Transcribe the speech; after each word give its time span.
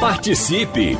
Participe! 0.00 0.96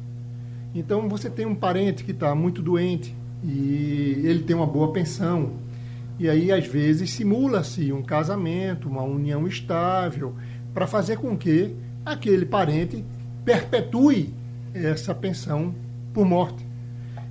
Então, 0.75 1.09
você 1.09 1.31
tem 1.31 1.47
um 1.47 1.55
parente 1.55 2.05
que 2.05 2.11
está 2.11 2.34
muito 2.34 2.61
doente 2.61 3.14
e 3.42 4.20
ele 4.25 4.42
tem 4.42 4.55
uma 4.55 4.67
boa 4.67 4.92
pensão, 4.92 5.53
e 6.19 6.29
aí, 6.29 6.53
às 6.53 6.67
vezes, 6.67 7.11
simula-se 7.11 7.92
um 7.92 8.03
casamento, 8.03 8.89
uma 8.89 9.03
união 9.03 9.48
estável, 9.48 10.34
para 10.73 10.86
fazer 10.86 11.17
com 11.19 11.36
que 11.36 11.75
aquele 12.05 12.47
parente 12.47 13.05
perpetue 13.45 14.33
essa 14.73 15.14
pensão 15.14 15.75
por 16.12 16.25
morte. 16.25 16.64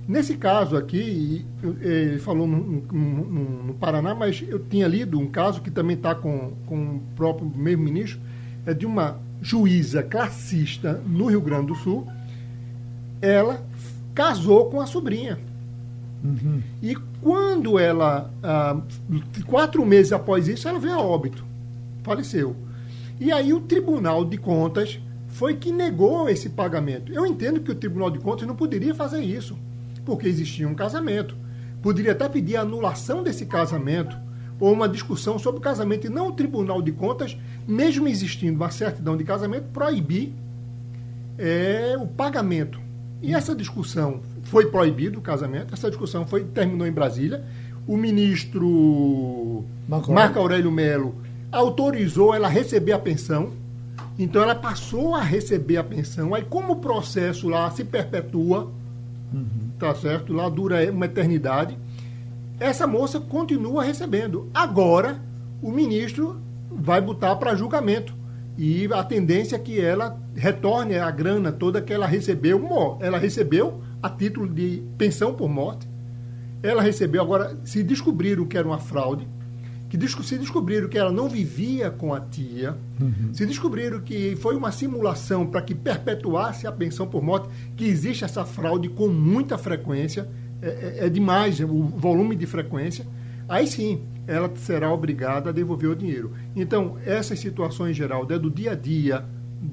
Nesse 0.06 0.36
caso 0.36 0.76
aqui, 0.76 1.46
ele 1.80 2.18
falou 2.18 2.46
no, 2.46 2.82
no, 2.92 3.64
no, 3.64 3.74
Paraná, 3.74 4.14
mas 4.14 4.44
eu 4.46 4.58
tinha 4.58 4.86
lido 4.86 5.18
um 5.18 5.26
caso 5.26 5.62
que 5.62 5.70
também 5.70 5.96
está 5.96 6.14
com, 6.14 6.52
com 6.66 6.96
o 6.96 7.02
próprio 7.16 7.50
mesmo 7.54 7.84
ministro, 7.84 8.20
é 8.66 8.74
de 8.74 8.84
uma 8.84 9.18
juíza 9.40 10.02
classista 10.02 11.00
no 11.06 11.26
Rio 11.26 11.40
Grande 11.40 11.68
do 11.68 11.74
Sul. 11.74 12.06
Ela 13.22 13.64
casou 14.14 14.70
com 14.70 14.80
a 14.80 14.86
sobrinha. 14.86 15.38
Uhum. 16.22 16.62
E 16.82 16.94
quando 17.20 17.78
ela, 17.78 18.30
ah, 18.42 18.80
quatro 19.46 19.84
meses 19.84 20.12
após 20.12 20.48
isso, 20.48 20.68
ela 20.68 20.78
veio 20.78 20.94
a 20.94 21.00
óbito, 21.00 21.44
faleceu. 22.02 22.54
E 23.18 23.32
aí 23.32 23.52
o 23.52 23.60
Tribunal 23.60 24.24
de 24.24 24.36
Contas 24.36 24.98
foi 25.28 25.54
que 25.54 25.72
negou 25.72 26.28
esse 26.28 26.50
pagamento. 26.50 27.12
Eu 27.12 27.26
entendo 27.26 27.60
que 27.60 27.70
o 27.70 27.74
Tribunal 27.74 28.10
de 28.10 28.18
Contas 28.18 28.46
não 28.46 28.54
poderia 28.54 28.94
fazer 28.94 29.20
isso, 29.20 29.56
porque 30.04 30.28
existia 30.28 30.68
um 30.68 30.74
casamento. 30.74 31.36
Poderia 31.82 32.12
até 32.12 32.28
pedir 32.28 32.56
a 32.56 32.62
anulação 32.62 33.22
desse 33.22 33.46
casamento 33.46 34.16
ou 34.58 34.72
uma 34.72 34.88
discussão 34.88 35.38
sobre 35.38 35.58
o 35.58 35.62
casamento 35.62 36.06
e 36.06 36.10
não 36.10 36.28
o 36.28 36.32
Tribunal 36.32 36.80
de 36.80 36.92
Contas, 36.92 37.36
mesmo 37.66 38.06
existindo 38.08 38.56
uma 38.56 38.70
certidão 38.70 39.16
de 39.16 39.24
casamento, 39.24 39.66
proibir 39.72 40.32
é, 41.36 41.96
o 41.98 42.06
pagamento. 42.06 42.80
E 43.20 43.34
essa 43.34 43.54
discussão 43.54 44.20
foi 44.44 44.66
proibido 44.66 45.18
o 45.18 45.22
casamento, 45.22 45.74
essa 45.74 45.88
discussão 45.88 46.26
foi 46.26 46.44
terminou 46.44 46.86
em 46.86 46.92
Brasília. 46.92 47.44
O 47.86 47.96
ministro 47.96 49.64
Marco 49.88 50.10
Aurélio, 50.10 50.14
Marco 50.14 50.38
Aurélio 50.38 50.70
Melo 50.70 51.14
autorizou 51.50 52.34
ela 52.34 52.46
a 52.46 52.50
receber 52.50 52.92
a 52.92 52.98
pensão 52.98 53.52
então 54.18 54.42
ela 54.42 54.54
passou 54.54 55.14
a 55.14 55.20
receber 55.20 55.76
a 55.76 55.84
pensão. 55.84 56.34
Aí, 56.34 56.44
como 56.44 56.74
o 56.74 56.76
processo 56.76 57.48
lá 57.48 57.70
se 57.70 57.84
perpetua, 57.84 58.70
uhum. 59.34 59.70
tá 59.78 59.94
certo? 59.94 60.32
Lá 60.32 60.48
dura 60.48 60.90
uma 60.90 61.06
eternidade, 61.06 61.76
essa 62.58 62.86
moça 62.86 63.20
continua 63.20 63.82
recebendo. 63.82 64.48
Agora, 64.54 65.20
o 65.60 65.70
ministro 65.70 66.40
vai 66.70 67.00
botar 67.00 67.36
para 67.36 67.54
julgamento. 67.54 68.14
E 68.56 68.88
a 68.92 69.02
tendência 69.02 69.56
é 69.56 69.58
que 69.58 69.80
ela 69.80 70.16
retorne 70.34 70.96
a 70.96 71.10
grana 71.10 71.50
toda 71.50 71.82
que 71.82 71.92
ela 71.92 72.06
recebeu. 72.06 72.96
Ela 73.00 73.18
recebeu 73.18 73.80
a 74.02 74.08
título 74.08 74.48
de 74.48 74.82
pensão 74.96 75.34
por 75.34 75.48
morte. 75.48 75.88
Ela 76.62 76.80
recebeu, 76.80 77.20
agora, 77.20 77.58
se 77.64 77.82
descobriram 77.82 78.46
que 78.46 78.56
era 78.56 78.66
uma 78.66 78.78
fraude, 78.78 79.28
que 79.96 80.26
se 80.26 80.38
descobriram 80.38 80.88
que 80.88 80.98
ela 80.98 81.12
não 81.12 81.28
vivia 81.28 81.90
com 81.90 82.12
a 82.12 82.20
tia, 82.20 82.76
uhum. 83.00 83.32
se 83.32 83.46
descobriram 83.46 84.00
que 84.00 84.36
foi 84.36 84.56
uma 84.56 84.72
simulação 84.72 85.46
para 85.46 85.62
que 85.62 85.74
perpetuasse 85.74 86.66
a 86.66 86.72
pensão 86.72 87.06
por 87.06 87.22
morte, 87.22 87.48
que 87.76 87.84
existe 87.84 88.24
essa 88.24 88.44
fraude 88.44 88.88
com 88.88 89.08
muita 89.08 89.56
frequência, 89.56 90.28
é, 90.60 90.68
é, 90.68 91.06
é 91.06 91.08
demais 91.08 91.60
o 91.60 91.84
volume 91.84 92.34
de 92.36 92.46
frequência, 92.46 93.06
aí 93.48 93.66
sim 93.66 94.02
ela 94.26 94.50
será 94.56 94.92
obrigada 94.92 95.50
a 95.50 95.52
devolver 95.52 95.90
o 95.90 95.96
dinheiro. 95.96 96.32
Então, 96.56 96.96
essas 97.04 97.38
situações, 97.38 97.96
Geraldo, 97.96 98.32
é 98.32 98.38
do 98.38 98.50
dia 98.50 98.72
a 98.72 98.74
dia 98.74 99.24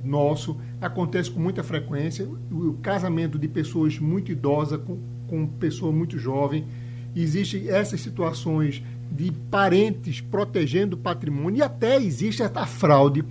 nosso, 0.03 0.57
acontece 0.79 1.29
com 1.31 1.39
muita 1.39 1.63
frequência, 1.63 2.27
o 2.51 2.73
casamento 2.81 3.37
de 3.37 3.47
pessoas 3.47 3.97
muito 3.99 4.31
idosas 4.31 4.79
com, 4.81 4.97
com 5.27 5.47
pessoa 5.47 5.91
muito 5.91 6.17
jovem, 6.17 6.65
existem 7.15 7.69
essas 7.69 7.99
situações 7.99 8.81
de 9.11 9.31
parentes 9.51 10.21
protegendo 10.21 10.95
o 10.95 10.99
patrimônio 10.99 11.59
e 11.59 11.61
até 11.61 11.97
existe 11.97 12.41
essa 12.41 12.65
fraude 12.65 13.25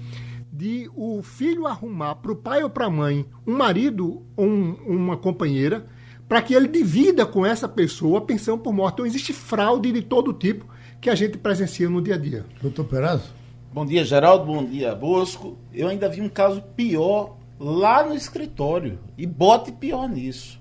de 0.52 0.90
o 0.94 1.22
filho 1.22 1.66
arrumar 1.66 2.16
para 2.16 2.32
o 2.32 2.36
pai 2.36 2.62
ou 2.62 2.68
para 2.68 2.86
a 2.86 2.90
mãe 2.90 3.24
um 3.46 3.56
marido 3.56 4.22
ou 4.36 4.46
um, 4.46 4.72
uma 4.86 5.16
companheira 5.16 5.86
para 6.28 6.42
que 6.42 6.54
ele 6.54 6.68
divida 6.68 7.24
com 7.24 7.44
essa 7.44 7.66
pessoa 7.66 8.18
a 8.18 8.22
pensão 8.22 8.58
por 8.58 8.72
morte. 8.72 8.94
Então 8.94 9.06
existe 9.06 9.32
fraude 9.32 9.90
de 9.90 10.02
todo 10.02 10.32
tipo 10.32 10.66
que 11.00 11.08
a 11.08 11.14
gente 11.14 11.38
presencia 11.38 11.88
no 11.88 12.02
dia 12.02 12.14
a 12.14 12.18
dia. 12.18 12.44
Doutor 12.60 12.84
Perazzo? 12.84 13.32
Bom 13.72 13.86
dia, 13.86 14.04
Geraldo. 14.04 14.44
Bom 14.44 14.64
dia, 14.64 14.94
Bosco. 14.94 15.56
Eu 15.72 15.88
ainda 15.88 16.08
vi 16.08 16.20
um 16.20 16.28
caso 16.28 16.62
pior 16.76 17.36
lá 17.58 18.06
no 18.06 18.14
escritório. 18.14 18.98
E 19.16 19.26
bote 19.26 19.72
pior 19.72 20.08
nisso. 20.08 20.60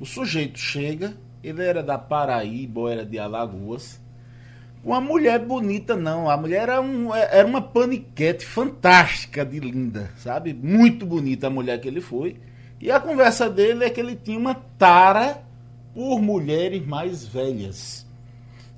O 0.00 0.06
sujeito 0.06 0.58
chega, 0.58 1.14
ele 1.42 1.62
era 1.62 1.82
da 1.82 1.98
Paraíba 1.98 2.80
ou 2.80 2.88
era 2.88 3.04
de 3.04 3.18
Alagoas, 3.18 4.00
uma 4.84 5.00
mulher 5.00 5.38
bonita, 5.38 5.96
não. 5.96 6.30
A 6.30 6.36
mulher 6.36 6.64
era, 6.64 6.80
um, 6.80 7.14
era 7.14 7.46
uma 7.46 7.62
paniquete 7.62 8.44
fantástica 8.44 9.44
de 9.44 9.58
linda, 9.58 10.10
sabe? 10.18 10.52
Muito 10.52 11.06
bonita 11.06 11.46
a 11.46 11.50
mulher 11.50 11.80
que 11.80 11.88
ele 11.88 12.02
foi. 12.02 12.36
E 12.80 12.90
a 12.90 13.00
conversa 13.00 13.48
dele 13.48 13.84
é 13.84 13.90
que 13.90 13.98
ele 13.98 14.14
tinha 14.14 14.38
uma 14.38 14.54
tara 14.54 15.42
por 15.94 16.20
mulheres 16.20 16.86
mais 16.86 17.26
velhas. 17.26 18.06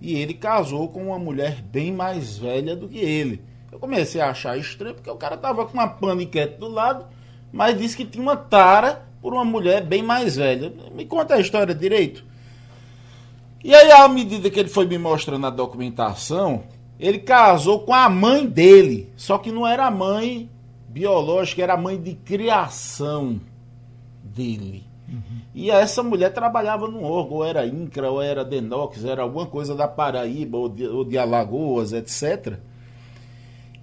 E 0.01 0.15
ele 0.15 0.35
casou 0.35 0.89
com 0.89 1.09
uma 1.09 1.19
mulher 1.19 1.61
bem 1.61 1.93
mais 1.93 2.39
velha 2.39 2.77
do 2.77 2.89
que 2.89 2.99
ele. 2.99 3.43
Eu 3.73 3.79
comecei 3.81 4.21
a 4.21 4.31
achar 4.31 4.57
estranho, 4.57 4.95
porque 4.95 5.11
o 5.11 5.17
cara 5.17 5.37
tava 5.37 5.67
com 5.67 5.73
uma 5.73 5.89
paniquete 5.89 6.59
do 6.59 6.69
lado, 6.69 7.07
mas 7.53 7.77
disse 7.77 7.97
que 7.97 8.05
tinha 8.05 8.23
uma 8.23 8.37
tara 8.37 9.07
por 9.21 9.33
uma 9.33 9.45
mulher 9.45 9.83
bem 9.83 10.05
mais 10.05 10.37
velha. 10.37 10.73
Me 10.95 11.05
conta 11.05 11.35
a 11.35 11.41
história 11.41 11.75
direito. 11.75 12.25
E 13.67 13.75
aí, 13.75 13.91
à 13.91 14.07
medida 14.07 14.49
que 14.49 14.61
ele 14.61 14.69
foi 14.69 14.87
me 14.87 14.97
mostrando 14.97 15.45
a 15.45 15.51
documentação, 15.51 16.63
ele 17.01 17.19
casou 17.19 17.81
com 17.81 17.93
a 17.93 18.09
mãe 18.09 18.47
dele. 18.47 19.13
Só 19.17 19.39
que 19.39 19.51
não 19.51 19.67
era 19.67 19.89
a 19.89 19.91
mãe 19.91 20.49
biológica, 20.89 21.65
era 21.65 21.75
a 21.75 21.77
mãe 21.77 22.01
de 22.01 22.15
criação 22.15 23.41
dele. 24.23 24.85
Uhum. 25.09 25.41
E 25.53 25.69
essa 25.69 26.01
mulher 26.01 26.33
trabalhava 26.33 26.87
no 26.87 27.03
órgão, 27.03 27.39
ou 27.39 27.45
era 27.45 27.67
INCRA, 27.67 28.09
ou 28.09 28.23
era 28.23 28.45
Denox, 28.45 29.05
era 29.05 29.23
alguma 29.23 29.47
coisa 29.47 29.75
da 29.75 29.89
Paraíba, 29.89 30.57
ou 30.57 30.69
de, 30.69 30.87
ou 30.87 31.05
de 31.05 31.19
Alagoas, 31.19 31.93
etc. 31.93 32.61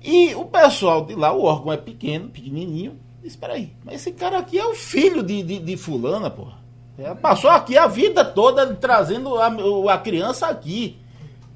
E 0.02 0.34
o 0.34 0.46
pessoal 0.46 1.04
de 1.06 1.14
lá, 1.14 1.34
o 1.34 1.44
órgão 1.44 1.74
é 1.74 1.78
pequeno, 1.78 2.30
pequenininho, 2.30 2.98
disse, 3.22 3.38
peraí, 3.38 3.74
mas 3.84 3.96
esse 3.96 4.14
cara 4.14 4.38
aqui 4.38 4.58
é 4.58 4.66
o 4.66 4.76
filho 4.76 5.22
de, 5.22 5.44
de, 5.44 5.60
de 5.60 5.76
fulana, 5.76 6.30
porra. 6.30 6.63
É, 6.98 7.14
passou 7.16 7.50
aqui 7.50 7.78
a 7.78 7.88
vida 7.88 8.24
toda 8.24 8.68
trazendo 8.76 9.36
a, 9.38 9.48
a, 9.94 9.98
criança 9.98 10.48
aqui. 10.48 10.98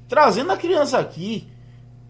Trazendo 0.08 0.52
a 0.52 0.56
criança 0.56 0.98
aqui. 0.98 1.46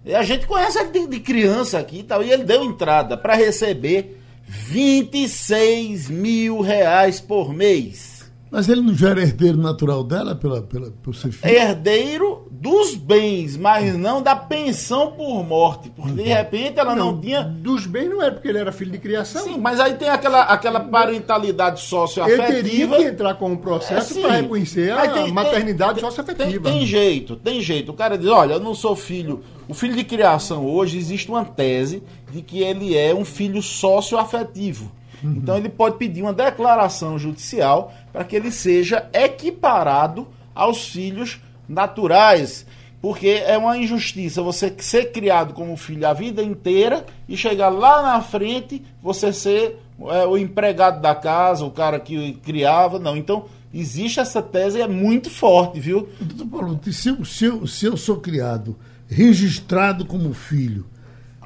E 0.04 0.14
a 0.14 0.22
gente 0.22 0.46
conhece 0.46 0.78
ele 0.78 0.90
de, 0.90 1.06
de 1.06 1.20
criança 1.20 1.78
aqui 1.78 1.98
e 1.98 2.02
tal. 2.02 2.22
E 2.22 2.30
ele 2.30 2.44
deu 2.44 2.64
entrada 2.64 3.16
para 3.16 3.34
receber 3.34 4.18
26 4.46 6.08
mil 6.08 6.60
reais 6.60 7.20
por 7.20 7.52
mês. 7.52 8.18
Mas 8.50 8.68
ele 8.68 8.80
não 8.80 8.94
já 8.94 9.10
era 9.10 9.20
herdeiro 9.20 9.58
natural 9.58 10.02
dela 10.02 10.34
pela, 10.34 10.62
pela, 10.62 10.90
por 11.02 11.14
ser 11.14 11.30
filho? 11.30 11.54
Herdeiro 11.54 12.47
dos 12.60 12.96
bens, 12.96 13.56
mas 13.56 13.96
não 13.96 14.20
da 14.20 14.34
pensão 14.34 15.12
por 15.12 15.44
morte. 15.44 15.90
Porque 15.90 16.10
de 16.10 16.22
repente 16.22 16.78
ela 16.80 16.94
não, 16.94 17.20
tinha. 17.20 17.42
Dos 17.44 17.86
bens 17.86 18.08
não 18.10 18.20
era 18.20 18.32
porque 18.32 18.48
ele 18.48 18.58
era 18.58 18.72
filho 18.72 18.90
de 18.90 18.98
criação. 18.98 19.44
Sim, 19.44 19.58
mas 19.58 19.78
aí 19.78 19.94
tem 19.94 20.08
aquela, 20.08 20.42
aquela 20.42 20.80
parentalidade 20.80 21.80
Ele 21.80 21.86
socioafetiva. 21.88 22.46
teria 22.46 22.88
que 22.88 23.02
entrar 23.04 23.34
com 23.34 23.50
um 23.52 23.56
processo 23.56 24.18
É, 24.18 24.22
para 24.22 24.32
reconhecer 24.40 24.90
a 24.92 25.08
tem- 25.08 25.32
maternidade 25.32 25.94
tem- 26.00 26.04
socioafetiva. 26.10 26.50
Tem, 26.50 26.60
tem 26.78 26.86
jeito, 26.86 27.36
tem 27.36 27.60
jeito. 27.60 27.92
O 27.92 27.94
cara 27.94 28.18
diz, 28.18 28.28
olha, 28.28 28.54
eu 28.54 28.60
não 28.60 28.74
sou 28.74 28.96
filho. 28.96 29.42
O 29.68 29.74
filho 29.74 29.94
de 29.94 30.02
criação 30.02 30.66
hoje 30.66 30.98
existe 30.98 31.28
uma 31.28 31.44
tese 31.44 32.02
de 32.32 32.42
que 32.42 32.60
ele 32.62 32.96
é 32.96 33.14
um 33.14 33.24
filho 33.24 33.62
socioafetivo. 33.62 34.90
Então 35.22 35.56
ele 35.56 35.68
pode 35.68 35.96
pedir 35.96 36.22
uma 36.22 36.32
declaração 36.32 37.18
judicial 37.18 37.92
para 38.12 38.24
que 38.24 38.34
ele 38.36 38.50
seja 38.50 39.08
equiparado 39.12 40.26
aos 40.54 40.88
filhos 40.88 41.40
naturais. 41.68 42.64
Porque 43.00 43.28
é 43.28 43.56
uma 43.56 43.76
injustiça 43.78 44.42
você 44.42 44.74
ser 44.78 45.12
criado 45.12 45.54
como 45.54 45.76
filho 45.76 46.06
a 46.08 46.12
vida 46.12 46.42
inteira 46.42 47.06
e 47.28 47.36
chegar 47.36 47.68
lá 47.68 48.02
na 48.02 48.20
frente 48.20 48.82
você 49.00 49.32
ser 49.32 49.76
é, 50.00 50.26
o 50.26 50.36
empregado 50.36 51.00
da 51.00 51.14
casa, 51.14 51.64
o 51.64 51.70
cara 51.70 52.00
que 52.00 52.32
criava. 52.44 52.98
Não, 52.98 53.16
então 53.16 53.44
existe 53.72 54.18
essa 54.18 54.42
tese 54.42 54.78
e 54.78 54.82
é 54.82 54.88
muito 54.88 55.30
forte, 55.30 55.78
viu? 55.78 56.08
Doutor 56.20 56.46
Paulo, 56.48 56.80
se 56.92 57.08
eu, 57.10 57.24
se, 57.24 57.44
eu, 57.44 57.66
se 57.68 57.86
eu 57.86 57.96
sou 57.96 58.16
criado, 58.16 58.76
registrado 59.08 60.04
como 60.04 60.34
filho, 60.34 60.84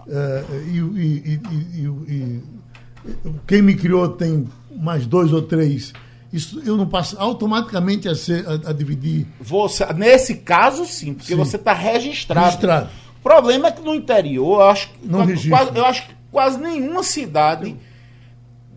e- 0.07 0.79
e- 0.79 1.41
e- 1.45 1.81
e- 1.85 2.13
e 2.15 2.43
quem 3.47 3.61
me 3.61 3.75
criou 3.75 4.09
tem 4.09 4.49
mais 4.75 5.05
dois 5.07 5.33
ou 5.33 5.43
três, 5.43 5.93
isso 6.33 6.63
eu 6.65 6.77
não 6.77 6.87
passo 6.87 7.17
automaticamente 7.19 8.09
a, 8.09 8.15
ser, 8.15 8.47
a, 8.49 8.71
a 8.71 8.73
dividir 8.73 9.27
Você, 9.41 9.85
nesse 9.93 10.37
caso, 10.37 10.85
sim, 10.87 11.13
porque 11.15 11.33
Sim. 11.35 11.37
você 11.37 11.57
está 11.57 11.73
registrado. 11.73 12.47
registrado. 12.47 12.89
O 13.19 13.23
problema 13.23 13.69
é 13.69 13.73
que 13.73 13.83
no 13.83 13.95
interior, 13.95 14.61
eu 14.61 14.69
acho, 14.69 14.89
que 14.91 15.07
Não 15.07 15.27
quase, 15.49 15.77
eu 15.79 15.85
acho 15.85 16.07
que 16.09 16.15
quase 16.31 16.59
nenhuma 16.59 17.03
cidade 17.03 17.77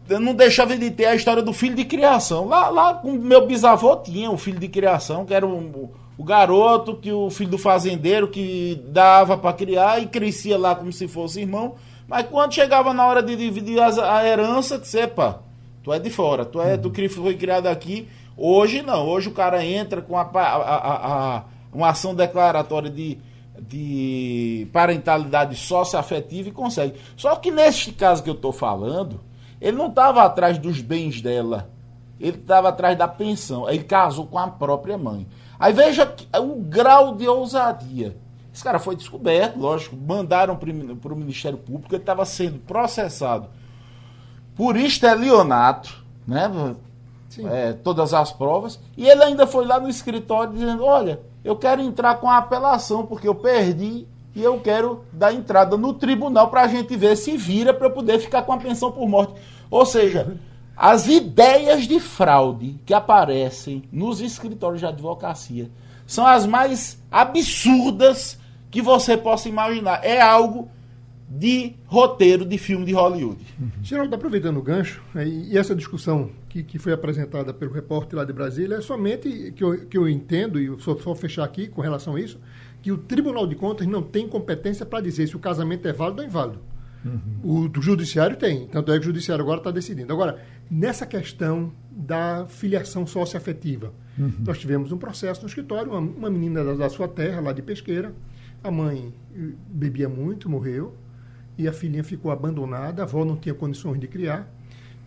não 0.07 0.35
deixava 0.35 0.77
de 0.77 0.91
ter 0.91 1.05
a 1.05 1.15
história 1.15 1.41
do 1.41 1.51
filho 1.51 1.75
de 1.75 1.83
criação. 1.85 2.45
Lá, 2.47 2.69
lá 2.69 2.93
com 2.93 3.13
meu 3.13 3.47
bisavô 3.47 3.95
tinha 3.97 4.29
o 4.29 4.37
filho 4.37 4.59
de 4.59 4.67
criação, 4.67 5.25
que 5.25 5.33
era 5.33 5.47
o, 5.47 5.89
o 6.17 6.23
garoto 6.23 6.95
que 6.95 7.11
o 7.11 7.29
filho 7.31 7.49
do 7.49 7.57
fazendeiro 7.57 8.27
que 8.27 8.79
dava 8.89 9.35
para 9.37 9.51
criar 9.53 9.99
e 10.01 10.05
crescia 10.05 10.57
lá 10.59 10.75
como 10.75 10.91
se 10.93 11.07
fosse 11.07 11.41
irmão. 11.41 11.73
Mas 12.07 12.27
quando 12.27 12.53
chegava 12.53 12.93
na 12.93 13.03
hora 13.07 13.23
de 13.23 13.35
dividir 13.35 13.81
as- 13.81 13.97
a 13.97 14.23
herança, 14.23 14.77
disse, 14.77 14.99
epa, 14.99 15.41
tu 15.85 15.93
é 15.93 15.99
de 15.99 16.09
fora, 16.09 16.43
tu 16.43 16.59
é 16.59 16.75
tu 16.75 16.89
cri- 16.89 17.07
foi 17.07 17.35
criado 17.37 17.67
aqui. 17.67 18.07
Hoje 18.35 18.81
não, 18.81 19.07
hoje 19.07 19.29
o 19.29 19.31
cara 19.31 19.63
entra 19.63 20.01
com 20.01 20.17
a, 20.17 20.23
a- 20.23 21.35
a- 21.37 21.43
uma 21.71 21.89
ação 21.89 22.15
declaratória 22.15 22.89
de, 22.89 23.19
de 23.61 24.67
parentalidade 24.73 25.55
socioafetiva 25.55 26.49
e 26.49 26.51
consegue. 26.51 26.95
Só 27.15 27.35
que 27.35 27.51
neste 27.51 27.91
caso 27.91 28.23
que 28.23 28.29
eu 28.29 28.33
estou 28.33 28.51
falando, 28.51 29.21
ele 29.61 29.77
não 29.77 29.87
estava 29.89 30.23
atrás 30.23 30.57
dos 30.57 30.81
bens 30.81 31.21
dela. 31.21 31.69
Ele 32.19 32.37
estava 32.37 32.69
atrás 32.69 32.97
da 32.97 33.07
pensão. 33.07 33.69
Ele 33.69 33.83
casou 33.83 34.25
com 34.25 34.39
a 34.39 34.47
própria 34.47 34.97
mãe. 34.97 35.27
Aí 35.59 35.71
veja 35.71 36.05
que- 36.05 36.27
o 36.39 36.55
grau 36.61 37.15
de 37.15 37.27
ousadia. 37.27 38.17
Esse 38.53 38.63
cara 38.63 38.79
foi 38.79 38.95
descoberto, 38.95 39.59
lógico, 39.59 39.95
mandaram 39.97 40.55
para 40.55 41.13
o 41.13 41.15
Ministério 41.15 41.57
Público, 41.57 41.93
ele 41.93 42.01
estava 42.01 42.23
sendo 42.25 42.57
processado 42.59 43.49
por 44.55 44.77
estelionato, 44.77 46.03
né? 46.27 46.49
Sim. 47.29 47.47
É, 47.49 47.73
todas 47.73 48.13
as 48.13 48.31
provas, 48.31 48.79
e 48.95 49.07
ele 49.07 49.23
ainda 49.23 49.45
foi 49.45 49.65
lá 49.65 49.79
no 49.79 49.89
escritório 49.89 50.53
dizendo: 50.53 50.85
Olha, 50.85 51.19
eu 51.43 51.55
quero 51.55 51.81
entrar 51.81 52.15
com 52.15 52.29
a 52.29 52.37
apelação, 52.37 53.05
porque 53.05 53.27
eu 53.27 53.35
perdi 53.35 54.07
e 54.33 54.43
eu 54.43 54.59
quero 54.59 55.03
dar 55.11 55.33
entrada 55.33 55.77
no 55.77 55.93
tribunal 55.93 56.49
para 56.49 56.63
a 56.63 56.67
gente 56.67 56.95
ver 56.95 57.15
se 57.15 57.37
vira 57.37 57.73
para 57.73 57.87
eu 57.87 57.91
poder 57.91 58.19
ficar 58.19 58.43
com 58.43 58.53
a 58.53 58.57
pensão 58.57 58.91
por 58.91 59.07
morte. 59.07 59.33
Ou 59.69 59.85
seja, 59.85 60.37
as 60.75 61.07
ideias 61.07 61.87
de 61.87 61.99
fraude 61.99 62.79
que 62.85 62.93
aparecem 62.93 63.83
nos 63.91 64.19
escritórios 64.19 64.81
de 64.81 64.85
advocacia 64.85 65.69
são 66.05 66.27
as 66.27 66.45
mais 66.45 67.01
absurdas 67.09 68.37
que 68.69 68.81
você 68.81 69.15
possa 69.15 69.47
imaginar. 69.47 70.03
É 70.03 70.21
algo 70.21 70.69
de 71.27 71.73
roteiro 71.85 72.45
de 72.45 72.57
filme 72.57 72.85
de 72.85 72.93
Hollywood. 72.93 73.39
Geraldo, 73.81 74.15
aproveitando 74.15 74.57
o 74.57 74.61
gancho, 74.61 75.01
né, 75.13 75.27
e 75.27 75.57
essa 75.57 75.75
discussão 75.75 76.29
que, 76.47 76.63
que 76.63 76.77
foi 76.77 76.93
apresentada 76.93 77.53
pelo 77.53 77.73
repórter 77.73 78.17
lá 78.17 78.23
de 78.23 78.31
Brasília 78.31 78.75
é 78.75 78.81
somente 78.81 79.51
que 79.55 79.63
eu, 79.63 79.85
que 79.87 79.97
eu 79.97 80.07
entendo, 80.07 80.59
e 80.59 80.65
eu 80.65 80.79
só, 80.79 80.95
só 80.97 81.15
fechar 81.15 81.43
aqui 81.43 81.67
com 81.67 81.81
relação 81.81 82.15
a 82.15 82.19
isso, 82.19 82.39
que 82.81 82.91
o 82.91 82.97
Tribunal 82.97 83.47
de 83.47 83.55
Contas 83.55 83.87
não 83.87 84.03
tem 84.03 84.27
competência 84.27 84.85
para 84.85 85.01
dizer 85.01 85.27
se 85.27 85.35
o 85.35 85.39
casamento 85.39 85.87
é 85.87 85.93
válido 85.93 86.21
ou 86.21 86.27
inválido. 86.27 86.59
O 87.43 87.69
do 87.69 87.83
judiciário 87.83 88.35
tem, 88.35 88.65
tanto 88.65 88.91
é 88.91 88.95
que 88.95 89.01
o 89.01 89.05
judiciário 89.05 89.43
agora 89.43 89.59
está 89.59 89.69
decidindo. 89.69 90.11
Agora, 90.11 90.43
nessa 90.69 91.05
questão 91.05 91.71
da 91.91 92.47
filiação 92.47 93.05
socioafetiva, 93.05 93.93
nós 94.39 94.57
tivemos 94.57 94.91
um 94.91 94.97
processo 94.97 95.41
no 95.41 95.47
escritório, 95.47 95.91
uma, 95.91 95.99
uma 95.99 96.29
menina 96.31 96.63
da, 96.63 96.73
da 96.73 96.89
sua 96.89 97.07
terra, 97.07 97.41
lá 97.41 97.53
de 97.53 97.61
Pesqueira, 97.61 98.11
a 98.63 98.71
mãe 98.71 99.13
eh, 99.35 99.51
bebia 99.69 100.09
muito, 100.09 100.49
morreu, 100.49 100.95
e 101.57 101.67
a 101.67 101.73
filhinha 101.73 102.03
ficou 102.03 102.31
abandonada, 102.31 103.01
a 103.01 103.05
avó 103.05 103.23
não 103.25 103.35
tinha 103.35 103.53
condições 103.55 103.99
de 103.99 104.07
criar. 104.07 104.47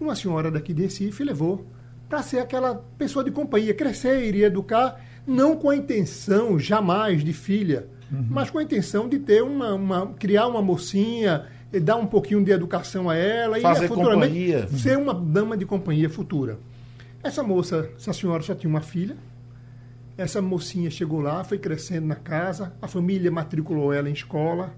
Uma 0.00 0.15
senhora 0.15 0.50
daqui 0.50 0.73
de 0.73 0.83
Recife 0.83 1.25
levou 1.25 1.67
para 2.09 2.23
ser 2.23 2.39
aquela 2.39 2.75
pessoa 2.97 3.25
de 3.25 3.31
companhia, 3.31 3.75
crescer, 3.75 4.25
iria 4.25 4.47
educar, 4.47 5.00
não 5.27 5.56
com 5.56 5.69
a 5.71 5.77
intenção 5.77 6.59
jamais 6.59 7.23
de 7.23 7.33
filha, 7.33 7.87
mas 8.11 8.49
com 8.49 8.59
a 8.59 8.62
intenção 8.62 9.06
de 9.09 9.19
ter 9.19 9.43
uma, 9.43 9.75
uma- 9.75 10.06
criar 10.15 10.47
uma 10.47 10.62
mocinha, 10.62 11.45
e 11.71 11.79
dar 11.79 11.97
um 11.97 12.06
pouquinho 12.06 12.43
de 12.43 12.51
educação 12.51 13.11
a 13.11 13.15
ela 13.15 13.61
Fazer 13.61 13.85
e 13.85 13.89
futuramente 13.89 14.33
companhia. 14.33 14.69
ser 14.69 14.97
uma 14.97 15.12
dama 15.12 15.55
de 15.55 15.67
companhia 15.67 16.09
futura. 16.09 16.59
Essa 17.23 17.43
moça, 17.43 17.91
essa 17.94 18.11
senhora 18.15 18.43
só 18.43 18.55
tinha 18.55 18.71
uma 18.71 18.81
filha. 18.81 19.15
Essa 20.17 20.41
mocinha 20.41 20.91
chegou 20.91 21.21
lá, 21.21 21.44
foi 21.44 21.59
crescendo 21.59 22.06
na 22.06 22.15
casa, 22.17 22.73
a 22.81 22.89
família 22.89 23.31
matriculou 23.31 23.93
ela 23.93 24.09
em 24.09 24.15
escola. 24.15 24.73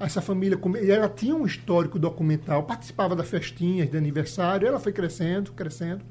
Essa 0.00 0.22
família, 0.22 0.58
ela 0.88 1.10
tinha 1.10 1.36
um 1.36 1.44
histórico 1.44 1.98
documental, 1.98 2.62
participava 2.62 3.14
das 3.14 3.28
festinhas 3.28 3.90
de 3.90 3.98
aniversário, 3.98 4.66
ela 4.66 4.80
foi 4.80 4.94
crescendo, 4.94 5.52
crescendo. 5.52 6.02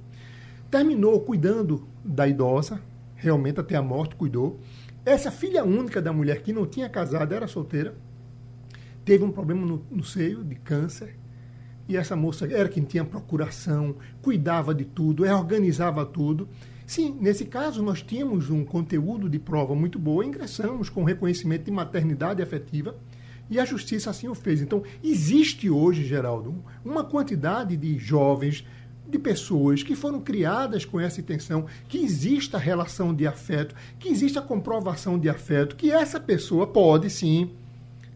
Terminou 0.69 1.19
cuidando 1.21 1.87
da 2.05 2.27
idosa, 2.27 2.79
realmente 3.15 3.59
até 3.59 3.75
a 3.75 3.81
morte 3.81 4.15
cuidou. 4.15 4.59
Essa 5.03 5.31
filha 5.31 5.63
única 5.63 5.99
da 5.99 6.13
mulher 6.13 6.43
que 6.43 6.53
não 6.53 6.67
tinha 6.67 6.87
casado, 6.87 7.33
era 7.33 7.47
solteira, 7.47 7.95
teve 9.03 9.23
um 9.23 9.31
problema 9.31 9.65
no, 9.65 9.83
no 9.89 10.03
seio 10.03 10.43
de 10.43 10.53
câncer. 10.53 11.17
E 11.87 11.97
essa 11.97 12.15
moça 12.15 12.45
era 12.45 12.69
quem 12.69 12.83
tinha 12.83 13.03
procuração, 13.03 13.95
cuidava 14.21 14.75
de 14.75 14.85
tudo, 14.85 15.23
organizava 15.23 16.05
tudo. 16.05 16.47
Sim, 16.85 17.17
nesse 17.19 17.45
caso 17.45 17.81
nós 17.81 18.03
tínhamos 18.03 18.51
um 18.51 18.63
conteúdo 18.63 19.27
de 19.27 19.39
prova 19.39 19.73
muito 19.73 19.97
boa, 19.97 20.23
ingressamos 20.23 20.89
com 20.89 21.03
reconhecimento 21.03 21.63
de 21.63 21.71
maternidade 21.71 22.43
afetiva 22.43 22.95
e 23.49 23.59
a 23.59 23.65
justiça 23.65 24.09
assim 24.09 24.27
o 24.27 24.35
fez. 24.35 24.61
Então, 24.61 24.83
existe 25.03 25.69
hoje, 25.69 26.05
Geraldo, 26.05 26.55
uma 26.85 27.03
quantidade 27.03 27.75
de 27.75 27.97
jovens, 27.97 28.65
de 29.07 29.17
pessoas 29.17 29.81
que 29.81 29.95
foram 29.95 30.19
criadas 30.21 30.85
com 30.85 30.99
essa 30.99 31.19
intenção, 31.19 31.65
que 31.87 31.97
existe 31.97 32.55
a 32.55 32.59
relação 32.59 33.13
de 33.13 33.25
afeto, 33.25 33.73
que 33.97 34.07
existe 34.09 34.37
a 34.37 34.41
comprovação 34.41 35.17
de 35.17 35.27
afeto, 35.27 35.75
que 35.75 35.91
essa 35.91 36.19
pessoa 36.19 36.67
pode 36.67 37.09
sim 37.09 37.49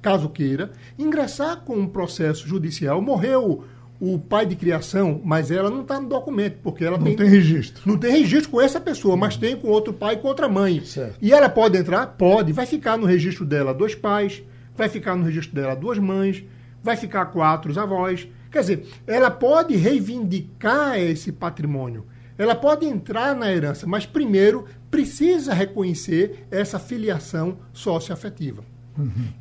caso 0.04 0.28
queira, 0.30 0.72
ingressar 1.00 1.62
com 1.62 1.78
um 1.78 1.88
processo 1.88 2.46
judicial. 2.48 3.02
Morreu 3.02 3.63
o 4.02 4.20
pai 4.20 4.46
de 4.46 4.54
criação, 4.54 5.22
mas 5.24 5.50
ela 5.50 5.70
não 5.70 5.82
está 5.82 5.98
no 6.00 6.10
documento, 6.10 6.58
porque 6.62 6.84
ela 6.84 6.98
Não 6.98 7.06
tem, 7.06 7.16
tem 7.16 7.30
registro. 7.30 7.82
não 7.86 7.98
tem 7.98 8.12
registro 8.12 8.52
com 8.52 8.60
essa 8.62 8.82
pessoa, 8.82 9.16
mas 9.16 9.38
tem 9.38 9.56
com 9.56 9.70
outro 9.70 9.94
pai 9.94 10.16
e 10.16 10.18
com 10.18 10.28
outra 10.28 10.50
mãe. 10.50 10.84
Certo. 10.84 11.16
E 11.22 11.32
ela 11.32 11.48
pode 11.48 11.78
entrar? 11.78 12.06
Pode. 12.06 12.52
Vai 12.52 12.66
ficar 12.66 12.98
no 12.98 13.06
registro 13.06 13.46
dela 13.46 13.74
dois 13.74 13.96
pais, 13.96 14.44
vai 14.75 14.89
ficar 14.89 15.15
no 15.15 15.24
registro 15.24 15.56
dela 15.56 15.75
duas 15.75 15.98
mães, 16.00 16.44
vai 16.82 16.96
ficar 16.98 17.27
quatro 17.27 17.77
avós. 17.80 18.27
Quer 18.51 18.60
dizer, 18.60 18.88
ela 19.08 19.32
pode 19.32 19.75
reivindicar 19.75 21.00
esse 21.00 21.32
patrimônio. 21.32 22.06
Ela 22.38 22.56
pode 22.56 22.86
entrar 22.86 23.36
na 23.36 23.51
herança, 23.51 23.86
mas 23.86 24.06
primeiro 24.06 24.65
precisa 24.89 25.53
reconhecer 25.53 26.48
essa 26.51 26.80
filiação 26.80 27.58
socioafetiva. 27.72 28.63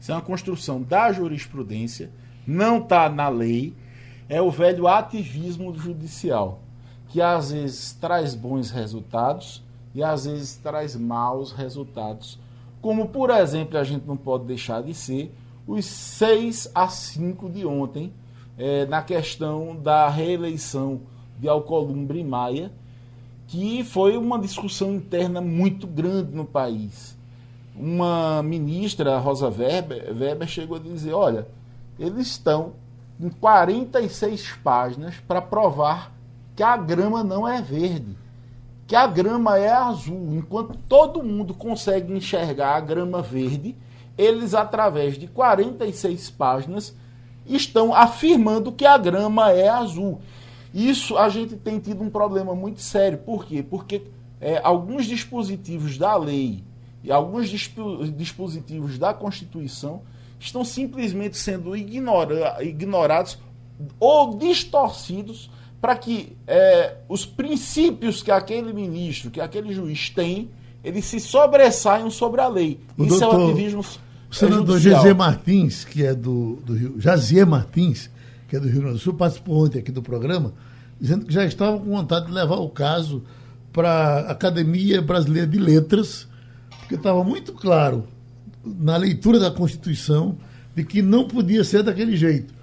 Isso 0.01 0.11
é 0.11 0.15
uma 0.15 0.23
construção 0.23 0.83
da 0.83 1.13
jurisprudência, 1.13 2.11
não 2.47 2.79
está 2.79 3.09
na 3.09 3.29
lei, 3.29 3.75
é 4.29 4.41
o 4.41 4.51
velho 4.51 4.89
ativismo 4.89 5.75
judicial, 5.77 6.63
que 7.09 7.21
às 7.21 7.53
vezes 7.53 7.93
traz 7.93 8.35
bons 8.35 8.71
resultados 8.71 9.63
e 9.95 10.03
às 10.03 10.25
vezes 10.25 10.57
traz 10.57 10.97
maus 10.97 11.53
resultados. 11.53 12.39
Como, 12.83 13.09
por 13.09 13.31
exemplo, 13.31 13.79
a 13.79 13.85
gente 13.85 14.07
não 14.07 14.17
pode 14.17 14.45
deixar 14.45 14.83
de 14.83 14.93
ser 14.93 15.33
os 15.67 15.87
6 15.87 16.73
a 16.75 16.89
5 16.89 17.49
de 17.49 17.65
ontem, 17.65 18.13
eh, 18.59 18.85
na 18.87 19.01
questão 19.01 19.77
da 19.77 20.09
reeleição 20.09 21.01
de 21.39 21.49
Alcolumbre 21.49 22.19
e 22.19 22.25
Maia, 22.25 22.73
que 23.47 23.85
foi 23.85 24.17
uma 24.17 24.39
discussão 24.39 24.93
interna 24.95 25.41
muito 25.41 25.87
grande 25.87 26.35
no 26.35 26.45
país. 26.45 27.17
uma 27.75 28.43
ministra, 28.43 29.19
Rosa 29.19 29.49
Weber, 29.49 30.15
Weber 30.15 30.47
chegou 30.47 30.77
a 30.77 30.81
dizer: 30.81 31.15
olha, 31.15 31.47
eles 31.99 32.27
estão 32.27 32.75
em 33.19 33.31
46 33.31 34.59
páginas 34.63 35.15
para 35.27 35.41
provar 35.41 36.13
que 36.55 36.63
a 36.63 36.77
grama 36.77 37.25
não 37.25 37.49
é 37.49 37.63
verde, 37.63 38.15
que 38.93 38.97
a 38.97 39.07
grama 39.07 39.57
é 39.57 39.71
azul. 39.71 40.35
Enquanto 40.35 40.77
todo 40.87 41.23
mundo 41.23 41.55
consegue 41.55 42.13
enxergar 42.13 42.77
a 42.77 42.81
grama 42.81 43.23
verde, 43.23 43.75
eles, 44.19 44.53
através 44.53 45.17
de 45.17 45.27
46 45.27 46.29
páginas, 46.29 46.95
estão 47.47 47.95
afirmando 47.95 48.71
que 48.71 48.85
a 48.85 48.99
grama 48.99 49.51
é 49.51 49.67
azul. 49.67 50.21
Isso 50.75 51.17
a 51.17 51.31
gente 51.31 51.57
tem 51.57 51.79
tido 51.79 52.03
um 52.03 52.11
problema 52.11 52.55
muito 52.55 52.83
sério. 52.83 53.17
Por 53.17 53.47
quê? 53.47 53.63
Porque 53.63 54.03
é, 54.39 54.61
alguns 54.63 55.07
dispositivos 55.07 55.97
da 55.97 56.15
lei 56.15 56.63
e 57.03 57.11
alguns 57.11 57.49
dispositivos 57.49 58.99
da 58.99 59.15
Constituição 59.15 60.03
estão 60.39 60.67
simplesmente 60.67 61.39
sendo 61.39 61.75
ignora 61.75 62.63
ignorados 62.63 63.39
ou 63.99 64.37
distorcidos 64.37 65.49
para 65.83 65.97
que 65.97 66.37
é, 66.47 66.95
os 67.09 67.27
princípios 67.27 68.23
que 68.23 68.31
aquele 68.31 68.73
ministro, 68.73 69.33
que 69.33 69.41
aquele 69.41 69.75
juiz 69.75 70.11
tem, 70.11 70.49
eles 70.85 71.05
se 71.05 71.19
sobressaiam 71.19 72.09
sobre 72.09 72.41
a 72.41 72.47
lei. 72.47 72.79
O 72.97 73.05
Isso 73.05 73.19
doutor, 73.19 73.41
é 73.41 73.45
o 73.45 73.47
ativismo 73.49 73.85
O 74.31 74.35
senador 74.35 74.79
José 74.79 75.13
Martins, 75.13 75.85
que 75.85 76.05
é 76.05 76.15
do, 76.15 76.61
do 76.65 76.75
Rio, 76.75 77.01
Jazier 77.01 77.45
Martins, 77.45 78.09
que 78.49 78.55
é 78.55 78.61
do 78.61 78.69
Rio 78.69 78.83
Grande 78.83 78.99
do 78.99 79.01
Sul, 79.01 79.15
participou 79.15 79.65
ontem 79.65 79.81
aqui 79.81 79.91
do 79.91 80.01
programa, 80.01 80.55
dizendo 81.01 81.27
que 81.27 81.35
já 81.35 81.45
estava 81.45 81.77
com 81.77 81.87
vontade 81.87 82.27
de 82.27 82.33
levar 82.33 82.61
o 82.61 82.69
caso 82.69 83.25
para 83.73 83.91
a 83.91 84.31
Academia 84.31 85.03
Brasileira 85.03 85.49
de 85.49 85.59
Letras, 85.59 86.29
porque 86.79 86.95
estava 86.95 87.25
muito 87.25 87.53
claro 87.53 88.07
na 88.65 88.97
leitura 88.97 89.41
da 89.41 89.51
Constituição 89.51 90.39
de 90.77 90.85
que 90.85 91.03
não 91.03 91.27
podia 91.27 91.65
ser 91.65 91.83
daquele 91.83 92.17
jeito. 92.17 92.55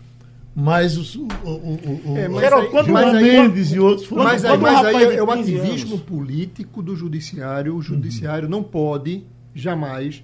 Mas 0.56 0.98
os, 0.98 1.16
o, 1.16 1.22
o, 1.22 2.12
o, 2.14 2.18
É, 2.18 2.28
o 2.28 2.34
mas 2.34 2.54
aí- 2.54 2.68
quando 2.70 2.90
mas 2.92 3.16
aí- 3.16 3.24
Mendes 3.24 3.72
e 3.72 3.80
outros 3.80 4.06
foram. 4.08 4.24
Mas 4.24 4.44
aí, 4.44 4.52
quando 4.52 4.62
mas 4.62 4.86
aí 4.86 5.16
é 5.16 5.24
o 5.24 5.28
15 5.28 5.40
ativismo 5.56 5.94
anos- 5.94 6.06
político 6.06 6.82
do 6.82 6.96
judiciário. 6.96 7.76
O 7.76 7.82
judiciário 7.82 8.50
não 8.50 8.62
pode 8.64 9.24
jamais 9.54 10.24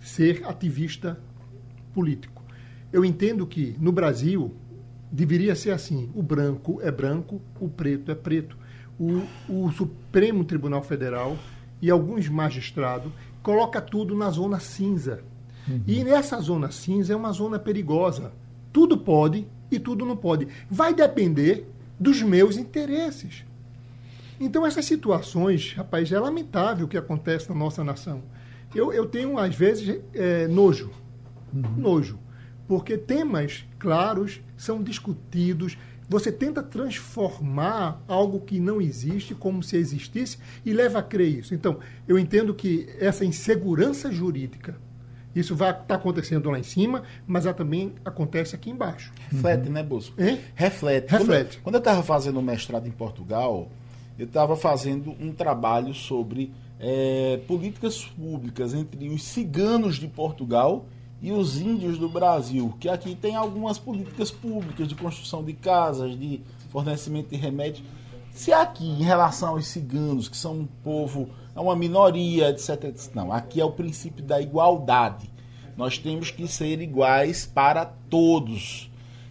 ser 0.00 0.42
ativista 0.46 1.18
político. 1.94 2.42
Eu 2.92 3.04
entendo 3.04 3.46
que 3.46 3.76
no 3.78 3.92
Brasil 3.92 4.54
deveria 5.12 5.54
ser 5.54 5.70
assim: 5.70 6.08
o 6.14 6.22
branco 6.22 6.80
é 6.82 6.90
branco, 6.90 7.40
o 7.60 7.68
preto 7.68 8.10
é 8.10 8.14
preto. 8.14 8.56
O, 8.98 9.22
o 9.48 9.70
Supremo 9.72 10.44
Tribunal 10.44 10.82
Federal 10.82 11.36
e 11.80 11.88
alguns 11.90 12.28
magistrados 12.28 13.12
coloca 13.42 13.80
tudo 13.80 14.16
na 14.16 14.28
zona 14.30 14.58
cinza. 14.58 15.20
E 15.86 16.02
nessa 16.02 16.40
zona 16.40 16.70
cinza 16.72 17.12
é 17.12 17.16
uma 17.16 17.30
zona 17.30 17.58
perigosa. 17.58 18.32
Tudo 18.72 18.96
pode 18.98 19.46
e 19.70 19.78
tudo 19.78 20.04
não 20.04 20.16
pode. 20.16 20.48
Vai 20.70 20.94
depender 20.94 21.66
dos 21.98 22.22
meus 22.22 22.56
interesses. 22.56 23.44
Então, 24.40 24.64
essas 24.64 24.84
situações, 24.84 25.72
rapaz, 25.72 26.12
é 26.12 26.18
lamentável 26.18 26.86
o 26.86 26.88
que 26.88 26.96
acontece 26.96 27.48
na 27.48 27.54
nossa 27.54 27.82
nação. 27.82 28.22
Eu, 28.74 28.92
eu 28.92 29.06
tenho, 29.06 29.36
às 29.38 29.54
vezes, 29.54 30.00
eh, 30.14 30.46
nojo. 30.46 30.90
Nojo. 31.76 32.18
Porque 32.68 32.96
temas 32.96 33.64
claros 33.78 34.40
são 34.56 34.82
discutidos. 34.82 35.76
Você 36.08 36.30
tenta 36.30 36.62
transformar 36.62 38.02
algo 38.06 38.40
que 38.40 38.60
não 38.60 38.80
existe 38.80 39.34
como 39.34 39.62
se 39.62 39.76
existisse 39.76 40.38
e 40.64 40.72
leva 40.72 41.00
a 41.00 41.02
crer 41.02 41.38
isso. 41.38 41.54
Então, 41.54 41.78
eu 42.06 42.18
entendo 42.18 42.54
que 42.54 42.88
essa 43.00 43.24
insegurança 43.24 44.12
jurídica, 44.12 44.78
isso 45.38 45.54
vai 45.54 45.70
estar 45.70 45.94
acontecendo 45.94 46.50
lá 46.50 46.58
em 46.58 46.62
cima, 46.62 47.02
mas 47.26 47.46
ela 47.46 47.54
também 47.54 47.94
acontece 48.04 48.54
aqui 48.54 48.70
embaixo. 48.70 49.12
Reflete, 49.30 49.68
né, 49.68 49.82
Bosco? 49.82 50.20
Hein? 50.20 50.40
Reflete. 50.54 51.10
Reflete. 51.10 51.60
Quando 51.62 51.76
eu 51.76 51.80
estava 51.80 52.02
fazendo 52.02 52.38
o 52.38 52.42
mestrado 52.42 52.86
em 52.86 52.90
Portugal, 52.90 53.68
eu 54.18 54.26
estava 54.26 54.56
fazendo 54.56 55.14
um 55.20 55.32
trabalho 55.32 55.94
sobre 55.94 56.52
eh, 56.80 57.40
políticas 57.46 58.04
públicas 58.04 58.74
entre 58.74 59.08
os 59.08 59.22
ciganos 59.22 59.96
de 59.96 60.08
Portugal 60.08 60.86
e 61.20 61.32
os 61.32 61.60
índios 61.60 61.98
do 61.98 62.08
Brasil, 62.08 62.74
que 62.78 62.88
aqui 62.88 63.14
tem 63.14 63.34
algumas 63.34 63.78
políticas 63.78 64.30
públicas 64.30 64.86
de 64.86 64.94
construção 64.94 65.42
de 65.42 65.52
casas, 65.52 66.18
de 66.18 66.40
fornecimento 66.70 67.30
de 67.30 67.36
remédios. 67.36 67.84
Se 68.32 68.52
aqui, 68.52 68.86
em 68.86 69.02
relação 69.02 69.50
aos 69.50 69.66
ciganos, 69.66 70.28
que 70.28 70.36
são 70.36 70.60
um 70.60 70.68
povo, 70.84 71.28
é 71.58 71.60
uma 71.60 71.74
minoria, 71.74 72.50
etc, 72.50 72.84
etc. 72.84 73.12
Não, 73.16 73.32
aqui 73.32 73.60
é 73.60 73.64
o 73.64 73.72
princípio 73.72 74.24
da 74.24 74.40
igualdade. 74.40 75.28
Nós 75.76 75.98
temos 75.98 76.30
que 76.30 76.46
ser 76.46 76.80
iguais 76.80 77.46
para 77.46 77.84
todos. 77.84 78.88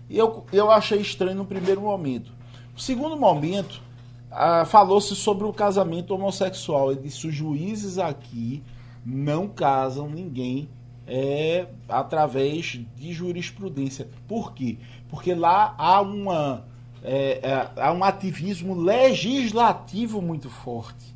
E 0.10 0.18
eu, 0.18 0.46
eu 0.52 0.70
achei 0.70 1.00
estranho 1.00 1.38
no 1.38 1.46
primeiro 1.46 1.80
momento. 1.80 2.34
No 2.74 2.80
segundo 2.80 3.16
momento, 3.16 3.82
ah, 4.30 4.66
falou-se 4.66 5.16
sobre 5.16 5.46
o 5.46 5.54
casamento 5.54 6.14
homossexual. 6.14 6.92
Ele 6.92 7.04
disse: 7.04 7.28
os 7.28 7.34
juízes 7.34 7.98
aqui 7.98 8.62
não 9.06 9.48
casam 9.48 10.10
ninguém 10.10 10.68
é, 11.08 11.68
através 11.88 12.82
de 12.98 13.14
jurisprudência. 13.14 14.10
Por 14.28 14.54
quê? 14.54 14.78
Porque 15.10 15.34
lá 15.34 15.74
há, 15.78 16.02
uma, 16.02 16.66
é, 17.02 17.40
é, 17.42 17.72
há 17.82 17.94
um 17.94 18.04
ativismo 18.04 18.76
legislativo 18.76 20.22
muito 20.22 20.50
forte. 20.50 21.16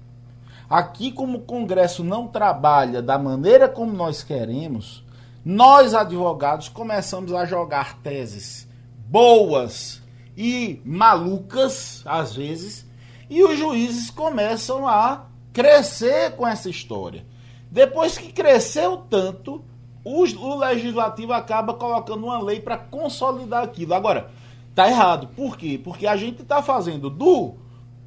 Aqui, 0.72 1.12
como 1.12 1.40
o 1.40 1.42
Congresso 1.42 2.02
não 2.02 2.28
trabalha 2.30 3.02
da 3.02 3.20
maneira 3.20 3.68
como 3.68 3.92
nós 3.92 4.24
queremos, 4.24 5.04
nós, 5.44 5.94
advogados, 5.94 6.70
começamos 6.70 7.34
a 7.34 7.44
jogar 7.44 7.98
teses 7.98 8.70
boas 9.06 10.02
e 10.38 10.82
malucas, 10.86 12.02
às 12.06 12.34
vezes, 12.34 12.90
e 13.30 13.44
os 13.44 13.60
juízes 13.60 14.10
começam 14.10 14.88
a 14.88 15.26
crescer 15.52 16.38
com 16.38 16.48
essa 16.48 16.70
história. 16.70 17.26
Depois 17.70 18.18
que 18.18 18.32
cresceu 18.32 18.96
tanto, 19.10 19.66
o 20.06 20.56
legislativo 20.56 21.34
acaba 21.34 21.74
colocando 21.74 22.28
uma 22.28 22.42
lei 22.42 22.62
para 22.62 22.78
consolidar 22.78 23.66
aquilo. 23.66 23.94
Agora, 23.94 24.32
tá 24.74 24.88
errado. 24.88 25.28
Por 25.36 25.58
quê? 25.58 25.78
Porque 25.84 26.08
a 26.08 26.16
gente 26.16 26.44
está 26.44 26.64
fazendo 26.64 27.10
do 27.10 27.56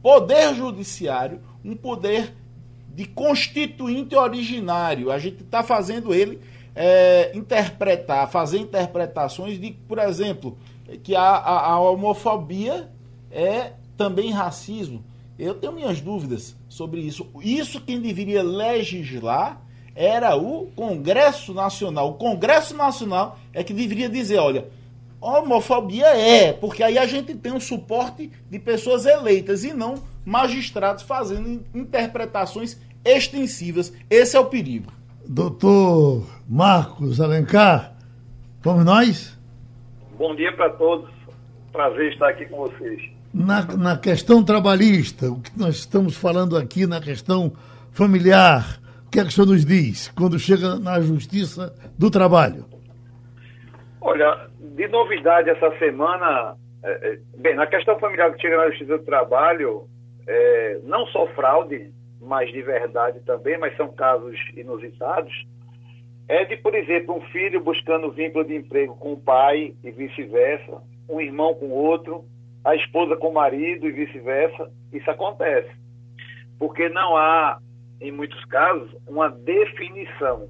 poder 0.01 0.55
judiciário 0.55 1.43
um 1.63 1.77
poder 1.77 2.35
de 2.95 3.05
constituinte 3.07 4.15
originário. 4.15 5.11
A 5.11 5.19
gente 5.19 5.43
está 5.43 5.63
fazendo 5.63 6.15
ele 6.15 6.41
é, 6.75 7.33
interpretar, 7.35 8.31
fazer 8.31 8.59
interpretações 8.59 9.61
de, 9.61 9.73
por 9.73 9.99
exemplo, 9.99 10.57
que 11.03 11.15
a, 11.17 11.23
a, 11.23 11.71
a 11.73 11.81
homofobia 11.81 12.89
é 13.31 13.73
também 13.97 14.31
racismo. 14.31 15.05
Eu 15.39 15.55
tenho 15.55 15.73
minhas 15.73 16.01
dúvidas 16.01 16.55
sobre 16.69 17.01
isso. 17.01 17.27
Isso 17.43 17.81
quem 17.81 18.01
deveria 18.01 18.43
legislar 18.43 19.61
era 19.97 20.37
o 20.37 20.67
Congresso 20.77 21.53
Nacional. 21.53 22.11
O 22.11 22.15
Congresso 22.15 22.77
Nacional 22.77 23.39
é 23.53 23.65
que 23.65 23.73
deveria 23.73 24.09
dizer, 24.09 24.39
olha, 24.39 24.69
homofobia 25.21 26.07
é, 26.07 26.53
porque 26.53 26.83
aí 26.83 26.99
a 26.99 27.07
gente 27.07 27.35
tem 27.35 27.53
um 27.53 27.61
suporte 27.61 28.31
de 28.51 28.59
pessoas 28.59 29.07
eleitas 29.07 29.65
e 29.65 29.73
não 29.73 29.95
magistrados 30.25 31.03
fazendo 31.03 31.49
in- 31.49 31.65
interpretações 31.75 32.79
extensivas. 33.05 33.93
Esse 34.09 34.37
é 34.37 34.41
o 34.41 34.47
perigo. 34.47 34.93
Doutor 35.27 36.27
Marcos 36.49 37.21
Alencar, 37.21 37.95
vamos 38.63 38.85
nós? 38.85 39.39
Bom 40.19 40.35
dia 40.35 40.53
para 40.53 40.71
todos. 40.71 41.11
Prazer 41.73 42.13
estar 42.13 42.29
aqui 42.29 42.47
com 42.47 42.57
vocês. 42.69 43.03
Na, 43.33 43.65
na 43.77 43.99
questão 43.99 44.45
trabalhista, 44.45 45.31
o 45.31 45.41
que 45.41 45.51
nós 45.59 45.77
estamos 45.77 46.17
falando 46.17 46.57
aqui 46.57 46.87
na 46.87 47.01
questão 47.01 47.53
familiar, 47.91 48.79
o 49.07 49.11
que 49.11 49.19
é 49.19 49.23
que 49.23 49.29
o 49.29 49.33
senhor 49.33 49.47
nos 49.47 49.65
diz 49.65 50.09
quando 50.09 50.39
chega 50.39 50.79
na 50.79 51.01
Justiça 51.01 51.75
do 51.99 52.11
Trabalho? 52.11 52.67
Olha, 54.01 54.49
de 54.61 54.87
novidade 54.89 55.51
essa 55.51 55.77
semana, 55.79 56.55
é, 56.85 56.91
é, 56.91 57.19
bem, 57.39 57.57
na 57.57 57.67
questão 57.67 57.99
familiar 57.99 58.33
que 58.35 58.43
chega 58.43 58.57
na 58.57 58.69
Justiça 58.69 58.99
do 58.99 59.05
Trabalho, 59.05 59.89
é, 60.29 60.79
não 60.85 61.07
só 61.07 61.27
fraude, 61.29 61.93
mas 62.25 62.51
de 62.51 62.63
verdade 62.63 63.21
também, 63.21 63.59
mas 63.59 63.77
são 63.77 63.93
casos 63.93 64.37
inusitados, 64.57 65.33
é 66.27 66.45
de, 66.45 66.57
por 66.57 66.75
exemplo, 66.75 67.17
um 67.17 67.21
filho 67.29 67.61
buscando 67.61 68.11
vínculo 68.11 68.45
de 68.45 68.57
emprego 68.57 68.97
com 68.97 69.13
o 69.13 69.21
pai 69.21 69.75
e 69.85 69.91
vice-versa, 69.91 70.83
um 71.09 71.21
irmão 71.21 71.55
com 71.55 71.71
outro, 71.71 72.25
a 72.65 72.75
esposa 72.75 73.17
com 73.17 73.29
o 73.29 73.35
marido 73.35 73.87
e 73.87 73.93
vice-versa. 73.93 74.71
Isso 74.93 75.11
acontece. 75.11 75.71
Porque 76.59 76.89
não 76.89 77.15
há, 77.17 77.59
em 78.01 78.11
muitos 78.11 78.43
casos, 78.47 78.91
uma 79.07 79.29
definição 79.29 80.49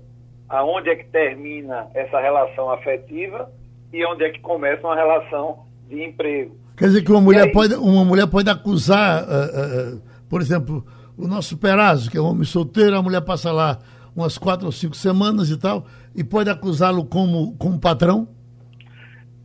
aonde 0.48 0.90
é 0.90 0.96
que 0.96 1.08
termina 1.08 1.88
essa 1.92 2.20
relação 2.20 2.70
afetiva 2.70 3.50
e 3.92 4.04
onde 4.06 4.24
é 4.24 4.30
que 4.30 4.40
começa 4.40 4.86
uma 4.86 4.94
relação 4.94 5.64
de 5.88 6.04
emprego. 6.04 6.56
Quer 6.76 6.86
dizer 6.86 7.02
que 7.02 7.10
uma 7.10 7.20
mulher 7.20 7.44
aí? 7.44 7.52
pode, 7.52 7.74
uma 7.74 8.04
mulher 8.04 8.28
pode 8.28 8.48
acusar, 8.48 9.24
ah, 9.24 9.50
ah, 9.54 9.98
por 10.28 10.40
exemplo, 10.40 10.84
o 11.16 11.26
nosso 11.26 11.58
Perazzo, 11.58 12.10
que 12.10 12.18
é 12.18 12.20
um 12.20 12.26
homem 12.26 12.44
solteiro, 12.44 12.96
a 12.96 13.02
mulher 13.02 13.20
passa 13.20 13.52
lá, 13.52 13.78
umas 14.14 14.38
quatro 14.38 14.66
ou 14.66 14.72
cinco 14.72 14.96
semanas 14.96 15.50
e 15.50 15.58
tal, 15.58 15.86
e 16.14 16.22
pode 16.22 16.50
acusá-lo 16.50 17.04
como, 17.04 17.56
como 17.56 17.80
patrão? 17.80 18.28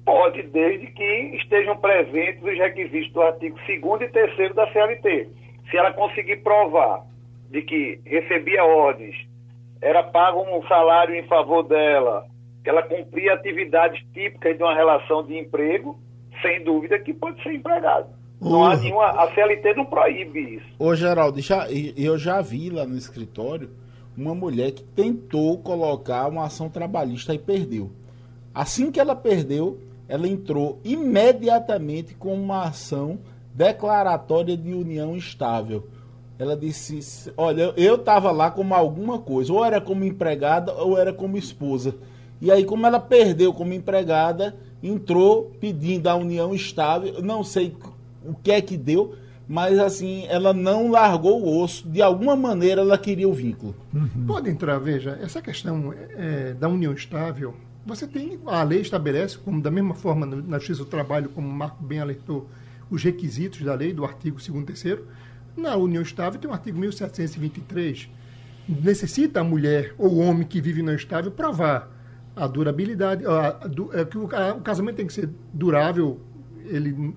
Pode, 0.06 0.42
desde 0.44 0.88
que 0.88 1.38
estejam 1.38 1.78
presentes 1.78 2.42
os 2.42 2.58
requisitos 2.58 3.14
do 3.14 3.22
artigo 3.22 3.58
2 3.82 4.02
e 4.02 4.08
3 4.10 4.56
da 4.56 4.72
CLT. 4.72 5.30
Se 5.70 5.78
ela 5.78 5.94
conseguir 5.94 6.38
provar 6.38 7.04
de 7.52 7.62
que 7.62 8.00
recebia 8.06 8.64
ordens, 8.64 9.16
era 9.82 10.04
pago 10.04 10.42
um 10.42 10.68
salário 10.68 11.16
em 11.16 11.28
favor 11.28 11.64
dela, 11.64 12.26
que 12.64 12.70
ela 12.70 12.82
cumpria 12.82 13.34
atividades 13.34 14.02
típicas 14.14 14.58
de 14.58 14.64
uma 14.64 14.74
relação 14.74 15.24
de 15.24 15.38
emprego, 15.38 16.00
sem 16.42 16.64
dúvida 16.64 17.00
que 17.00 17.14
pode 17.14 17.42
ser 17.44 17.54
empregado. 17.54 18.19
Não 18.42 18.64
há 18.64 18.78
nenhuma. 18.78 19.08
A 19.08 19.34
CLT 19.34 19.74
não 19.74 19.86
proíbe 19.86 20.56
isso. 20.56 20.66
Ô, 20.78 20.96
Geraldo, 20.96 21.42
já, 21.42 21.68
eu 21.70 22.18
já 22.18 22.42
vi 22.42 22.70
lá 22.70 22.86
no 22.86 22.98
escritório 22.98 23.70
uma 24.16 24.34
mulher 24.34 24.72
que 24.72 24.84
tentou 24.84 25.58
colocar 25.60 26.28
uma 26.28 26.46
ação 26.46 26.70
trabalhista 26.70 27.34
e 27.34 27.40
perdeu. 27.40 27.92
Assim 28.54 28.92
que 28.92 29.00
ela 29.00 29.16
perdeu, 29.16 29.80
ela 30.08 30.28
entrou 30.28 30.80
imediatamente 30.84 32.16
com 32.16 32.34
uma 32.34 32.64
ação 32.64 33.20
declaratória 33.54 34.58
de 34.58 34.74
união 34.74 35.16
estável. 35.16 35.88
Ela 36.38 36.56
disse: 36.56 37.34
Olha, 37.36 37.74
eu 37.76 37.96
estava 37.96 38.32
lá 38.32 38.50
como 38.50 38.74
alguma 38.74 39.20
coisa, 39.20 39.52
ou 39.52 39.64
era 39.64 39.82
como 39.82 40.06
empregada 40.06 40.74
ou 40.74 40.98
era 40.98 41.14
como 41.14 41.38
esposa. 41.38 41.96
E 42.42 42.50
aí, 42.50 42.64
como 42.64 42.86
ela 42.86 43.02
perdeu 43.02 43.54
como 43.54 43.74
empregada, 43.74 44.56
entrou 44.82 45.52
pedindo 45.60 46.08
a 46.08 46.16
união 46.16 46.56
estável. 46.56 47.22
Não 47.22 47.44
sei 47.44 47.76
o 48.24 48.34
que 48.34 48.52
é 48.52 48.62
que 48.62 48.78
deu, 48.78 49.16
mas 49.48 49.80
assim, 49.80 50.26
ela 50.28 50.54
não 50.54 50.92
largou 50.92 51.42
o 51.42 51.62
osso. 51.62 51.88
De 51.88 52.02
alguma 52.02 52.36
maneira, 52.36 52.82
ela 52.82 52.98
queria 52.98 53.28
o 53.28 53.34
vínculo. 53.34 53.76
Uhum. 53.94 54.26
Pode 54.28 54.50
entrar, 54.50 54.78
veja, 54.80 55.18
essa 55.22 55.42
questão 55.42 55.94
é, 56.18 56.54
da 56.54 56.68
união 56.68 56.94
estável 56.94 57.56
você 57.86 58.06
tem, 58.06 58.40
a 58.46 58.62
lei 58.62 58.82
estabelece, 58.82 59.38
como 59.38 59.62
da 59.62 59.72
mesma 59.72 59.96
forma 59.96 60.26
na 60.26 60.60
Justiça 60.60 60.84
do 60.84 60.90
Trabalho, 60.90 61.30
como 61.30 61.48
o 61.48 61.52
Marco 61.52 61.84
bem 61.84 62.00
alertou, 62.00 62.48
os 62.90 63.04
requisitos 63.04 63.62
da 63.62 63.74
lei, 63.74 63.94
do 63.94 64.06
artigo 64.06 64.38
2 64.38 64.48
e 64.48 64.64
3 64.64 65.00
Na 65.58 65.76
união 65.76 66.02
estável 66.02 66.40
tem 66.40 66.50
o 66.50 66.54
artigo 66.54 66.78
1723. 66.80 68.10
Necessita 68.68 69.42
a 69.42 69.44
mulher 69.44 69.96
ou 69.98 70.14
o 70.14 70.18
homem 70.20 70.46
que 70.46 70.62
vive 70.62 70.84
na 70.84 70.94
estável 70.94 71.32
provar 71.32 71.90
a 72.36 72.48
durabilidade, 72.48 73.26
a, 73.26 73.50
a, 73.50 74.00
é 74.00 74.06
que 74.06 74.18
o, 74.18 74.30
a, 74.36 74.54
o 74.54 74.62
casamento 74.62 74.98
tem 74.98 75.08
que 75.08 75.14
ser 75.14 75.30
durável, 75.52 76.20
ele 76.66 77.16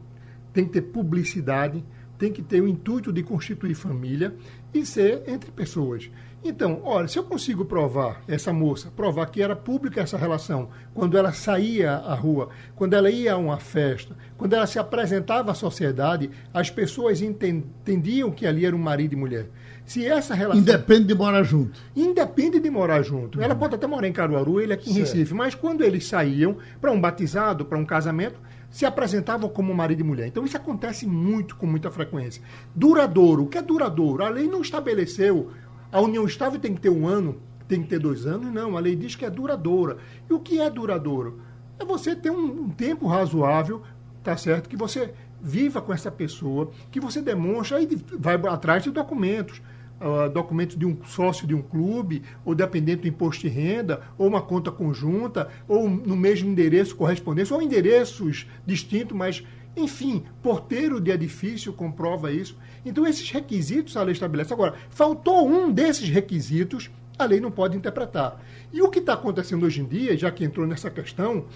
tem 0.52 0.64
que 0.64 0.72
ter 0.72 0.82
publicidade, 0.82 1.84
tem 2.18 2.32
que 2.32 2.42
ter 2.42 2.60
o 2.60 2.68
intuito 2.68 3.12
de 3.12 3.22
constituir 3.22 3.74
família 3.74 4.34
e 4.72 4.86
ser 4.86 5.22
entre 5.26 5.50
pessoas. 5.50 6.10
Então, 6.44 6.80
olha, 6.82 7.06
se 7.06 7.16
eu 7.16 7.22
consigo 7.22 7.64
provar 7.64 8.20
essa 8.26 8.52
moça, 8.52 8.90
provar 8.96 9.26
que 9.26 9.40
era 9.40 9.54
pública 9.54 10.00
essa 10.00 10.16
relação, 10.16 10.70
quando 10.92 11.16
ela 11.16 11.32
saía 11.32 11.92
à 11.92 12.14
rua, 12.14 12.48
quando 12.74 12.94
ela 12.94 13.08
ia 13.10 13.34
a 13.34 13.36
uma 13.36 13.58
festa, 13.58 14.16
quando 14.36 14.54
ela 14.54 14.66
se 14.66 14.76
apresentava 14.76 15.52
à 15.52 15.54
sociedade, 15.54 16.30
as 16.52 16.68
pessoas 16.68 17.22
entendiam 17.22 18.32
que 18.32 18.44
ali 18.44 18.66
era 18.66 18.74
um 18.74 18.78
marido 18.78 19.12
e 19.12 19.16
mulher. 19.16 19.48
Se 19.84 20.04
essa 20.04 20.34
relação. 20.34 20.60
Independe 20.60 21.04
de 21.06 21.14
morar 21.14 21.44
junto. 21.44 21.78
Independe 21.94 22.58
de 22.58 22.70
morar 22.70 23.02
junto. 23.02 23.40
Ela 23.40 23.54
pode 23.54 23.76
até 23.76 23.86
morar 23.86 24.08
em 24.08 24.12
Caruaru, 24.12 24.60
ele 24.60 24.72
aqui 24.72 24.90
em 24.90 24.94
certo. 24.94 25.08
Recife, 25.08 25.34
mas 25.34 25.54
quando 25.54 25.84
eles 25.84 26.06
saíam 26.06 26.56
para 26.80 26.90
um 26.90 27.00
batizado, 27.00 27.64
para 27.64 27.78
um 27.78 27.84
casamento, 27.84 28.40
se 28.72 28.84
apresentavam 28.84 29.48
como 29.48 29.72
marido 29.72 30.00
e 30.00 30.04
mulher. 30.04 30.26
Então 30.26 30.44
isso 30.44 30.56
acontece 30.56 31.06
muito, 31.06 31.54
com 31.54 31.66
muita 31.66 31.92
frequência. 31.92 32.42
Duradouro. 32.74 33.44
O 33.44 33.46
que 33.46 33.58
é 33.58 33.62
duradouro? 33.62 34.24
A 34.24 34.28
lei 34.28 34.48
não 34.48 34.62
estabeleceu 34.62 35.52
a 35.92 36.00
união 36.00 36.24
estável 36.24 36.58
tem 36.58 36.74
que 36.74 36.80
ter 36.80 36.88
um 36.88 37.06
ano, 37.06 37.38
tem 37.68 37.82
que 37.82 37.88
ter 37.88 37.98
dois 37.98 38.26
anos? 38.26 38.50
Não, 38.50 38.78
a 38.78 38.80
lei 38.80 38.96
diz 38.96 39.14
que 39.14 39.26
é 39.26 39.30
duradoura. 39.30 39.98
E 40.28 40.32
o 40.32 40.40
que 40.40 40.58
é 40.58 40.70
duradouro? 40.70 41.42
É 41.78 41.84
você 41.84 42.16
ter 42.16 42.30
um, 42.30 42.62
um 42.62 42.70
tempo 42.70 43.06
razoável, 43.06 43.82
tá 44.22 44.34
certo? 44.34 44.70
Que 44.70 44.76
você 44.76 45.12
viva 45.38 45.82
com 45.82 45.92
essa 45.92 46.10
pessoa, 46.10 46.70
que 46.90 46.98
você 46.98 47.20
demonstra 47.20 47.82
e 47.82 47.94
vai 48.18 48.36
atrás 48.48 48.82
de 48.82 48.90
documentos. 48.90 49.60
Uh, 50.02 50.28
documentos 50.28 50.76
de 50.76 50.84
um 50.84 50.96
sócio 51.04 51.46
de 51.46 51.54
um 51.54 51.62
clube, 51.62 52.24
ou 52.44 52.56
dependente 52.56 53.02
do 53.02 53.08
imposto 53.08 53.42
de 53.42 53.48
renda, 53.48 54.00
ou 54.18 54.26
uma 54.26 54.42
conta 54.42 54.72
conjunta, 54.72 55.48
ou 55.68 55.88
no 55.88 56.16
mesmo 56.16 56.50
endereço 56.50 56.96
correspondência, 56.96 57.54
ou 57.54 57.62
endereços 57.62 58.48
distintos, 58.66 59.16
mas 59.16 59.44
enfim, 59.76 60.24
porteiro 60.42 61.00
de 61.00 61.10
edifício 61.10 61.72
comprova 61.72 62.32
isso. 62.32 62.56
Então, 62.84 63.06
esses 63.06 63.30
requisitos 63.30 63.96
a 63.96 64.02
lei 64.02 64.12
estabelece. 64.12 64.52
Agora, 64.52 64.74
faltou 64.90 65.48
um 65.48 65.70
desses 65.70 66.08
requisitos, 66.08 66.90
a 67.18 67.24
lei 67.24 67.40
não 67.40 67.50
pode 67.50 67.76
interpretar. 67.76 68.40
E 68.72 68.82
o 68.82 68.90
que 68.90 68.98
está 68.98 69.14
acontecendo 69.14 69.64
hoje 69.64 69.80
em 69.80 69.86
dia, 69.86 70.16
já 70.16 70.30
que 70.30 70.44
entrou 70.44 70.66
nessa 70.66 70.90
questão, 70.90 71.46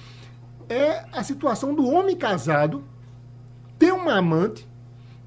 é 0.68 1.04
a 1.12 1.22
situação 1.22 1.74
do 1.74 1.86
homem 1.88 2.16
casado 2.16 2.84
ter 3.78 3.92
uma 3.92 4.14
amante 4.14 4.66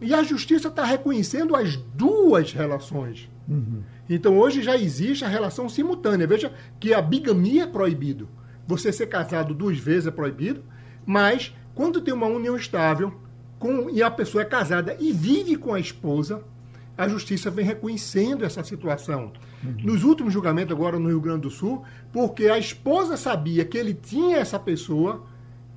e 0.02 0.14
a 0.14 0.24
justiça 0.24 0.70
está 0.70 0.84
reconhecendo 0.84 1.56
as 1.56 1.76
duas 1.76 2.54
relações. 2.54 3.30
Uhum. 3.48 3.82
Então, 4.10 4.38
hoje 4.38 4.62
já 4.62 4.78
existe 4.78 5.26
a 5.26 5.28
relação 5.28 5.68
simultânea. 5.68 6.28
Veja 6.28 6.54
que 6.80 6.94
a 6.94 7.02
bigamia 7.02 7.64
é 7.64 7.68
proibido. 7.68 8.30
Você 8.68 8.92
ser 8.92 9.08
casado 9.08 9.54
duas 9.54 9.78
vezes 9.78 10.08
é 10.08 10.12
proibido, 10.12 10.64
mas 11.06 11.54
quando 11.76 12.02
tem 12.02 12.14
uma 12.14 12.28
união 12.28 12.56
estável 12.56 13.14
com, 13.58 13.90
e 13.90 14.02
a 14.02 14.10
pessoa 14.10 14.42
é 14.42 14.46
casada 14.46 14.96
e 15.00 15.12
vive 15.12 15.56
com 15.56 15.74
a 15.74 15.80
esposa, 15.80 16.44
a 16.98 17.08
justiça 17.08 17.50
vem 17.50 17.66
reconhecendo 17.66 18.46
essa 18.46 18.64
situação. 18.64 19.32
Uhum. 19.64 19.76
Nos 19.84 20.04
últimos 20.04 20.34
julgamentos, 20.34 20.76
agora 20.76 21.00
no 21.00 21.10
Rio 21.10 21.22
Grande 21.22 21.42
do 21.42 21.50
Sul, 21.50 21.84
porque 22.12 22.48
a 22.48 22.58
esposa 22.58 23.18
sabia 23.18 23.66
que 23.66 23.78
ele 23.78 23.94
tinha 23.94 24.38
essa 24.38 24.60
pessoa, 24.60 25.26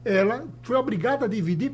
ela 0.05 0.45
foi 0.63 0.77
obrigada 0.77 1.25
a 1.25 1.29
dividir 1.29 1.73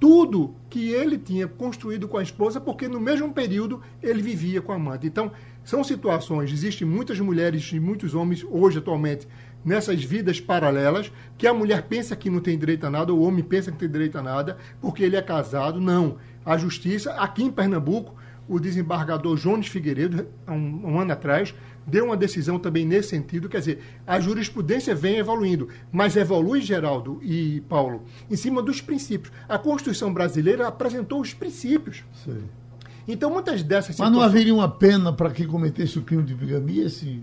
tudo 0.00 0.56
que 0.70 0.88
ele 0.90 1.18
tinha 1.18 1.46
construído 1.46 2.08
com 2.08 2.16
a 2.16 2.22
esposa, 2.22 2.58
porque 2.58 2.88
no 2.88 2.98
mesmo 2.98 3.32
período 3.34 3.82
ele 4.02 4.22
vivia 4.22 4.62
com 4.62 4.72
a 4.72 4.76
amante. 4.76 5.06
Então, 5.06 5.30
são 5.62 5.84
situações, 5.84 6.50
existem 6.50 6.88
muitas 6.88 7.20
mulheres 7.20 7.70
e 7.70 7.78
muitos 7.78 8.14
homens 8.14 8.44
hoje, 8.50 8.78
atualmente, 8.78 9.28
nessas 9.62 10.02
vidas 10.02 10.40
paralelas, 10.40 11.12
que 11.36 11.46
a 11.46 11.52
mulher 11.52 11.82
pensa 11.82 12.16
que 12.16 12.30
não 12.30 12.40
tem 12.40 12.58
direito 12.58 12.86
a 12.86 12.90
nada, 12.90 13.12
o 13.12 13.20
homem 13.20 13.44
pensa 13.44 13.70
que 13.70 13.76
tem 13.76 13.90
direito 13.90 14.16
a 14.16 14.22
nada, 14.22 14.56
porque 14.80 15.02
ele 15.02 15.16
é 15.16 15.22
casado. 15.22 15.78
Não. 15.78 16.16
A 16.46 16.56
justiça, 16.56 17.12
aqui 17.12 17.44
em 17.44 17.50
Pernambuco, 17.50 18.14
o 18.48 18.58
desembargador 18.58 19.36
Jones 19.36 19.68
Figueiredo, 19.68 20.26
um, 20.48 20.92
um 20.92 20.98
ano 20.98 21.12
atrás, 21.12 21.54
deu 21.90 22.06
uma 22.06 22.16
decisão 22.16 22.58
também 22.58 22.86
nesse 22.86 23.10
sentido. 23.10 23.48
Quer 23.48 23.58
dizer, 23.58 23.82
a 24.06 24.20
jurisprudência 24.20 24.94
vem 24.94 25.18
evoluindo, 25.18 25.68
mas 25.90 26.16
evolui, 26.16 26.60
Geraldo 26.60 27.18
e 27.22 27.60
Paulo, 27.68 28.04
em 28.30 28.36
cima 28.36 28.62
dos 28.62 28.80
princípios. 28.80 29.32
A 29.48 29.58
Constituição 29.58 30.12
brasileira 30.12 30.68
apresentou 30.68 31.20
os 31.20 31.34
princípios. 31.34 32.04
Sim. 32.24 32.42
Então, 33.08 33.30
muitas 33.30 33.62
dessas. 33.62 33.98
Mas 33.98 34.12
não 34.12 34.20
haveria 34.20 34.54
uma 34.54 34.68
pena 34.68 35.12
para 35.12 35.30
quem 35.30 35.46
cometesse 35.46 35.98
o 35.98 36.02
crime 36.02 36.22
de 36.22 36.34
bigamia? 36.34 36.88
Se 36.88 37.22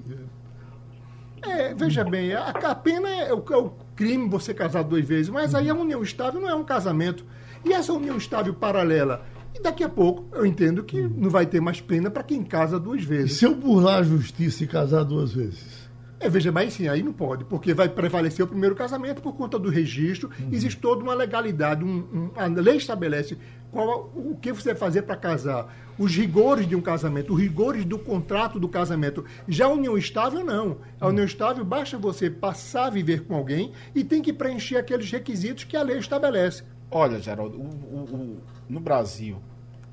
é, 1.41 1.73
veja 1.73 2.03
bem, 2.03 2.33
a, 2.33 2.49
a 2.49 2.75
pena 2.75 3.09
é 3.09 3.33
o, 3.33 3.43
é 3.49 3.57
o, 3.57 3.71
crime 3.95 4.29
você 4.29 4.53
casar 4.53 4.83
duas 4.83 5.05
vezes, 5.05 5.29
mas 5.29 5.55
aí 5.55 5.69
a 5.69 5.73
união 5.73 6.03
estável 6.03 6.41
não 6.41 6.49
é 6.49 6.55
um 6.55 6.63
casamento. 6.63 7.25
E 7.65 7.73
essa 7.73 7.93
união 7.93 8.17
estável 8.17 8.53
paralela, 8.53 9.25
e 9.57 9.63
daqui 9.63 9.83
a 9.83 9.89
pouco 9.89 10.25
eu 10.35 10.45
entendo 10.45 10.83
que 10.83 11.01
não 11.01 11.29
vai 11.29 11.45
ter 11.45 11.59
mais 11.59 11.81
pena 11.81 12.09
para 12.09 12.23
quem 12.23 12.43
casa 12.43 12.79
duas 12.79 13.03
vezes. 13.03 13.31
E 13.31 13.35
se 13.35 13.45
eu 13.45 13.55
burlar 13.55 13.99
a 13.99 14.03
justiça 14.03 14.63
e 14.63 14.67
casar 14.67 15.03
duas 15.03 15.33
vezes? 15.33 15.87
É, 16.19 16.27
veja 16.29 16.51
bem, 16.51 16.67
sim, 16.69 16.87
aí 16.87 17.03
não 17.03 17.13
pode, 17.13 17.45
porque 17.45 17.75
vai 17.75 17.87
prevalecer 17.87 18.43
o 18.43 18.47
primeiro 18.47 18.75
casamento 18.75 19.21
por 19.21 19.33
conta 19.33 19.59
do 19.59 19.69
registro. 19.69 20.31
Uhum. 20.39 20.49
Existe 20.51 20.79
toda 20.79 21.03
uma 21.03 21.13
legalidade, 21.13 21.83
um, 21.83 21.97
um, 22.11 22.31
a 22.35 22.47
lei 22.47 22.77
estabelece 22.77 23.37
qual, 23.71 24.11
o 24.15 24.35
que 24.35 24.51
você 24.51 24.69
vai 24.69 24.79
fazer 24.79 25.03
para 25.03 25.15
casar, 25.15 25.71
os 25.97 26.15
rigores 26.15 26.67
de 26.67 26.75
um 26.75 26.81
casamento, 26.81 27.33
os 27.33 27.39
rigores 27.39 27.85
do 27.85 27.99
contrato 27.99 28.59
do 28.59 28.67
casamento. 28.67 29.23
Já 29.47 29.65
a 29.65 29.69
união 29.69 29.95
estável, 29.95 30.43
não. 30.43 30.79
A 30.99 31.07
união 31.07 31.25
estável 31.25 31.63
basta 31.63 31.99
você 31.99 32.31
passar 32.31 32.87
a 32.87 32.89
viver 32.89 33.25
com 33.25 33.35
alguém 33.35 33.71
e 33.93 34.03
tem 34.03 34.21
que 34.21 34.33
preencher 34.33 34.77
aqueles 34.77 35.11
requisitos 35.11 35.65
que 35.65 35.77
a 35.77 35.83
lei 35.83 35.99
estabelece. 35.99 36.63
Olha, 36.89 37.19
Geraldo, 37.19 37.57
o, 37.57 37.63
o, 37.63 37.97
o, 38.15 38.41
no 38.69 38.79
Brasil, 38.79 39.37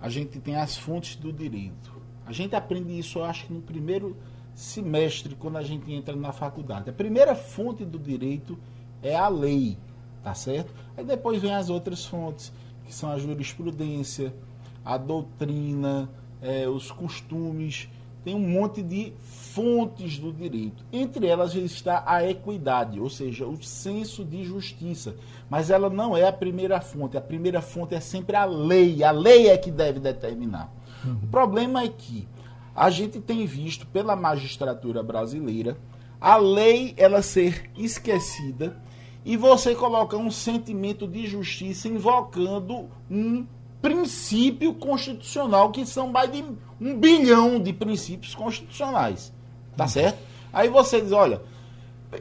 a 0.01 0.09
gente 0.09 0.39
tem 0.39 0.57
as 0.57 0.77
fontes 0.77 1.17
do 1.17 1.33
direito. 1.33 1.93
A 2.25 2.33
gente 2.33 2.55
aprende 2.55 2.97
isso, 2.97 3.19
eu 3.19 3.25
acho 3.25 3.47
que 3.47 3.53
no 3.53 3.61
primeiro 3.61 4.17
semestre, 4.55 5.35
quando 5.35 5.59
a 5.59 5.63
gente 5.63 5.93
entra 5.93 6.15
na 6.15 6.33
faculdade. 6.33 6.89
A 6.89 6.93
primeira 6.93 7.35
fonte 7.35 7.85
do 7.85 7.99
direito 7.99 8.59
é 9.03 9.15
a 9.15 9.29
lei, 9.29 9.77
tá 10.23 10.35
certo? 10.35 10.73
Aí 10.97 11.05
depois 11.05 11.43
vem 11.43 11.53
as 11.53 11.69
outras 11.69 12.07
fontes, 12.07 12.53
que 12.85 12.95
são 12.95 13.11
a 13.11 13.19
jurisprudência, 13.19 14.33
a 14.85 14.97
doutrina, 14.97 16.09
é, 16.41 16.69
os 16.69 16.91
costumes. 16.91 17.89
Tem 18.25 18.35
um 18.35 18.41
monte 18.41 18.83
de 18.83 19.13
fontes 19.23 20.19
do 20.19 20.33
direito. 20.33 20.85
Entre 20.93 21.27
elas 21.27 21.55
está 21.55 22.03
a 22.07 22.29
equidade, 22.29 22.99
ou 22.99 23.11
seja, 23.11 23.47
o 23.47 23.63
senso 23.63 24.25
de 24.25 24.43
justiça. 24.45 25.15
Mas 25.49 25.71
ela 25.71 25.91
não 25.91 26.17
é 26.17 26.27
a 26.27 26.33
primeira 26.33 26.81
fonte. 26.81 27.17
A 27.17 27.21
primeira 27.21 27.61
fonte 27.61 27.95
é 27.95 28.01
sempre 28.01 28.35
a 28.35 28.45
lei. 28.45 29.05
A 29.05 29.11
lei 29.11 29.49
é 29.49 29.59
que 29.59 29.71
deve 29.71 30.01
determinar. 30.01 30.73
Uhum. 31.05 31.19
O 31.23 31.27
problema 31.27 31.83
é 31.83 31.89
que 31.89 32.27
a 32.75 32.91
gente 32.91 33.21
tem 33.21 33.47
visto 33.47 33.87
pela 33.87 34.17
magistratura 34.17 35.03
brasileira 35.03 35.77
a 36.25 36.39
lei 36.39 36.95
ela 36.97 37.21
ser 37.21 37.71
esquecida 37.77 38.81
e 39.27 39.37
você 39.37 39.75
coloca 39.75 40.17
um 40.17 40.31
sentimento 40.31 41.07
de 41.07 41.27
justiça 41.27 41.87
invocando 41.87 42.89
um 43.11 43.47
princípio 43.85 44.73
constitucional, 44.73 45.71
que 45.71 45.85
são 45.85 46.09
mais 46.09 46.33
de 46.33 46.43
um 46.81 46.99
bilhão 46.99 47.61
de 47.61 47.71
princípios 47.71 48.35
constitucionais. 48.35 49.31
Tá 49.77 49.87
certo? 49.87 50.19
Aí 50.51 50.71
você 50.71 51.03
diz, 51.03 51.13
olha, 51.13 51.43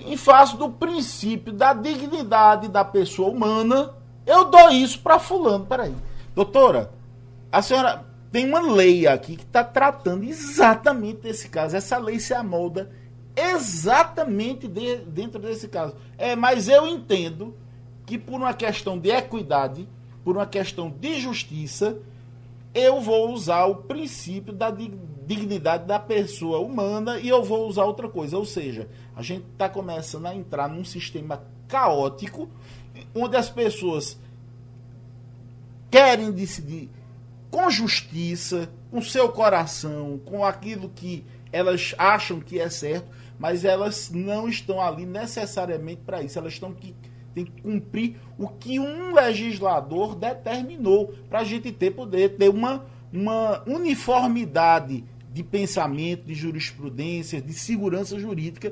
em 0.06 0.18
face 0.18 0.58
do 0.58 0.70
princípio 0.70 1.54
da 1.54 1.74
dignidade 1.74 2.68
da 2.68 2.84
pessoa 2.84 3.30
humana, 3.30 3.94
eu 4.26 4.44
dou 4.44 4.72
isso 4.72 5.00
para 5.00 5.20
fulano. 5.20 5.66
Peraí. 5.66 5.96
Doutora, 6.36 6.92
a 7.50 7.62
senhora 7.62 8.04
tem 8.30 8.46
uma 8.46 8.60
lei 8.60 9.08
aqui 9.08 9.38
que 9.38 9.44
está 9.44 9.64
tratando 9.64 10.26
exatamente 10.26 11.22
desse 11.22 11.48
caso. 11.48 11.78
Essa 11.78 11.98
lei 11.98 12.20
se 12.20 12.34
amolda 12.34 12.92
exatamente 13.38 14.68
de, 14.68 14.98
dentro 14.98 15.40
desse 15.40 15.70
caso. 15.70 15.96
É, 16.18 16.36
mas 16.36 16.68
eu 16.68 16.86
entendo 16.86 17.56
que 18.06 18.18
por 18.18 18.36
uma 18.36 18.54
questão 18.54 19.00
de 19.00 19.12
equidade, 19.12 19.88
por 20.24 20.38
uma 20.38 20.46
questão 20.46 20.90
de 20.90 21.20
justiça, 21.20 21.98
eu 22.74 23.00
vou 23.02 23.32
usar 23.32 23.66
o 23.66 23.76
princípio 23.76 24.52
da 24.52 24.72
dignidade 24.72 25.86
da 25.86 26.00
pessoa 26.00 26.60
humana 26.60 27.20
e 27.20 27.30
eu 27.30 27.44
vou 27.44 27.68
usar 27.68 27.84
outra 27.84 28.10
coisa. 28.10 28.38
Ou 28.38 28.46
seja, 28.46 28.90
a 29.16 29.22
gente 29.22 29.46
está 29.52 29.70
começando 29.70 30.26
a 30.26 30.36
entrar 30.36 30.68
num 30.68 30.84
sistema 30.84 31.44
caótico 31.68 32.50
onde 33.14 33.36
as 33.36 33.50
pessoas 33.50 34.18
querem 35.90 36.32
decidir 36.32 36.90
com 37.52 37.70
justiça, 37.70 38.70
com 38.90 39.02
seu 39.02 39.30
coração, 39.30 40.20
com 40.26 40.44
aquilo 40.44 40.90
que 40.90 41.24
elas 41.52 41.94
acham 42.00 42.40
que 42.40 42.60
é 42.60 42.68
certo, 42.68 43.08
mas 43.38 43.64
elas 43.64 44.10
não 44.10 44.50
estão 44.50 44.82
ali 44.82 45.06
necessariamente 45.06 46.02
para 46.04 46.24
isso. 46.24 46.40
Elas 46.40 46.54
estão 46.54 46.74
que 46.74 46.96
tem 47.34 47.46
que 47.46 47.62
cumprir 47.62 48.16
o 48.38 48.48
que 48.48 48.80
um 48.80 49.14
legislador 49.14 50.16
determinou 50.16 51.14
para 51.30 51.40
a 51.40 51.44
gente 51.44 51.72
ter 51.72 51.92
poder 51.92 52.36
ter 52.38 52.50
uma, 52.50 52.86
uma 53.12 53.64
uniformidade 53.66 55.04
de 55.32 55.44
pensamento, 55.44 56.26
de 56.26 56.34
jurisprudência, 56.34 57.42
de 57.42 57.54
segurança 57.54 58.20
jurídica. 58.20 58.72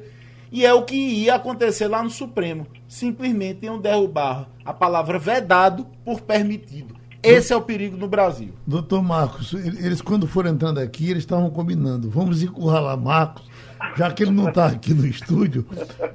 E 0.52 0.66
é 0.66 0.74
o 0.74 0.84
que 0.84 0.96
ia 0.96 1.36
acontecer 1.36 1.88
lá 1.88 2.04
no 2.04 2.10
Supremo. 2.10 2.68
Simplesmente 2.88 3.66
iam 3.66 3.80
derrubar 3.80 4.50
a 4.64 4.74
palavra 4.74 5.18
vedado 5.18 5.88
por 6.04 6.22
permitido. 6.22 7.02
Esse 7.24 7.54
é 7.54 7.56
o 7.56 7.62
perigo 7.62 7.96
no 7.96 8.08
Brasil. 8.08 8.50
Doutor 8.66 9.02
Marcos, 9.02 9.54
eles 9.54 10.02
quando 10.02 10.28
foram 10.28 10.50
entrando 10.50 10.80
aqui, 10.80 11.10
eles 11.10 11.24
estavam 11.24 11.50
combinando. 11.52 12.10
Vamos 12.10 12.42
encurralar 12.42 12.98
Marcos 12.98 13.51
já 13.96 14.12
que 14.12 14.24
ele 14.24 14.32
não 14.32 14.50
está 14.50 14.68
aqui 14.68 14.94
no 14.94 15.06
estúdio, 15.06 15.66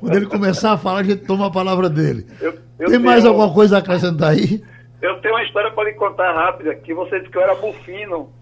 quando 0.00 0.14
ele 0.14 0.26
começar 0.26 0.72
a 0.72 0.78
falar, 0.78 1.00
a 1.00 1.02
gente 1.02 1.26
toma 1.26 1.46
a 1.46 1.50
palavra 1.50 1.88
dele. 1.88 2.26
Eu, 2.40 2.54
eu 2.78 2.90
Tem 2.90 2.98
mais 2.98 3.24
alguma 3.24 3.52
coisa 3.52 3.76
a 3.76 3.78
acrescentar 3.80 4.30
aí? 4.30 4.62
Eu 5.00 5.20
tenho 5.20 5.34
uma 5.34 5.42
história 5.42 5.70
para 5.70 5.84
lhe 5.84 5.94
contar 5.94 6.32
rápida, 6.32 6.74
que 6.74 6.94
você 6.94 7.18
disse 7.18 7.30
que 7.30 7.38
eu 7.38 7.42
era 7.42 7.54
bufino. 7.54 8.32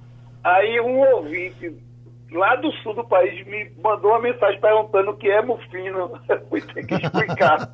Aí 0.42 0.80
um 0.80 0.98
ouvinte 1.14 1.74
lá 2.32 2.56
do 2.56 2.70
sul 2.72 2.94
do 2.94 3.04
país 3.04 3.46
me 3.46 3.70
mandou 3.82 4.10
uma 4.10 4.20
mensagem 4.20 4.60
perguntando 4.60 5.10
o 5.10 5.16
que 5.16 5.28
é 5.28 5.42
mufino. 5.42 6.20
Fui 6.48 6.60
ter 6.60 6.86
que 6.86 6.94
explicar. 6.94 7.68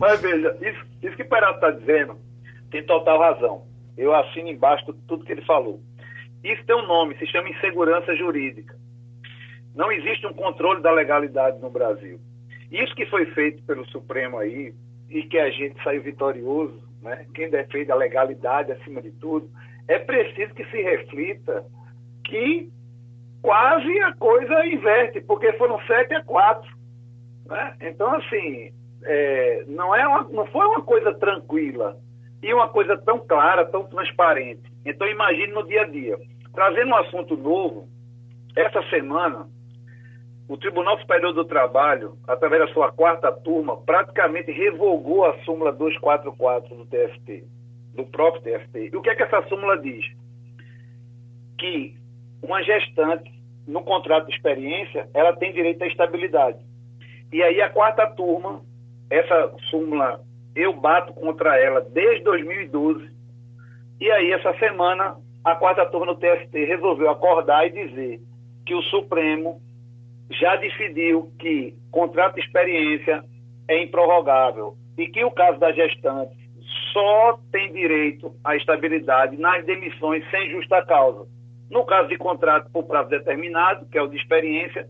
Mas 0.00 0.20
veja, 0.20 0.56
isso, 0.60 0.84
isso 1.02 1.16
que 1.16 1.22
o 1.22 1.28
Peralta 1.28 1.66
está 1.66 1.70
dizendo 1.70 2.16
tem 2.70 2.84
total 2.84 3.18
razão. 3.18 3.66
Eu 3.96 4.14
assino 4.14 4.48
embaixo 4.48 4.92
tudo 5.06 5.24
que 5.24 5.32
ele 5.32 5.44
falou. 5.44 5.80
Isso 6.42 6.64
tem 6.64 6.74
um 6.74 6.86
nome, 6.86 7.16
se 7.18 7.26
chama 7.26 7.50
insegurança 7.50 8.14
jurídica. 8.16 8.74
Não 9.74 9.90
existe 9.92 10.26
um 10.26 10.32
controle 10.32 10.82
da 10.82 10.90
legalidade 10.90 11.58
no 11.60 11.70
Brasil. 11.70 12.20
Isso 12.70 12.94
que 12.94 13.06
foi 13.06 13.26
feito 13.26 13.62
pelo 13.64 13.86
Supremo 13.86 14.38
aí, 14.38 14.74
e 15.10 15.24
que 15.24 15.38
a 15.38 15.50
gente 15.50 15.82
saiu 15.82 16.02
vitorioso, 16.02 16.80
né? 17.02 17.26
quem 17.34 17.50
defende 17.50 17.90
a 17.90 17.96
legalidade 17.96 18.70
acima 18.72 19.02
de 19.02 19.10
tudo, 19.10 19.50
é 19.88 19.98
preciso 19.98 20.54
que 20.54 20.64
se 20.66 20.80
reflita 20.80 21.64
que 22.24 22.70
quase 23.42 23.98
a 24.00 24.14
coisa 24.14 24.66
inverte, 24.66 25.20
porque 25.22 25.52
foram 25.54 25.80
sete 25.86 26.14
a 26.14 26.22
quatro. 26.22 26.70
Né? 27.46 27.74
Então, 27.80 28.14
assim, 28.14 28.72
é, 29.02 29.64
não, 29.66 29.94
é 29.94 30.06
uma, 30.06 30.22
não 30.24 30.46
foi 30.46 30.64
uma 30.66 30.82
coisa 30.82 31.12
tranquila 31.14 31.98
e 32.40 32.54
uma 32.54 32.68
coisa 32.68 32.96
tão 32.96 33.18
clara, 33.18 33.66
tão 33.66 33.84
transparente. 33.84 34.62
Então, 34.86 35.08
imagine 35.08 35.52
no 35.52 35.66
dia 35.66 35.82
a 35.82 35.86
dia. 35.86 36.16
Trazendo 36.54 36.90
um 36.92 36.96
assunto 36.96 37.36
novo, 37.36 37.88
essa 38.54 38.82
semana, 38.90 39.48
o 40.50 40.56
Tribunal 40.56 40.98
Superior 40.98 41.32
do 41.32 41.44
Trabalho, 41.44 42.18
através 42.26 42.66
da 42.66 42.74
sua 42.74 42.90
quarta 42.90 43.30
turma, 43.30 43.76
praticamente 43.82 44.50
revogou 44.50 45.24
a 45.24 45.38
súmula 45.44 45.70
244 45.70 46.74
do 46.74 46.86
TST, 46.86 47.44
do 47.94 48.04
próprio 48.06 48.42
TST. 48.42 48.90
E 48.92 48.96
o 48.96 49.00
que 49.00 49.10
é 49.10 49.14
que 49.14 49.22
essa 49.22 49.46
súmula 49.46 49.78
diz? 49.78 50.04
Que 51.56 51.94
uma 52.42 52.60
gestante, 52.64 53.30
no 53.64 53.84
contrato 53.84 54.26
de 54.26 54.34
experiência, 54.34 55.08
ela 55.14 55.36
tem 55.36 55.52
direito 55.52 55.84
à 55.84 55.86
estabilidade. 55.86 56.58
E 57.32 57.40
aí 57.44 57.62
a 57.62 57.70
quarta 57.70 58.08
turma, 58.08 58.60
essa 59.08 59.54
súmula, 59.70 60.20
eu 60.56 60.72
bato 60.72 61.12
contra 61.12 61.60
ela 61.60 61.80
desde 61.80 62.24
2012. 62.24 63.08
E 64.00 64.10
aí 64.10 64.32
essa 64.32 64.52
semana, 64.58 65.16
a 65.44 65.54
quarta 65.54 65.86
turma 65.86 66.06
do 66.06 66.16
TST 66.16 66.52
resolveu 66.64 67.08
acordar 67.08 67.68
e 67.68 67.86
dizer 67.86 68.20
que 68.66 68.74
o 68.74 68.82
Supremo 68.82 69.62
já 70.30 70.56
decidiu 70.56 71.32
que 71.38 71.74
contrato 71.90 72.34
de 72.34 72.40
experiência 72.40 73.22
é 73.68 73.82
improrrogável 73.82 74.74
e 74.96 75.06
que 75.08 75.24
o 75.24 75.30
caso 75.30 75.58
da 75.58 75.72
gestante 75.72 76.38
só 76.92 77.38
tem 77.50 77.72
direito 77.72 78.34
à 78.44 78.56
estabilidade 78.56 79.36
nas 79.36 79.64
demissões 79.64 80.24
sem 80.30 80.50
justa 80.50 80.84
causa. 80.84 81.26
No 81.70 81.84
caso 81.84 82.08
de 82.08 82.16
contrato 82.16 82.70
por 82.72 82.84
prazo 82.84 83.10
determinado, 83.10 83.86
que 83.86 83.98
é 83.98 84.02
o 84.02 84.08
de 84.08 84.16
experiência, 84.16 84.88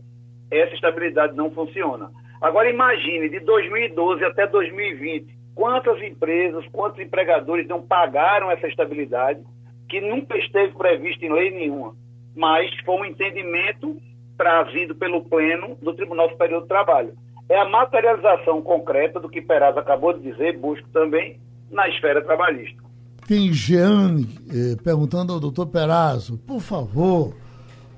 essa 0.49 0.73
estabilidade 0.73 1.35
não 1.35 1.51
funciona. 1.51 2.09
Agora 2.41 2.69
imagine, 2.69 3.29
de 3.29 3.39
2012 3.39 4.23
até 4.25 4.47
2020, 4.47 5.27
quantas 5.53 6.01
empresas, 6.01 6.65
quantos 6.71 6.99
empregadores 6.99 7.67
não 7.67 7.81
pagaram 7.81 8.49
essa 8.49 8.67
estabilidade, 8.67 9.41
que 9.87 10.01
nunca 10.01 10.37
esteve 10.37 10.73
prevista 10.73 11.25
em 11.25 11.31
lei 11.31 11.51
nenhuma, 11.51 11.95
mas 12.35 12.73
foi 12.83 12.95
um 12.95 13.05
entendimento 13.05 13.95
trazido 14.41 14.95
pelo 14.95 15.23
Pleno 15.23 15.77
do 15.79 15.93
Tribunal 15.93 16.27
Superior 16.31 16.61
do 16.61 16.67
Trabalho. 16.67 17.13
É 17.47 17.61
a 17.61 17.69
materialização 17.69 18.59
concreta 18.59 19.19
do 19.19 19.29
que 19.29 19.39
Peraz 19.39 19.77
acabou 19.77 20.13
de 20.13 20.31
dizer, 20.31 20.57
busco 20.57 20.87
também, 20.89 21.39
na 21.69 21.87
esfera 21.87 22.23
trabalhista. 22.23 22.81
Tem 23.27 23.53
Jeane 23.53 24.27
eh, 24.49 24.75
perguntando 24.83 25.31
ao 25.31 25.39
doutor 25.39 25.67
Perazzo, 25.67 26.39
por 26.39 26.59
favor, 26.59 27.35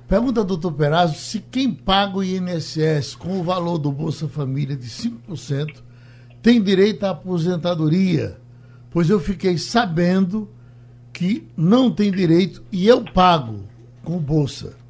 pergunta 0.06 0.42
ao 0.42 0.46
doutor 0.46 0.74
Perazzo 0.74 1.16
se 1.16 1.40
quem 1.40 1.74
paga 1.74 2.18
o 2.18 2.24
INSS 2.24 3.16
com 3.16 3.40
o 3.40 3.44
valor 3.44 3.78
do 3.78 3.90
Bolsa 3.90 4.28
Família 4.28 4.76
de 4.76 4.88
5% 4.88 5.82
tem 6.42 6.62
direito 6.62 7.06
à 7.06 7.12
aposentadoria, 7.12 8.36
pois 8.92 9.10
eu 9.10 9.18
fiquei 9.18 9.58
sabendo 9.58 10.50
que 11.14 11.48
não 11.56 11.90
tem 11.90 12.12
direito 12.12 12.62
e 12.70 12.86
eu 12.86 13.02
pago 13.02 13.64
com 14.04 14.18
Bolsa. 14.18 14.83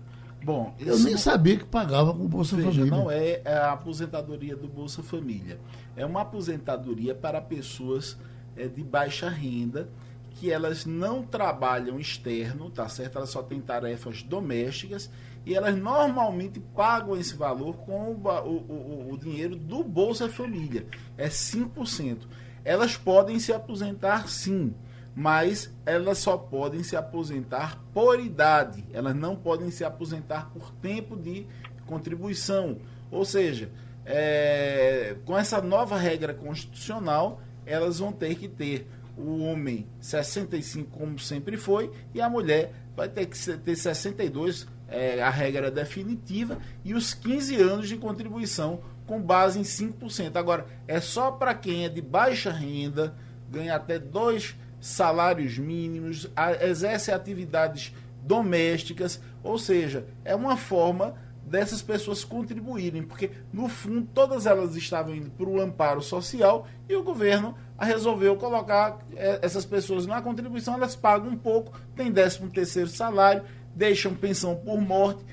Bom, 0.43 0.75
eu 0.77 0.99
nem 0.99 1.15
sabia 1.15 1.58
que 1.58 1.63
pagava 1.63 2.13
com 2.13 2.27
Bolsa 2.27 2.58
veja, 2.58 2.69
Família. 2.69 2.91
Não 2.91 3.10
é, 3.10 3.41
é 3.45 3.53
a 3.53 3.71
aposentadoria 3.71 4.56
do 4.56 4.67
Bolsa 4.67 5.01
Família. 5.01 5.58
É 5.95 6.06
uma 6.06 6.21
aposentadoria 6.21 7.15
para 7.15 7.39
pessoas 7.39 8.17
é, 8.56 8.67
de 8.67 8.84
baixa 8.84 9.29
renda 9.29 9.89
que 10.32 10.51
elas 10.51 10.86
não 10.86 11.23
trabalham 11.23 11.99
externo, 11.99 12.69
tá 12.69 12.89
certo? 12.89 13.17
Elas 13.17 13.29
só 13.29 13.41
têm 13.41 13.62
tarefas 13.62 14.21
domésticas 14.23 15.10
e 15.45 15.53
elas 15.56 15.77
normalmente 15.77 16.60
pagam 16.60 17.15
esse 17.15 17.36
valor 17.36 17.77
com 17.77 18.12
o, 18.12 18.27
o, 18.27 19.10
o, 19.10 19.13
o 19.13 19.17
dinheiro 19.17 19.56
do 19.56 19.84
Bolsa 19.84 20.27
Família. 20.27 20.86
É 21.17 21.29
5%. 21.29 22.27
Elas 22.65 22.97
podem 22.97 23.39
se 23.39 23.53
aposentar 23.53 24.27
sim 24.27 24.73
mas 25.15 25.71
elas 25.86 26.17
só 26.17 26.38
podem 26.38 26.84
se 26.84 26.95
aposentar 26.95 27.80
por 27.93 28.19
idade, 28.19 28.84
elas 28.91 29.15
não 29.15 29.36
podem 29.36 29.69
se 29.69 29.84
aposentar 29.84 30.49
por 30.52 30.71
tempo 30.71 31.15
de 31.15 31.45
contribuição. 31.86 32.78
Ou 33.12 33.23
seja, 33.23 33.69
é, 34.06 35.15
com 35.26 35.38
essa 35.38 35.62
nova 35.62 35.97
regra 35.97 36.34
constitucional, 36.34 37.41
elas 37.65 37.99
vão 37.99 38.12
ter 38.12 38.36
que 38.36 38.47
ter 38.47 38.88
o 39.15 39.43
homem 39.43 39.88
65, 39.99 40.97
como 40.97 41.19
sempre 41.19 41.58
foi, 41.58 41.91
e 42.13 42.19
a 42.19 42.30
mulher 42.30 42.73
vai 42.95 43.08
ter 43.08 43.28
que 43.28 43.58
ter 43.58 43.76
62, 43.76 44.67
é, 44.88 45.21
a 45.21 45.30
regra 45.30 45.69
definitiva, 45.69 46.58
e 46.84 46.93
os 46.95 47.13
15 47.13 47.56
anos 47.62 47.88
de 47.88 47.97
contribuição 47.97 48.82
com 49.06 49.21
base 49.21 49.60
em 49.60 49.63
5%. 49.63 50.36
Agora, 50.36 50.65
é 50.88 50.99
só 50.99 51.32
para 51.32 51.54
quem 51.54 51.86
é 51.86 51.89
de 51.89 52.02
baixa 52.02 52.52
renda, 52.52 53.15
ganha 53.49 53.76
até 53.76 53.99
dois 53.99 54.56
salários 54.83 55.57
mínimos, 55.57 56.29
exerce 56.59 57.09
atividades 57.09 57.95
domésticas 58.21 59.21
Ou 59.41 59.57
seja, 59.57 60.05
é 60.25 60.35
uma 60.35 60.57
forma 60.57 61.15
dessas 61.45 61.81
pessoas 61.81 62.23
contribuírem, 62.23 63.03
porque 63.03 63.31
no 63.51 63.69
fundo 63.69 64.07
todas 64.13 64.45
elas 64.45 64.75
estavam 64.75 65.15
indo 65.15 65.29
para 65.29 65.47
o 65.47 65.61
amparo 65.61 66.01
social 66.01 66.67
e 66.87 66.95
o 66.95 67.03
governo 67.03 67.55
resolveu 67.79 68.35
colocar 68.35 68.99
é, 69.15 69.39
essas 69.41 69.65
pessoas 69.65 70.05
na 70.05 70.21
contribuição, 70.21 70.73
elas 70.73 70.95
pagam 70.95 71.29
um 71.29 71.37
pouco, 71.37 71.79
tem 71.95 72.11
13 72.11 72.49
terceiro 72.49 72.89
salário, 72.89 73.43
deixam 73.75 74.13
pensão 74.13 74.55
por 74.55 74.81
morte, 74.81 75.23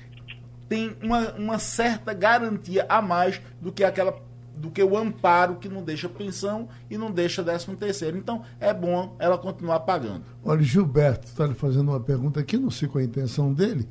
tem 0.67 0.95
uma, 1.01 1.31
uma 1.33 1.59
certa 1.59 2.13
garantia 2.13 2.85
a 2.87 3.01
mais 3.01 3.41
do 3.61 3.71
que 3.71 3.83
aquela 3.83 4.13
do 4.61 4.69
que 4.69 4.83
o 4.83 4.95
amparo 4.95 5.55
que 5.55 5.67
não 5.67 5.83
deixa 5.83 6.07
pensão 6.07 6.69
e 6.89 6.97
não 6.97 7.11
deixa 7.11 7.41
décimo 7.41 7.75
terceiro. 7.75 8.15
Então, 8.15 8.43
é 8.59 8.71
bom 8.71 9.15
ela 9.17 9.37
continuar 9.37 9.79
pagando. 9.81 10.23
Olha, 10.45 10.61
Gilberto 10.61 11.27
está 11.27 11.47
lhe 11.47 11.55
fazendo 11.55 11.89
uma 11.89 11.99
pergunta 11.99 12.39
aqui, 12.39 12.57
não 12.57 12.69
sei 12.69 12.87
qual 12.87 13.01
a 13.01 13.05
intenção 13.05 13.51
dele. 13.51 13.89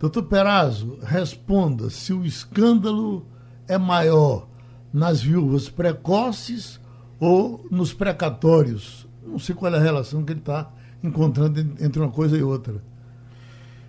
Doutor 0.00 0.24
Perazzo, 0.24 0.98
responda 1.02 1.88
se 1.90 2.12
o 2.12 2.24
escândalo 2.24 3.24
é 3.68 3.78
maior 3.78 4.48
nas 4.92 5.22
viúvas 5.22 5.68
precoces 5.68 6.80
ou 7.20 7.64
nos 7.70 7.94
precatórios. 7.94 9.06
Não 9.24 9.38
sei 9.38 9.54
qual 9.54 9.72
é 9.72 9.76
a 9.76 9.80
relação 9.80 10.24
que 10.24 10.32
ele 10.32 10.40
está 10.40 10.72
encontrando 11.04 11.60
entre 11.80 12.00
uma 12.00 12.10
coisa 12.10 12.36
e 12.36 12.42
outra. 12.42 12.82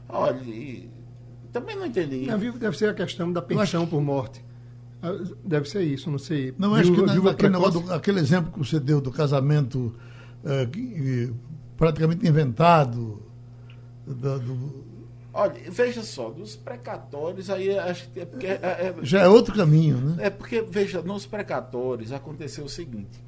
Olha, 0.08 0.38
também 1.52 1.76
não 1.76 1.86
entendi. 1.86 2.28
Na 2.28 2.38
viúva 2.38 2.60
deve 2.60 2.78
ser 2.78 2.90
a 2.90 2.94
questão 2.94 3.32
da 3.32 3.42
pensão 3.42 3.88
por 3.88 4.02
morte. 4.02 4.44
Ah, 5.02 5.18
deve 5.44 5.68
ser 5.68 5.82
isso, 5.82 6.12
não 6.12 6.20
sei. 6.20 6.54
Não, 6.58 6.76
acho 6.76 6.94
que 6.94 7.02
na, 7.02 7.32
aquele, 7.32 7.58
do, 7.58 7.94
aquele 7.94 8.20
exemplo 8.20 8.52
que 8.52 8.60
você 8.60 8.80
deu 8.80 9.02
do 9.02 9.12
casamento 9.12 9.96
é, 10.46 10.68
praticamente 11.76 12.28
inventado. 12.28 13.22
Do, 14.06 14.40
do... 14.40 14.86
Olha, 15.34 15.60
veja 15.72 16.04
só, 16.04 16.30
dos 16.30 16.56
precatórios, 16.56 17.50
aí 17.50 17.78
acho 17.80 18.10
que 18.10 18.20
é 18.20 18.26
porque. 18.26 18.48
É, 18.48 18.60
é, 18.62 18.96
Já 19.02 19.22
é 19.22 19.28
outro 19.28 19.56
caminho, 19.56 19.98
né? 19.98 20.28
É 20.28 20.30
porque, 20.30 20.62
veja, 20.62 21.02
nos 21.02 21.26
precatórios 21.26 22.12
aconteceu 22.12 22.66
o 22.66 22.70
seguinte: 22.70 23.24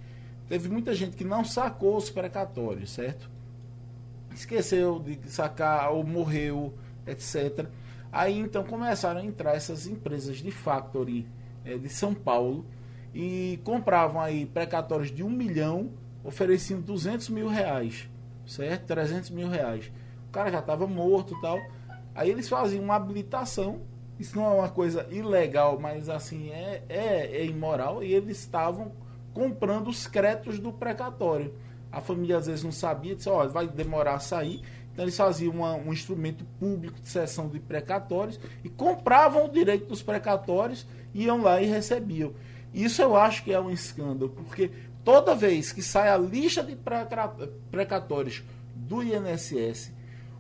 teve 0.48 0.70
muita 0.70 0.94
gente 0.94 1.16
que 1.16 1.24
não 1.24 1.44
sacou 1.44 1.98
os 1.98 2.10
precatórios, 2.10 2.92
certo? 2.92 3.32
Esqueceu 4.36 5.00
de 5.00 5.20
sacar, 5.32 5.92
ou 5.92 6.04
morreu, 6.04 6.74
etc. 7.08 7.68
Aí 8.12 8.38
então 8.38 8.64
começaram 8.64 9.22
a 9.22 9.26
entrar 9.26 9.56
essas 9.56 9.88
empresas 9.88 10.38
de 10.38 10.52
factory 10.52 11.26
é, 11.66 11.78
de 11.78 11.90
São 11.90 12.14
Paulo 12.14 12.66
e 13.14 13.60
compravam 13.64 14.22
aí 14.22 14.46
precatórios 14.46 15.12
de 15.12 15.24
um 15.24 15.30
milhão, 15.30 15.92
ofereciam 16.24 16.82
200 16.82 17.30
mil 17.30 17.48
reais, 17.48 18.10
certo? 18.46 18.86
300 18.86 19.30
mil 19.30 19.48
reais. 19.48 19.92
O 20.30 20.32
cara 20.32 20.52
já 20.52 20.60
estava 20.60 20.88
morto 20.88 21.40
tal. 21.42 21.60
Aí 22.16 22.30
eles 22.30 22.50
faziam 22.50 22.84
uma 22.84 22.96
habilitação. 22.96 23.82
Isso 24.20 24.36
não 24.36 24.46
é 24.46 24.56
uma 24.56 24.70
coisa 24.70 25.08
ilegal, 25.12 25.80
mas 25.80 26.10
assim 26.10 26.50
é, 26.50 26.84
é, 26.90 27.38
é 27.38 27.46
imoral. 27.46 28.04
E 28.04 28.14
eles 28.14 28.40
estavam 28.40 28.92
comprando 29.34 29.90
os 29.90 30.08
créditos 30.08 30.60
do 30.60 30.72
precatório. 30.72 31.54
A 31.92 32.02
família 32.02 32.38
às 32.38 32.48
vezes 32.48 32.64
não 32.64 32.72
sabia, 32.72 33.16
disse: 33.16 33.30
olha, 33.30 33.50
vai 33.50 33.68
demorar 33.68 34.16
a 34.16 34.20
sair. 34.20 34.62
Então 34.92 35.06
eles 35.06 35.18
faziam 35.18 35.54
uma, 35.54 35.74
um 35.74 35.92
instrumento 35.92 36.46
público 36.60 37.00
de 37.00 37.10
cessão 37.10 37.48
de 37.48 37.60
precatórios 37.60 38.40
e 38.64 38.70
compravam 38.70 39.46
o 39.46 39.50
direito 39.50 39.88
dos 39.88 40.04
precatórios, 40.04 40.88
iam 41.14 41.42
lá 41.42 41.62
e 41.62 41.66
recebiam. 41.66 42.34
Isso 42.74 43.02
eu 43.02 43.16
acho 43.16 43.44
que 43.44 43.54
é 43.54 43.60
um 43.60 43.70
escândalo, 43.70 44.30
porque 44.30 44.72
toda 45.04 45.36
vez 45.36 45.72
que 45.72 45.82
sai 45.82 46.10
a 46.10 46.18
lista 46.18 46.64
de 46.64 46.78
precatórios 47.70 48.44
do 48.76 49.04
INSS, 49.04 49.92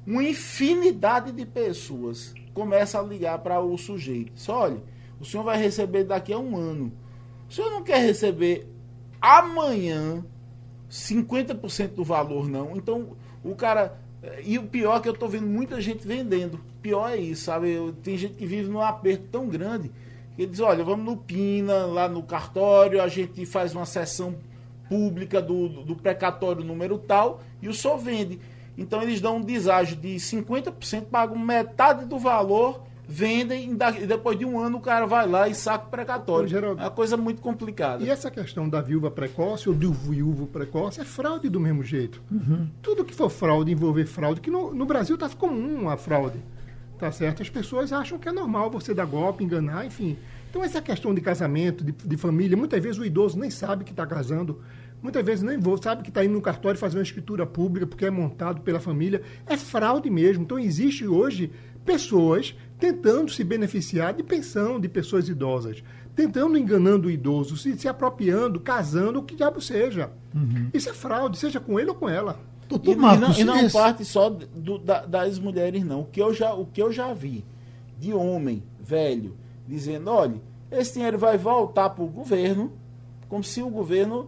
uma 0.06 0.24
infinidade 0.24 1.32
de 1.32 1.46
pessoas 1.46 2.34
começa 2.54 3.00
a 3.00 3.04
ligar 3.04 3.40
para 3.40 3.60
o 3.60 3.78
sujeito. 3.78 4.34
Diz, 4.34 4.50
olha, 4.50 4.82
o 5.20 5.26
senhor 5.26 5.44
vai 5.44 5.58
receber 5.58 6.04
daqui 6.04 6.34
a 6.34 6.40
um 6.40 6.58
ano. 6.58 6.92
O 7.50 7.54
senhor 7.54 7.70
não 7.70 7.84
quer 7.84 8.00
receber 8.00 8.68
amanhã 9.22 10.24
50% 10.90 11.90
do 11.94 12.04
valor, 12.04 12.50
não. 12.50 12.76
Então, 12.76 13.16
o 13.44 13.56
cara 13.56 14.00
e 14.44 14.58
o 14.58 14.64
pior 14.64 14.98
é 14.98 15.00
que 15.02 15.10
eu 15.10 15.14
estou 15.14 15.28
vendo 15.28 15.48
muita 15.48 15.82
gente 15.82 16.08
vendendo. 16.08 16.60
Pior 16.82 17.10
é 17.10 17.18
isso, 17.18 17.46
sabe? 17.46 17.72
Eu, 17.72 17.92
tem 17.92 18.18
gente 18.18 18.36
que 18.36 18.46
vive 18.46 18.70
num 18.70 18.82
aperto 18.82 19.26
tão 19.32 19.48
grande 19.48 19.92
que 20.36 20.46
diz, 20.46 20.60
olha, 20.60 20.84
vamos 20.84 21.06
no 21.06 21.18
Pina, 21.18 21.86
lá 21.86 22.08
no 22.08 22.24
cartório, 22.24 23.02
a 23.02 23.08
gente 23.08 23.46
faz 23.46 23.76
uma 23.76 23.86
sessão 23.86 24.36
pública 24.90 25.42
do, 25.42 25.70
do 25.70 25.96
precatório 25.96 26.64
número 26.64 26.98
tal 26.98 27.42
e 27.62 27.68
o 27.68 27.74
senhor 27.74 27.98
vende. 27.98 28.40
Então 28.78 29.02
eles 29.02 29.22
dão 29.22 29.38
um 29.38 29.42
deságio 29.42 29.96
de 29.96 30.16
50%, 30.16 31.06
pagam 31.06 31.38
metade 31.38 32.06
do 32.06 32.18
valor 32.18 32.82
vendem 33.08 33.72
e 34.02 34.06
depois 34.06 34.38
de 34.38 34.46
um 34.46 34.60
ano 34.60 34.78
o 34.78 34.82
cara 34.82 35.06
vai 35.06 35.28
lá 35.28 35.48
e 35.48 35.54
saca 35.54 35.86
o 35.86 35.90
precatório. 35.90 36.48
Geraldo, 36.48 36.82
é 36.82 36.86
uma 36.86 36.92
coisa 36.92 37.18
muito 37.18 37.42
complicada. 37.42 38.04
E 38.04 38.10
essa 38.10 38.32
questão 38.32 38.68
da 38.68 38.82
viúva 38.82 39.12
precoce 39.12 39.70
ou 39.70 39.76
do 39.76 39.92
viúvo 39.92 40.48
precoce 40.48 41.02
é 41.02 41.04
fraude 41.04 41.50
do 41.50 41.60
mesmo 41.60 41.84
jeito. 41.84 42.22
Uhum. 42.32 42.68
Tudo 42.82 43.04
que 43.04 43.14
for 43.14 43.30
fraude, 43.30 43.72
envolver 43.72 44.06
fraude, 44.06 44.42
que 44.42 44.50
no, 44.50 44.74
no 44.74 44.86
Brasil 44.86 45.16
está 45.16 45.30
comum 45.30 45.90
a 45.90 45.98
fraude. 45.98 46.40
Tá 47.04 47.12
certo? 47.12 47.42
As 47.42 47.50
pessoas 47.50 47.92
acham 47.92 48.18
que 48.18 48.30
é 48.30 48.32
normal 48.32 48.72
você 48.72 48.94
dar 48.94 49.04
golpe, 49.04 49.44
enganar, 49.44 49.86
enfim. 49.86 50.18
Então 50.50 50.64
essa 50.64 50.82
questão 50.82 51.14
de 51.14 51.20
casamento, 51.20 51.84
de, 51.84 51.92
de 51.92 52.16
família, 52.16 52.56
muitas 52.56 52.82
vezes 52.82 52.98
o 52.98 53.04
idoso 53.04 53.38
nem 53.38 53.50
sabe 53.50 53.84
que 53.84 53.92
está 53.92 54.08
casando. 54.08 54.62
Muitas 55.02 55.22
vezes 55.26 55.44
nem 55.44 55.60
vou, 55.60 55.76
sabe 55.84 56.02
que 56.02 56.08
está 56.08 56.24
indo 56.24 56.34
no 56.34 56.42
cartório 56.42 56.80
fazer 56.80 56.96
uma 56.96 57.04
escritura 57.04 57.46
pública 57.46 57.86
porque 57.86 58.06
é 58.06 58.10
montado 58.10 58.62
pela 58.62 58.80
família. 58.80 59.22
É 59.46 59.58
fraude 59.58 60.10
mesmo. 60.10 60.44
Então 60.44 60.58
existe 60.58 61.06
hoje 61.06 61.52
pessoas 61.84 62.56
tentando 62.80 63.30
se 63.30 63.44
beneficiar 63.44 64.14
de 64.14 64.24
pensão 64.24 64.80
de 64.80 64.88
pessoas 64.88 65.28
idosas, 65.28 65.84
tentando 66.16 66.58
enganando 66.58 67.10
o 67.10 67.12
idoso, 67.12 67.58
se, 67.58 67.78
se 67.78 67.90
apropriando, 67.90 68.62
casando, 68.62 69.20
o 69.20 69.24
que 69.24 69.36
diabo 69.36 69.60
seja. 69.60 70.10
Uhum. 70.34 70.70
Isso 70.74 70.90
é 70.90 70.94
fraude, 70.94 71.38
seja 71.38 71.60
com 71.60 71.78
ele 71.78 71.90
ou 71.90 71.96
com 71.96 72.08
ela. 72.08 72.40
E, 73.14 73.16
e, 73.16 73.46
não, 73.46 73.58
e 73.58 73.64
não 73.64 73.70
parte 73.70 74.06
só 74.06 74.30
do, 74.30 74.78
da, 74.78 75.06
das 75.06 75.40
mulheres, 75.40 75.84
não. 75.84 76.02
O 76.02 76.06
que, 76.06 76.22
eu 76.22 76.34
já, 76.34 76.54
o 76.54 76.66
que 76.66 76.82
eu 76.82 76.92
já 76.92 77.14
vi 77.14 77.44
de 78.00 78.14
homem 78.14 78.64
velho 78.80 79.36
dizendo, 79.68 80.12
olha, 80.12 80.42
esse 80.72 80.94
dinheiro 80.94 81.18
vai 81.18 81.38
voltar 81.38 81.90
para 81.90 82.04
o 82.04 82.08
governo, 82.08 82.72
como 83.30 83.44
se 83.44 83.62
o 83.62 83.70
governo, 83.70 84.28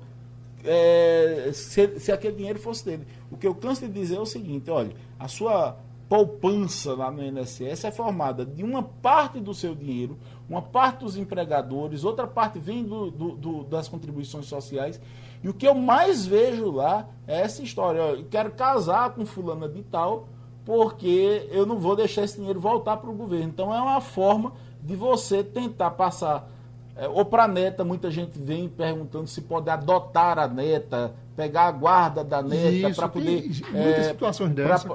é, 0.64 1.52
se, 1.54 2.00
se 2.00 2.12
aquele 2.12 2.36
dinheiro 2.36 2.60
fosse 2.60 2.86
dele. 2.86 3.06
O 3.32 3.38
que 3.38 3.48
eu 3.48 3.56
canso 3.56 3.82
de 3.86 3.92
dizer 3.92 4.16
é 4.16 4.20
o 4.20 4.26
seguinte, 4.26 4.70
olha, 4.70 4.92
a 5.20 5.28
sua 5.28 5.78
poupança 6.08 6.94
lá 6.94 7.10
no 7.10 7.24
INSS 7.24 7.84
é 7.86 7.92
formada 7.92 8.46
de 8.46 8.64
uma 8.64 8.84
parte 8.84 9.40
do 9.40 9.54
seu 9.54 9.74
dinheiro, 9.74 10.18
uma 10.48 10.62
parte 10.62 11.00
dos 11.00 11.18
empregadores, 11.18 12.04
outra 12.04 12.28
parte 12.28 12.60
vem 12.60 12.84
do, 12.84 13.10
do, 13.10 13.32
do, 13.32 13.64
das 13.64 13.88
contribuições 13.88 14.46
sociais. 14.46 15.02
E 15.44 15.50
o 15.50 15.54
que 15.54 15.68
eu 15.68 15.76
mais 15.76 16.26
vejo 16.26 16.72
lá 16.72 17.08
é 17.28 17.42
essa 17.42 17.62
história. 17.62 18.00
Eu 18.00 18.26
quero 18.26 18.52
casar 18.52 19.12
com 19.12 19.26
fulana 19.26 19.68
de 19.68 19.82
tal, 19.84 20.28
porque 20.64 21.48
eu 21.52 21.66
não 21.66 21.78
vou 21.80 21.96
deixar 21.96 22.24
esse 22.24 22.38
dinheiro 22.38 22.60
voltar 22.60 22.98
para 22.98 23.10
o 23.10 23.14
governo. 23.14 23.50
Então 23.50 23.74
é 23.74 23.82
uma 23.82 24.02
forma 24.02 24.54
de 24.82 24.96
você 24.96 25.44
tentar 25.44 25.92
passar. 25.92 26.50
É, 26.96 27.08
ou 27.08 27.26
para 27.26 27.44
a 27.44 27.48
neta, 27.48 27.84
muita 27.84 28.10
gente 28.10 28.40
vem 28.40 28.70
perguntando 28.70 29.28
se 29.28 29.42
pode 29.42 29.70
adotar 29.70 30.40
a 30.40 30.48
neta, 30.48 31.14
pegar 31.36 31.66
a 31.68 31.72
guarda 31.72 32.24
da 32.24 32.42
neta 32.42 32.94
para 32.96 33.10
poder. 33.10 33.42
Muitas 33.72 33.74
é, 33.76 34.04
situações 34.04 34.54
dessas. 34.54 34.88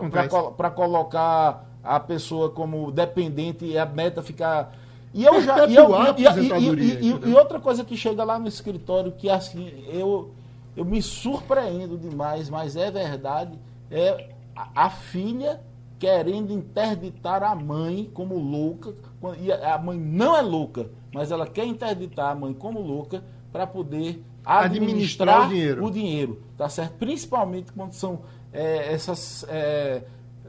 Para 0.57 0.71
colocar 0.71 1.67
a 1.83 2.01
pessoa 2.01 2.51
como 2.51 2.91
dependente 2.91 3.65
e 3.65 3.79
a 3.79 3.85
neta 3.85 4.23
ficar. 4.23 4.73
E 5.13 5.25
eu 5.25 5.41
já. 5.43 5.67
E, 5.67 5.75
eu, 5.75 5.91
e, 6.17 7.09
e, 7.09 7.31
e, 7.31 7.35
outra 7.35 7.61
coisa 7.61 7.85
que 7.85 7.97
chega 7.97 8.25
lá 8.25 8.39
no 8.39 8.49
escritório, 8.49 9.13
que 9.13 9.29
assim, 9.29 9.85
eu, 9.89 10.31
eu 10.77 10.85
me 10.85 11.03
surpreendo 11.03 11.99
demais, 11.99 12.49
mas 12.49 12.77
é 12.77 12.91
verdade, 12.91 13.59
é 13.91 14.31
a, 14.55 14.87
a 14.87 14.91
filha 14.91 15.61
querendo 15.99 16.53
interditar 16.53 17.43
a 17.43 17.55
mãe 17.55 18.11
como 18.15 18.39
louca. 18.39 18.95
E 19.39 19.53
a 19.53 19.77
mãe 19.77 19.99
não 19.99 20.35
é 20.35 20.41
louca, 20.41 20.89
mas 21.13 21.31
ela 21.31 21.47
quer 21.47 21.67
interditar 21.67 22.31
a 22.31 22.35
mãe 22.35 22.55
como 22.55 22.81
louca 22.81 23.23
para 23.53 23.67
poder 23.67 24.25
administrar, 24.45 25.43
administrar 25.43 25.47
o, 25.47 25.49
dinheiro. 25.49 25.85
o, 25.85 25.91
dinheiro. 25.91 26.43
tá 26.57 26.69
certo? 26.69 26.95
Principalmente 26.95 27.73
quando 27.73 27.93
são 27.93 28.23
é, 28.53 28.93
essas 28.93 29.45
é, 29.49 30.03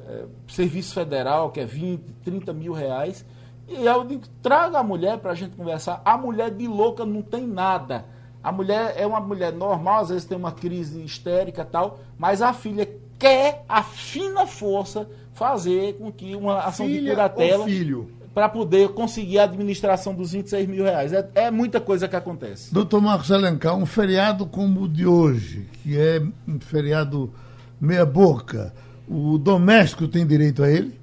é, 0.08 0.26
serviço 0.48 0.94
federal, 0.94 1.52
que 1.52 1.60
é 1.60 1.66
20, 1.66 2.02
30 2.24 2.54
mil 2.54 2.74
reais. 2.74 3.26
E 3.68 3.86
eu 3.86 4.04
digo, 4.04 4.24
traga 4.42 4.80
a 4.80 4.84
mulher 4.84 5.18
para 5.18 5.32
a 5.32 5.36
gente 5.36 5.56
conversar. 5.56 6.02
A 6.04 6.18
mulher 6.18 6.52
de 6.52 6.68
louca 6.68 7.06
não 7.06 7.22
tem 7.22 7.46
nada. 7.46 8.06
A 8.44 8.52
mulher 8.52 8.96
é 8.98 9.06
uma 9.06 9.20
mulher 9.20 9.54
normal, 9.54 10.02
às 10.02 10.10
vezes 10.10 10.26
tem 10.26 10.38
uma 10.38 10.52
crise 10.52 11.04
histérica 11.04 11.64
tal, 11.64 12.00
mas 12.18 12.42
a 12.42 12.54
filha 12.54 12.90
quer 13.20 13.64
a 13.70 13.84
fina 13.84 14.48
força 14.48 15.08
fazer 15.32 15.98
com 15.98 16.12
que 16.12 16.36
uma 16.36 16.60
ação 16.60 16.88
filha 16.88 17.02
de 17.02 17.10
curatela. 17.10 17.66
filho 17.66 18.21
para 18.34 18.48
poder 18.48 18.90
conseguir 18.90 19.40
a 19.40 19.44
administração 19.44 20.14
dos 20.14 20.32
26 20.34 20.68
mil 20.68 20.84
reais. 20.84 21.12
É, 21.12 21.30
é 21.36 21.52
muita 21.52 21.82
coisa 21.82 22.08
que 22.08 22.16
acontece. 22.16 22.74
Doutor 22.74 23.02
Marcos 23.02 23.32
Alencar, 23.32 23.76
um 23.76 23.86
feriado 23.86 24.46
como 24.46 24.84
o 24.84 24.88
de 24.88 25.06
hoje, 25.06 25.68
que 25.84 26.00
é 26.00 26.22
um 26.48 26.60
feriado 26.60 27.34
meia 27.80 28.06
boca, 28.06 28.74
o 29.08 29.38
doméstico 29.38 30.08
tem 30.08 30.26
direito 30.26 30.64
a 30.64 30.70
ele? 30.70 30.98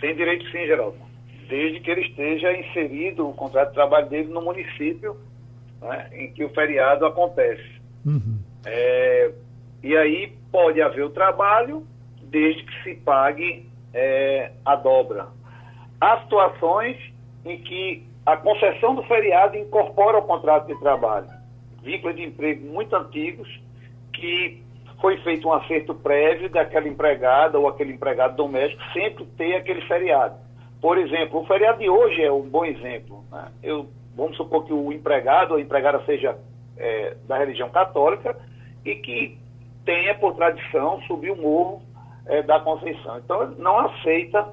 Tem 0.00 0.14
direito 0.14 0.44
sim, 0.50 0.66
Geraldo. 0.66 0.98
Desde 1.48 1.80
que 1.80 1.90
ele 1.90 2.02
esteja 2.02 2.52
inserido 2.56 3.28
o 3.28 3.32
contrato 3.32 3.68
de 3.68 3.74
trabalho 3.74 4.08
dele 4.08 4.28
no 4.28 4.42
município 4.42 5.16
né, 5.80 6.08
em 6.12 6.32
que 6.32 6.44
o 6.44 6.50
feriado 6.50 7.06
acontece. 7.06 7.80
Uhum. 8.04 8.38
É, 8.66 9.30
e 9.82 9.96
aí 9.96 10.32
pode 10.52 10.80
haver 10.82 11.04
o 11.04 11.10
trabalho 11.10 11.86
desde 12.22 12.62
que 12.64 12.82
se 12.82 12.94
pague 12.96 13.66
é, 13.92 14.52
a 14.64 14.76
dobra. 14.76 15.28
Há 16.00 16.20
situações 16.22 16.96
em 17.44 17.58
que 17.58 18.08
a 18.24 18.36
concessão 18.36 18.94
do 18.94 19.02
feriado 19.04 19.56
incorpora 19.56 20.18
o 20.18 20.22
contrato 20.22 20.66
de 20.66 20.78
trabalho. 20.78 21.28
Vínculos 21.82 22.16
de 22.16 22.24
emprego 22.24 22.66
muito 22.66 22.94
antigos 22.94 23.48
que 24.12 24.62
foi 25.00 25.16
feito 25.18 25.48
um 25.48 25.52
acerto 25.52 25.94
prévio 25.94 26.50
daquela 26.50 26.86
empregada 26.86 27.58
ou 27.58 27.66
aquele 27.66 27.92
empregado 27.92 28.36
doméstico 28.36 28.82
sempre 28.92 29.24
ter 29.36 29.56
aquele 29.56 29.80
feriado. 29.82 30.36
Por 30.80 30.98
exemplo, 30.98 31.40
o 31.40 31.46
feriado 31.46 31.78
de 31.78 31.88
hoje 31.88 32.22
é 32.22 32.30
um 32.30 32.48
bom 32.48 32.64
exemplo. 32.64 33.24
Né? 33.30 33.48
Eu, 33.62 33.88
vamos 34.14 34.36
supor 34.36 34.64
que 34.64 34.72
o 34.72 34.92
empregado 34.92 35.52
ou 35.52 35.56
a 35.56 35.60
empregada 35.60 36.02
seja 36.04 36.36
é, 36.76 37.16
da 37.26 37.38
religião 37.38 37.70
católica 37.70 38.36
e 38.84 38.94
que 38.96 39.38
tenha 39.84 40.14
por 40.14 40.34
tradição 40.34 41.00
subir 41.02 41.30
o 41.30 41.36
morro 41.36 41.82
é, 42.26 42.42
da 42.42 42.60
Conceição. 42.60 43.18
Então, 43.18 43.50
não 43.58 43.78
aceita 43.78 44.48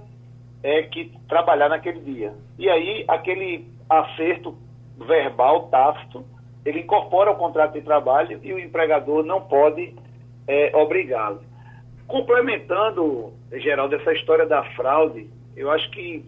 é, 0.63 0.83
que 0.83 1.11
trabalhar 1.27 1.69
naquele 1.69 1.99
dia. 1.99 2.33
E 2.57 2.69
aí, 2.69 3.05
aquele 3.07 3.67
acerto 3.89 4.57
verbal, 4.97 5.67
tácito, 5.69 6.25
ele 6.65 6.81
incorpora 6.81 7.31
o 7.31 7.35
contrato 7.35 7.73
de 7.73 7.81
trabalho 7.81 8.39
e 8.43 8.53
o 8.53 8.59
empregador 8.59 9.23
não 9.23 9.41
pode 9.41 9.95
é, 10.47 10.75
obrigá-lo. 10.75 11.41
Complementando, 12.07 13.33
Geraldo, 13.53 13.95
essa 13.95 14.13
história 14.13 14.45
da 14.45 14.63
fraude, 14.75 15.29
eu 15.55 15.69
acho 15.69 15.89
que 15.91 16.25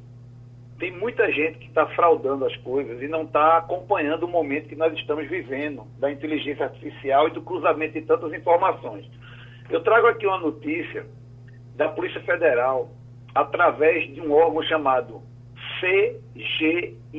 tem 0.77 0.91
muita 0.91 1.29
gente 1.31 1.57
que 1.57 1.67
está 1.67 1.85
fraudando 1.87 2.45
as 2.45 2.55
coisas 2.57 3.01
e 3.01 3.07
não 3.07 3.23
está 3.23 3.57
acompanhando 3.57 4.23
o 4.23 4.27
momento 4.27 4.69
que 4.69 4.75
nós 4.75 4.93
estamos 4.93 5.27
vivendo, 5.27 5.85
da 5.97 6.09
inteligência 6.09 6.65
artificial 6.65 7.27
e 7.27 7.31
do 7.31 7.41
cruzamento 7.41 7.93
de 7.93 8.01
tantas 8.01 8.31
informações. 8.33 9.05
Eu 9.69 9.83
trago 9.83 10.07
aqui 10.07 10.25
uma 10.25 10.39
notícia 10.39 11.05
da 11.75 11.89
Polícia 11.89 12.21
Federal 12.21 12.89
através 13.39 14.13
de 14.13 14.19
um 14.21 14.33
órgão 14.33 14.61
chamado 14.63 15.21
CGINT. 15.79 17.15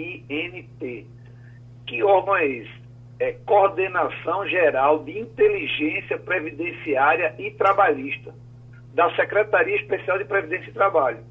Que 1.87 2.03
órgão 2.03 2.37
é 2.37 2.47
esse? 2.47 2.81
É 3.19 3.33
Coordenação 3.45 4.47
Geral 4.47 5.03
de 5.05 5.19
Inteligência 5.19 6.19
Previdenciária 6.19 7.35
e 7.39 7.51
Trabalhista, 7.53 8.35
da 8.95 9.15
Secretaria 9.17 9.77
Especial 9.77 10.19
de 10.19 10.25
Previdência 10.25 10.69
e 10.71 10.75
Trabalho. 10.75 11.25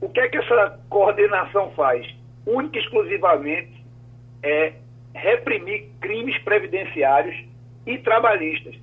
O 0.00 0.08
que 0.08 0.20
é 0.20 0.28
que 0.28 0.38
essa 0.38 0.80
coordenação 0.88 1.70
faz? 1.72 2.06
Única 2.46 2.78
e 2.78 2.82
exclusivamente 2.82 3.84
é 4.42 4.72
reprimir 5.14 5.88
crimes 6.00 6.36
previdenciários 6.42 7.36
e 7.86 7.96
trabalhistas. 7.98 8.74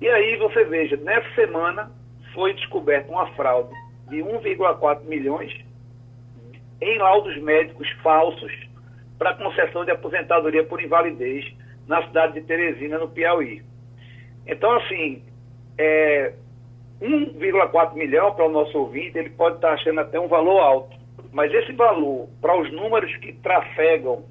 E 0.00 0.08
aí 0.08 0.36
você 0.36 0.64
veja, 0.64 0.96
nessa 0.96 1.28
semana 1.34 1.92
foi 2.34 2.54
descoberta 2.54 3.10
uma 3.10 3.26
fraude 3.34 3.72
de 4.08 4.16
1,4 4.18 5.04
milhões 5.04 5.52
em 6.80 6.98
laudos 6.98 7.36
médicos 7.42 7.88
falsos 8.02 8.52
para 9.18 9.34
concessão 9.34 9.84
de 9.84 9.90
aposentadoria 9.90 10.64
por 10.64 10.80
invalidez 10.80 11.44
na 11.86 12.06
cidade 12.06 12.34
de 12.34 12.42
Teresina, 12.42 12.98
no 12.98 13.08
Piauí. 13.08 13.62
Então, 14.46 14.70
assim, 14.76 15.22
é, 15.76 16.32
1,4 17.00 17.94
milhão 17.94 18.34
para 18.34 18.46
o 18.46 18.50
nosso 18.50 18.78
ouvinte, 18.78 19.18
ele 19.18 19.30
pode 19.30 19.56
estar 19.56 19.72
achando 19.72 20.00
até 20.00 20.18
um 20.20 20.28
valor 20.28 20.60
alto. 20.60 20.96
Mas 21.32 21.52
esse 21.52 21.72
valor, 21.72 22.28
para 22.40 22.58
os 22.58 22.72
números 22.72 23.14
que 23.16 23.32
trafegam 23.34 24.24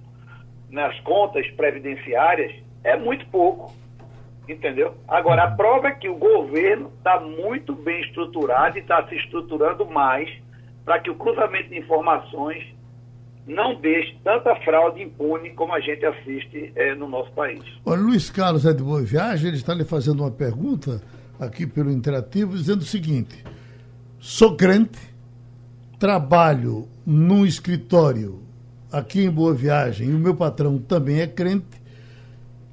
nas 0.69 0.97
contas 1.01 1.47
previdenciárias, 1.51 2.53
é 2.83 2.97
muito 2.97 3.25
pouco. 3.27 3.73
Entendeu? 4.47 4.95
Agora, 5.07 5.43
a 5.43 5.51
prova 5.51 5.89
é 5.89 5.91
que 5.91 6.07
o 6.07 6.15
governo 6.15 6.91
está 6.97 7.19
muito 7.19 7.75
bem 7.75 8.01
estruturado 8.01 8.77
e 8.77 8.81
está 8.81 9.05
se 9.07 9.15
estruturando 9.15 9.85
mais 9.85 10.29
para 10.85 10.99
que 10.99 11.09
o 11.09 11.15
cruzamento 11.15 11.69
de 11.69 11.79
informações 11.79 12.63
não 13.45 13.75
deixe 13.79 14.17
tanta 14.23 14.55
fraude 14.57 15.01
impune 15.01 15.51
como 15.51 15.73
a 15.73 15.79
gente 15.79 16.05
assiste 16.05 16.71
é, 16.75 16.95
no 16.95 17.07
nosso 17.07 17.31
país. 17.31 17.61
Olha, 17.85 18.01
Luiz 18.01 18.29
Carlos 18.29 18.65
é 18.65 18.73
de 18.73 18.83
Boa 18.83 19.01
Viagem, 19.01 19.47
ele 19.47 19.57
está 19.57 19.73
lhe 19.73 19.85
fazendo 19.85 20.21
uma 20.21 20.31
pergunta 20.31 21.01
aqui 21.39 21.65
pelo 21.65 21.91
Interativo, 21.91 22.55
dizendo 22.55 22.81
o 22.81 22.85
seguinte: 22.85 23.43
sou 24.19 24.55
crente, 24.55 24.99
trabalho 25.97 26.87
num 27.05 27.45
escritório 27.45 28.41
aqui 28.91 29.23
em 29.23 29.29
Boa 29.29 29.53
Viagem 29.53 30.09
e 30.09 30.13
o 30.13 30.19
meu 30.19 30.35
patrão 30.35 30.77
também 30.77 31.21
é 31.21 31.27
crente 31.27 31.76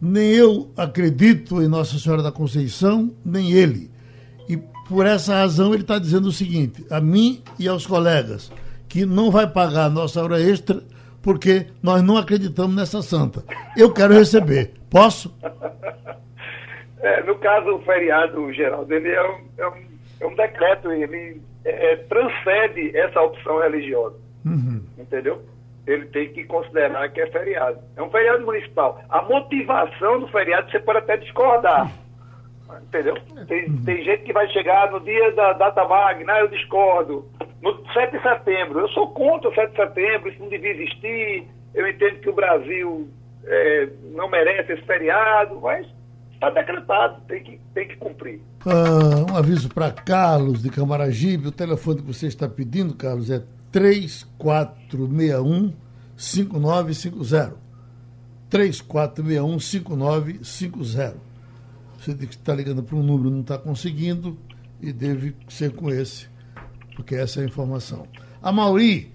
nem 0.01 0.31
eu 0.33 0.71
acredito 0.77 1.63
em 1.63 1.69
Nossa 1.69 1.99
Senhora 1.99 2.23
da 2.23 2.33
Conceição, 2.33 3.13
nem 3.25 3.53
ele. 3.53 3.91
E 4.49 4.57
por 4.89 5.07
essa 5.07 5.35
razão 5.35 5.73
ele 5.73 5.83
está 5.83 5.99
dizendo 5.99 6.29
o 6.29 6.33
seguinte, 6.33 6.85
a 6.91 7.01
mim 7.01 7.43
e 7.59 7.67
aos 7.69 7.87
colegas, 7.87 8.53
que 8.89 9.07
não 9.07 9.31
vai 9.31 9.47
pagar 9.47 9.87
a 9.87 9.91
nossa 9.91 10.23
hora 10.23 10.41
extra 10.41 10.83
porque 11.23 11.67
nós 11.83 12.03
não 12.03 12.19
acreditamos 12.19 12.77
nessa 12.77 13.01
santa. 13.01 13.43
Eu 13.77 13.93
quero 13.93 14.13
receber. 14.13 14.73
Posso? 14.91 15.35
É, 17.05 17.23
no 17.23 17.35
caso, 17.35 17.69
o 17.75 17.83
feriado, 17.83 18.51
Geraldo, 18.55 18.91
ele 18.95 19.11
é 19.11 19.23
um, 19.23 19.37
é 19.59 19.69
um, 19.69 19.75
é 20.21 20.27
um 20.27 20.35
decreto, 20.35 20.91
ele 20.91 21.39
é, 21.63 21.97
transcende 21.97 22.97
essa 22.97 23.21
opção 23.21 23.61
religiosa. 23.61 24.17
Uhum. 24.43 24.81
Entendeu? 24.97 25.43
Ele 25.87 26.07
tem 26.07 26.33
que 26.33 26.45
considerar 26.45 27.09
que 27.11 27.21
é 27.21 27.27
feriado. 27.27 27.79
É 27.97 28.03
um 28.03 28.11
feriado 28.11 28.45
municipal. 28.45 29.01
A 29.09 29.23
motivação 29.23 30.21
do 30.21 30.29
feriado 30.29 30.71
você 30.71 30.81
pode 30.81 30.99
até 30.99 31.17
discordar. 31.17 31.91
Entendeu? 32.83 33.17
Tem, 33.47 33.71
tem 33.85 34.05
gente 34.05 34.25
que 34.25 34.33
vai 34.33 34.49
chegar 34.49 34.91
no 34.91 35.01
dia 35.01 35.31
da 35.33 35.53
data 35.53 35.87
magna, 35.87 36.39
eu 36.41 36.49
discordo. 36.49 37.29
No 37.61 37.85
7 37.93 38.17
de 38.17 38.23
setembro, 38.23 38.81
eu 38.81 38.89
sou 38.89 39.09
contra 39.09 39.49
o 39.49 39.55
7 39.55 39.71
de 39.71 39.77
setembro, 39.77 40.29
isso 40.29 40.41
não 40.41 40.49
devia 40.49 40.71
existir. 40.71 41.47
Eu 41.75 41.89
entendo 41.89 42.21
que 42.21 42.29
o 42.31 42.35
Brasil 42.35 43.09
é, 43.45 43.89
não 44.15 44.29
merece 44.29 44.73
esse 44.73 44.83
feriado, 44.83 45.61
mas 45.61 45.87
está 46.33 46.51
decretado, 46.51 47.21
tem 47.27 47.43
que, 47.43 47.61
tem 47.75 47.89
que 47.89 47.97
cumprir. 47.97 48.41
Ah, 48.67 49.33
um 49.33 49.37
aviso 49.37 49.69
para 49.69 49.91
Carlos 49.91 50.63
de 50.63 50.71
Camaragibe, 50.71 51.49
o 51.49 51.53
telefone 51.53 52.01
que 52.01 52.13
você 52.13 52.27
está 52.27 52.49
pedindo, 52.49 52.95
Carlos, 52.95 53.31
é 53.31 53.43
3461 53.75 55.75
5950. 56.17 57.57
3461 58.49 59.59
5950. 59.59 61.17
Você 61.99 62.13
está 62.13 62.55
ligando 62.55 62.85
para 62.85 62.95
um 62.95 63.03
número, 63.03 63.31
não 63.31 63.41
está 63.41 63.59
conseguindo 63.59 64.39
e 64.81 64.93
deve 64.93 65.35
ser 65.49 65.73
com 65.73 65.91
esse, 65.91 66.29
porque 66.95 67.17
essa 67.17 67.41
é 67.41 67.43
a 67.43 67.47
informação. 67.47 68.07
A 68.41 68.53
Mauri, 68.53 69.13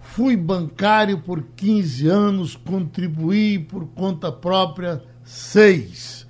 fui 0.00 0.36
bancário 0.36 1.20
por 1.20 1.40
15 1.54 2.08
anos, 2.08 2.56
contribuí 2.56 3.60
por 3.60 3.86
conta 3.86 4.32
própria 4.32 5.04
6. 5.22 6.26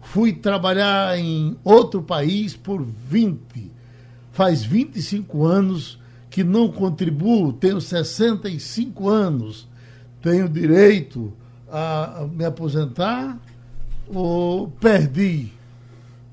Fui 0.00 0.32
trabalhar 0.32 1.16
em 1.16 1.56
outro 1.62 2.02
país 2.02 2.56
por 2.56 2.82
20. 2.82 3.70
Faz 4.32 4.64
25 4.64 5.44
anos 5.44 6.02
que 6.34 6.42
não 6.42 6.68
contribuo, 6.68 7.52
tenho 7.52 7.80
65 7.80 9.08
anos, 9.08 9.68
tenho 10.20 10.48
direito 10.48 11.32
a 11.70 12.26
me 12.28 12.44
aposentar 12.44 13.40
ou 14.08 14.66
perdi? 14.68 15.52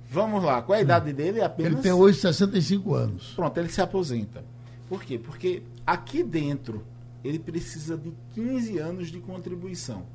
Vamos 0.09 0.43
lá, 0.43 0.63
qual 0.63 0.75
é 0.75 0.79
a 0.79 0.81
idade 0.81 1.13
dele? 1.13 1.39
Apenas... 1.39 1.73
Ele 1.73 1.81
tem 1.83 1.91
hoje 1.91 2.17
65 2.19 2.95
anos. 2.95 3.33
Pronto, 3.35 3.55
ele 3.59 3.69
se 3.69 3.79
aposenta. 3.79 4.43
Por 4.89 5.03
quê? 5.03 5.19
Porque 5.19 5.61
aqui 5.85 6.23
dentro 6.23 6.83
ele 7.23 7.37
precisa 7.37 7.95
de 7.95 8.11
15 8.33 8.79
anos 8.79 9.09
de 9.09 9.19
contribuição. 9.19 10.07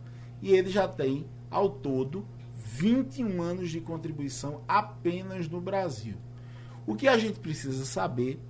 E 0.42 0.50
ele 0.50 0.68
já 0.68 0.88
tem, 0.88 1.24
ao 1.48 1.70
todo, 1.70 2.26
21 2.74 3.40
anos 3.40 3.70
de 3.70 3.80
contribuição 3.80 4.62
apenas 4.66 5.48
no 5.48 5.60
Brasil. 5.60 6.16
O 6.84 6.96
que 6.96 7.06
a 7.06 7.16
gente 7.16 7.38
precisa 7.38 7.84
saber 7.84 8.40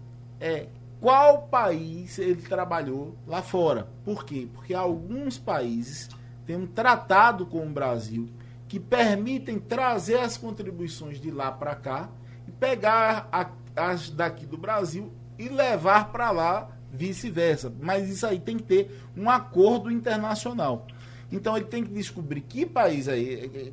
é 0.40 0.68
qual 1.00 1.42
país 1.42 2.18
ele 2.18 2.42
trabalhou 2.42 3.16
lá 3.26 3.42
fora. 3.42 3.88
Por 4.04 4.24
quê? 4.24 4.48
Porque 4.52 4.74
alguns 4.74 5.38
países 5.38 6.08
têm 6.46 6.56
um 6.56 6.66
tratado 6.66 7.46
com 7.46 7.66
o 7.66 7.70
Brasil 7.70 8.28
que 8.68 8.80
permitem 8.80 9.58
trazer 9.58 10.18
as 10.18 10.36
contribuições 10.36 11.20
de 11.20 11.30
lá 11.30 11.52
para 11.52 11.74
cá 11.74 12.08
e 12.48 12.52
pegar 12.52 13.28
a, 13.30 13.48
as 13.76 14.10
daqui 14.10 14.46
do 14.46 14.56
Brasil 14.56 15.12
e 15.38 15.48
levar 15.48 16.10
para 16.10 16.30
lá 16.30 16.70
vice-versa. 16.90 17.72
Mas 17.80 18.08
isso 18.08 18.26
aí 18.26 18.40
tem 18.40 18.56
que 18.56 18.64
ter 18.64 19.02
um 19.16 19.28
acordo 19.28 19.90
internacional. 19.90 20.86
Então 21.30 21.56
ele 21.56 21.66
tem 21.66 21.84
que 21.84 21.92
descobrir 21.92 22.40
que 22.40 22.64
país 22.64 23.08
aí, 23.08 23.72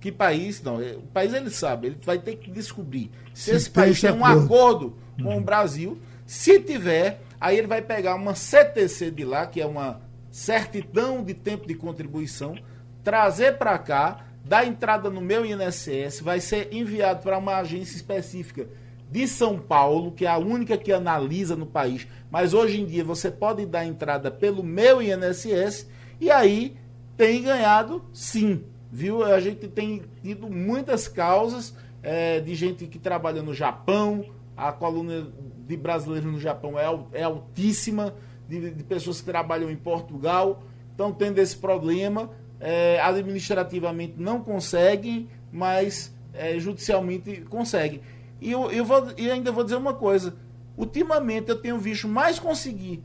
que 0.00 0.12
país, 0.12 0.62
não, 0.62 0.76
o 0.76 1.06
país 1.12 1.32
ele 1.32 1.50
sabe, 1.50 1.88
ele 1.88 1.98
vai 2.04 2.18
ter 2.18 2.36
que 2.36 2.50
descobrir 2.50 3.10
se, 3.32 3.44
se 3.44 3.50
esse 3.52 3.70
país 3.70 4.00
tem 4.00 4.12
um 4.12 4.24
acordo 4.24 4.94
com 5.22 5.36
o 5.36 5.40
Brasil 5.40 5.98
Se 6.34 6.58
tiver, 6.58 7.20
aí 7.40 7.56
ele 7.56 7.68
vai 7.68 7.80
pegar 7.80 8.16
uma 8.16 8.34
CTC 8.34 9.12
de 9.12 9.24
lá, 9.24 9.46
que 9.46 9.60
é 9.60 9.66
uma 9.66 10.00
certidão 10.32 11.22
de 11.22 11.32
tempo 11.32 11.64
de 11.64 11.76
contribuição, 11.76 12.56
trazer 13.04 13.56
para 13.56 13.78
cá, 13.78 14.26
dar 14.44 14.66
entrada 14.66 15.08
no 15.08 15.20
meu 15.20 15.46
INSS, 15.46 16.20
vai 16.20 16.40
ser 16.40 16.74
enviado 16.74 17.22
para 17.22 17.38
uma 17.38 17.58
agência 17.58 17.94
específica 17.94 18.66
de 19.08 19.28
São 19.28 19.60
Paulo, 19.60 20.10
que 20.10 20.26
é 20.26 20.28
a 20.28 20.36
única 20.36 20.76
que 20.76 20.90
analisa 20.90 21.54
no 21.54 21.66
país, 21.66 22.04
mas 22.28 22.52
hoje 22.52 22.80
em 22.80 22.84
dia 22.84 23.04
você 23.04 23.30
pode 23.30 23.64
dar 23.64 23.86
entrada 23.86 24.28
pelo 24.28 24.64
meu 24.64 25.00
INSS 25.00 25.88
e 26.20 26.32
aí 26.32 26.76
tem 27.16 27.44
ganhado 27.44 28.04
sim, 28.12 28.64
viu? 28.90 29.22
A 29.22 29.38
gente 29.38 29.68
tem 29.68 30.02
tido 30.20 30.50
muitas 30.50 31.06
causas 31.06 31.76
é, 32.02 32.40
de 32.40 32.56
gente 32.56 32.88
que 32.88 32.98
trabalha 32.98 33.40
no 33.40 33.54
Japão, 33.54 34.24
a 34.56 34.72
coluna 34.72 35.26
de 35.66 35.76
brasileiros 35.76 36.30
no 36.30 36.38
Japão 36.38 36.78
é, 36.78 36.84
é 37.12 37.22
altíssima, 37.22 38.14
de, 38.48 38.70
de, 38.70 38.84
pessoas 38.84 39.20
que 39.20 39.26
trabalham 39.26 39.70
em 39.70 39.76
Portugal, 39.76 40.62
estão 40.90 41.12
tendo 41.12 41.38
esse 41.38 41.56
problema, 41.56 42.30
é, 42.60 43.00
administrativamente 43.00 44.14
não 44.18 44.40
conseguem, 44.40 45.28
mas 45.50 46.14
é, 46.32 46.58
judicialmente 46.58 47.42
conseguem. 47.48 48.00
E 48.40 48.52
eu, 48.52 48.70
eu, 48.70 48.84
vou, 48.84 49.08
e 49.16 49.30
ainda 49.30 49.50
vou 49.50 49.64
dizer 49.64 49.76
uma 49.76 49.94
coisa, 49.94 50.36
ultimamente 50.76 51.48
eu 51.48 51.56
tenho 51.56 51.78
visto 51.78 52.06
mais 52.06 52.38
conseguir 52.38 53.02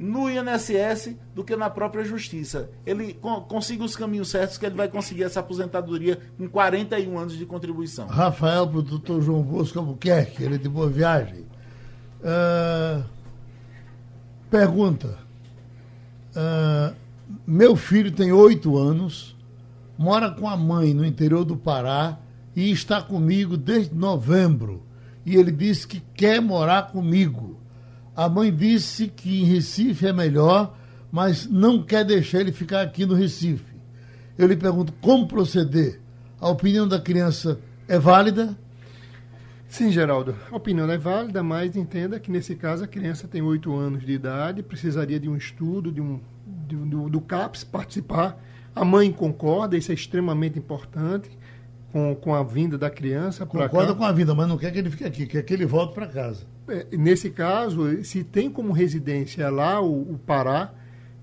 no 0.00 0.30
INSS 0.30 1.14
do 1.34 1.44
que 1.44 1.54
na 1.54 1.68
própria 1.68 2.02
justiça. 2.02 2.70
Ele 2.86 3.18
consiga 3.46 3.84
os 3.84 3.94
caminhos 3.94 4.30
certos 4.30 4.56
que 4.56 4.64
ele 4.64 4.74
vai 4.74 4.88
conseguir 4.88 5.24
essa 5.24 5.40
aposentadoria 5.40 6.18
com 6.38 6.48
41 6.48 7.18
anos 7.18 7.36
de 7.36 7.44
contribuição. 7.44 8.06
Rafael, 8.06 8.66
para 8.66 8.78
o 8.78 8.82
doutor 8.82 9.20
João 9.20 9.42
Bosco 9.42 9.78
Albuquerque, 9.78 10.42
ele 10.42 10.54
é 10.54 10.58
de 10.58 10.70
boa 10.70 10.88
viagem. 10.88 11.44
Uh, 12.20 13.04
pergunta. 14.50 15.18
Uh, 16.30 16.96
meu 17.46 17.76
filho 17.76 18.10
tem 18.10 18.32
oito 18.32 18.78
anos, 18.78 19.36
mora 19.98 20.30
com 20.30 20.48
a 20.48 20.56
mãe 20.56 20.94
no 20.94 21.04
interior 21.04 21.44
do 21.44 21.58
Pará 21.58 22.18
e 22.56 22.70
está 22.70 23.02
comigo 23.02 23.54
desde 23.54 23.94
novembro. 23.94 24.82
E 25.26 25.36
ele 25.36 25.52
disse 25.52 25.86
que 25.86 26.00
quer 26.14 26.40
morar 26.40 26.90
comigo. 26.90 27.59
A 28.14 28.28
mãe 28.28 28.54
disse 28.54 29.08
que 29.08 29.40
em 29.42 29.44
Recife 29.44 30.06
é 30.06 30.12
melhor, 30.12 30.76
mas 31.10 31.46
não 31.46 31.82
quer 31.82 32.04
deixar 32.04 32.40
ele 32.40 32.52
ficar 32.52 32.82
aqui 32.82 33.06
no 33.06 33.14
Recife. 33.14 33.74
Eu 34.36 34.46
lhe 34.46 34.56
pergunto 34.56 34.92
como 35.00 35.26
proceder. 35.26 36.00
A 36.40 36.48
opinião 36.48 36.88
da 36.88 37.00
criança 37.00 37.58
é 37.86 37.98
válida? 37.98 38.56
Sim, 39.68 39.90
Geraldo. 39.90 40.34
A 40.50 40.56
opinião 40.56 40.90
é 40.90 40.98
válida, 40.98 41.42
mas 41.42 41.76
entenda 41.76 42.18
que 42.18 42.30
nesse 42.30 42.56
caso 42.56 42.84
a 42.84 42.88
criança 42.88 43.28
tem 43.28 43.40
oito 43.40 43.74
anos 43.74 44.04
de 44.04 44.12
idade, 44.12 44.62
precisaria 44.62 45.20
de 45.20 45.28
um 45.28 45.36
estudo, 45.36 45.92
de 45.92 46.00
um, 46.00 46.20
de, 46.66 46.74
do, 46.74 47.08
do 47.08 47.20
CAPS 47.20 47.62
participar. 47.62 48.36
A 48.74 48.84
mãe 48.84 49.12
concorda, 49.12 49.76
isso 49.76 49.92
é 49.92 49.94
extremamente 49.94 50.58
importante 50.58 51.30
com, 51.92 52.14
com 52.16 52.34
a 52.34 52.42
vinda 52.42 52.78
da 52.78 52.90
criança 52.90 53.46
para 53.46 53.68
Concorda 53.68 53.94
com 53.94 54.04
a 54.04 54.12
vinda, 54.12 54.34
mas 54.34 54.48
não 54.48 54.56
quer 54.56 54.72
que 54.72 54.78
ele 54.78 54.90
fique 54.90 55.04
aqui, 55.04 55.26
quer 55.26 55.42
que 55.42 55.52
ele 55.52 55.66
volte 55.66 55.94
para 55.94 56.06
casa. 56.06 56.44
É, 56.70 56.96
nesse 56.96 57.30
caso, 57.30 58.02
se 58.04 58.22
tem 58.22 58.48
como 58.48 58.72
residência 58.72 59.50
lá 59.50 59.80
o, 59.80 60.14
o 60.14 60.18
Pará, 60.18 60.72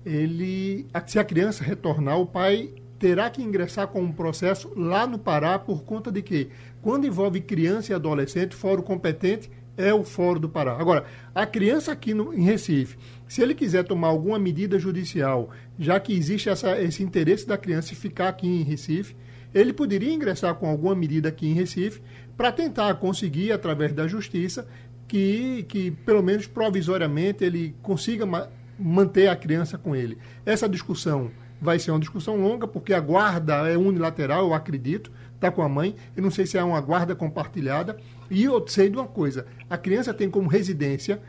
ele, 0.04 0.86
se 1.06 1.18
a 1.18 1.24
criança 1.24 1.64
retornar, 1.64 2.18
o 2.18 2.26
pai 2.26 2.70
terá 2.98 3.30
que 3.30 3.42
ingressar 3.42 3.88
com 3.88 4.02
um 4.02 4.12
processo 4.12 4.70
lá 4.76 5.06
no 5.06 5.18
Pará 5.18 5.58
por 5.58 5.84
conta 5.84 6.10
de 6.10 6.22
que, 6.22 6.48
quando 6.82 7.06
envolve 7.06 7.40
criança 7.40 7.92
e 7.92 7.94
adolescente, 7.94 8.54
fórum 8.54 8.82
competente 8.82 9.50
é 9.76 9.94
o 9.94 10.02
fórum 10.02 10.40
do 10.40 10.48
Pará. 10.48 10.76
Agora, 10.78 11.04
a 11.34 11.46
criança 11.46 11.92
aqui 11.92 12.12
no, 12.12 12.34
em 12.34 12.42
Recife, 12.42 12.98
se 13.28 13.40
ele 13.40 13.54
quiser 13.54 13.84
tomar 13.84 14.08
alguma 14.08 14.38
medida 14.38 14.78
judicial, 14.78 15.50
já 15.78 16.00
que 16.00 16.12
existe 16.12 16.48
essa, 16.48 16.80
esse 16.80 17.02
interesse 17.02 17.46
da 17.46 17.56
criança 17.56 17.94
ficar 17.94 18.28
aqui 18.28 18.46
em 18.46 18.64
Recife, 18.64 19.14
ele 19.54 19.72
poderia 19.72 20.12
ingressar 20.12 20.54
com 20.56 20.68
alguma 20.68 20.94
medida 20.94 21.28
aqui 21.28 21.46
em 21.46 21.54
Recife 21.54 22.02
para 22.36 22.52
tentar 22.52 22.94
conseguir, 22.96 23.52
através 23.52 23.92
da 23.92 24.06
justiça, 24.06 24.66
que, 25.08 25.64
que 25.64 25.90
pelo 25.90 26.22
menos 26.22 26.46
provisoriamente 26.46 27.42
ele 27.42 27.74
consiga 27.82 28.26
ma 28.26 28.48
manter 28.78 29.26
a 29.26 29.34
criança 29.34 29.76
com 29.76 29.96
ele. 29.96 30.16
Essa 30.46 30.68
discussão 30.68 31.32
vai 31.60 31.80
ser 31.80 31.90
uma 31.90 31.98
discussão 31.98 32.36
longa, 32.36 32.64
porque 32.64 32.94
a 32.94 33.00
guarda 33.00 33.68
é 33.68 33.76
unilateral, 33.76 34.46
eu 34.46 34.54
acredito, 34.54 35.10
está 35.34 35.50
com 35.50 35.62
a 35.62 35.68
mãe. 35.68 35.96
Eu 36.16 36.22
não 36.22 36.30
sei 36.30 36.46
se 36.46 36.56
é 36.56 36.62
uma 36.62 36.80
guarda 36.80 37.16
compartilhada. 37.16 37.96
E 38.30 38.44
eu 38.44 38.64
sei 38.68 38.88
de 38.88 38.96
uma 38.96 39.08
coisa: 39.08 39.46
a 39.68 39.76
criança 39.76 40.14
tem 40.14 40.30
como 40.30 40.48
residência 40.48 41.20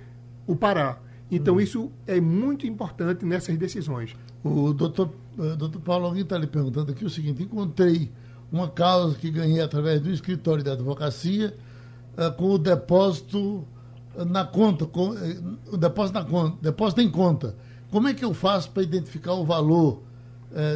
o 0.45 0.55
Pará. 0.55 0.99
Então, 1.32 1.55
hum. 1.55 1.59
isso 1.59 1.91
é 2.05 2.21
muito 2.21 2.67
importante 2.67 3.25
nessas 3.25 3.57
decisões. 3.57 4.15
O 4.43 4.73
doutor, 4.73 5.11
uh, 5.38 5.55
doutor 5.55 5.82
Paulo, 5.82 6.05
alguém 6.05 6.21
está 6.21 6.38
lhe 6.38 6.47
perguntando 6.47 6.91
aqui 6.91 7.03
o 7.03 7.09
seguinte: 7.09 7.41
encontrei 7.41 8.11
uma 8.51 8.67
causa 8.69 9.15
que 9.17 9.32
ganhei 9.32 9.61
através 9.61 10.01
do 10.01 10.11
escritório 10.11 10.63
da 10.63 10.73
advocacia 10.73 11.55
com 12.38 12.51
o 12.51 12.57
depósito 12.57 13.67
na 14.28 14.45
conta, 14.45 14.86
com, 14.86 15.09
uh, 15.09 15.57
o 15.72 15.78
depósito 15.78 16.20
na 16.20 16.26
conta, 16.26 16.57
depósito 16.61 17.01
em 17.01 17.09
conta. 17.09 17.55
Como 17.91 18.07
é 18.07 18.13
que 18.13 18.24
eu 18.24 18.34
faço 18.34 18.72
para 18.72 18.84
identificar 18.84 19.34
o 19.34 19.43
valor 19.43 20.03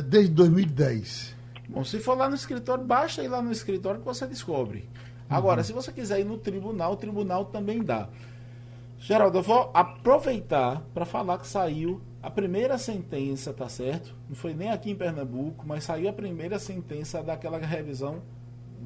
desde 0.08 0.34
2010? 0.34 1.36
Bom, 1.70 1.84
se 1.84 2.00
for 2.00 2.18
lá 2.18 2.28
no 2.28 2.36
escritório, 2.36 2.84
basta 2.84 3.24
ir 3.24 3.28
lá 3.28 3.42
no 3.42 3.52
escritório 3.52 4.00
que 4.00 4.06
você 4.06 4.26
descobre. 4.26 4.90
Agora, 5.30 5.62
uhum. 5.62 5.64
se 5.64 5.74
você 5.74 5.92
quiser 5.92 6.20
ir 6.20 6.26
no 6.26 6.38
tribunal, 6.38 6.94
o 6.94 6.96
tribunal 6.96 7.46
também 7.46 7.84
dá. 7.84 8.08
Geraldo, 9.00 9.40
eu 9.40 9.44
vou 9.44 9.70
aproveitar 9.74 10.82
para 10.94 11.06
falar 11.06 11.38
que 11.38 11.48
saiu 11.48 12.02
a 12.22 12.30
primeira 12.30 12.78
sentença, 12.78 13.52
tá 13.52 13.68
certo? 13.68 14.16
Não 14.30 14.36
foi 14.36 14.54
nem 14.54 14.70
aqui 14.72 14.92
em 14.92 14.96
Pernambuco, 14.96 15.66
mas 15.68 15.84
saiu 15.84 16.10
a 16.10 16.14
primeira 16.14 16.58
sentença 16.58 17.22
daquela 17.22 17.58
revisão 17.58 18.22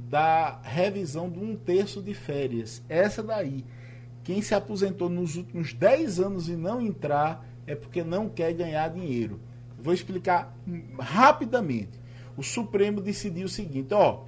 da 0.10 0.60
revisão 0.64 1.30
de 1.30 1.40
um 1.40 1.56
terço 1.56 2.02
de 2.02 2.14
férias. 2.14 2.82
Essa 2.88 3.22
daí. 3.22 3.66
Quem 4.24 4.42
se 4.42 4.54
aposentou 4.54 5.10
nos 5.10 5.36
últimos 5.36 5.74
10 5.74 6.20
anos 6.20 6.50
e 6.50 6.56
não 6.56 6.82
entrar 6.82 7.46
é 7.66 7.76
porque 7.76 8.04
não 8.04 8.28
quer 8.28 8.54
ganhar 8.54 8.90
dinheiro. 8.90 9.40
Vou 9.80 9.94
explicar 9.94 10.56
rapidamente. 11.00 12.00
O 12.36 12.44
Supremo 12.44 13.02
decidiu 13.02 13.46
o 13.46 13.50
seguinte, 13.50 13.94
ó. 13.94 14.24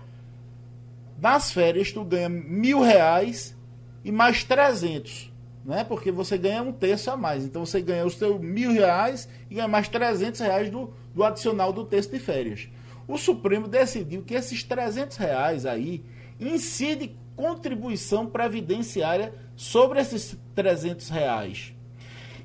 Nas 1.21 1.51
férias 1.51 1.91
tu 1.91 2.03
ganha 2.03 2.29
mil 2.29 2.81
reais 2.81 3.55
e 4.03 4.11
mais 4.11 4.43
trezentos 4.43 5.29
né? 5.69 5.83
Porque 5.83 6.11
você 6.11 6.37
ganha 6.37 6.63
um 6.63 6.71
terço 6.71 7.11
a 7.11 7.15
mais. 7.15 7.45
Então 7.45 7.65
você 7.65 7.79
ganha 7.79 8.05
os 8.05 8.15
seus 8.15 8.41
mil 8.41 8.71
reais 8.71 9.29
e 9.49 9.55
ganha 9.55 9.67
mais 9.67 9.87
300 9.87 10.39
reais 10.39 10.69
do, 10.69 10.91
do 11.13 11.23
adicional 11.23 11.71
do 11.71 11.85
terço 11.85 12.09
de 12.09 12.17
férias. 12.17 12.67
O 13.09 13.17
Supremo 13.17 13.67
decidiu 13.67 14.21
que 14.21 14.35
esses 14.35 14.63
300 14.63 15.17
reais 15.17 15.65
aí 15.65 16.05
incide 16.39 17.17
contribuição 17.35 18.27
previdenciária 18.27 19.33
sobre 19.55 19.99
esses 19.99 20.37
300 20.53 21.09
reais. 21.09 21.73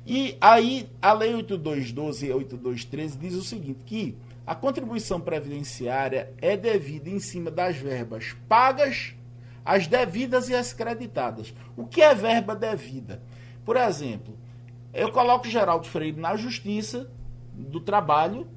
E 0.07 0.35
aí 0.41 0.89
a 0.99 1.13
Lei 1.13 1.35
8212 1.35 2.25
e 2.25 2.31
8213 2.31 3.15
diz 3.15 3.35
o 3.35 3.43
seguinte, 3.43 3.83
que 3.85 4.17
a 4.43 4.55
contribuição 4.55 5.21
previdenciária 5.21 6.33
é 6.41 6.57
devida 6.57 7.11
em 7.11 7.19
cima 7.19 7.51
das 7.51 7.75
verbas 7.77 8.35
pagas 8.49 9.13
as 9.63 9.85
devidas 9.85 10.49
e 10.49 10.55
as 10.55 10.73
creditadas. 10.73 11.53
O 11.77 11.85
que 11.85 12.01
é 12.01 12.15
verba 12.15 12.55
devida? 12.55 13.21
Por 13.63 13.77
exemplo, 13.77 14.35
eu 14.91 15.11
coloco 15.11 15.47
Geraldo 15.47 15.85
Freire 15.85 16.19
na 16.19 16.35
justiça 16.35 17.07
do 17.53 17.79
trabalho 17.79 18.47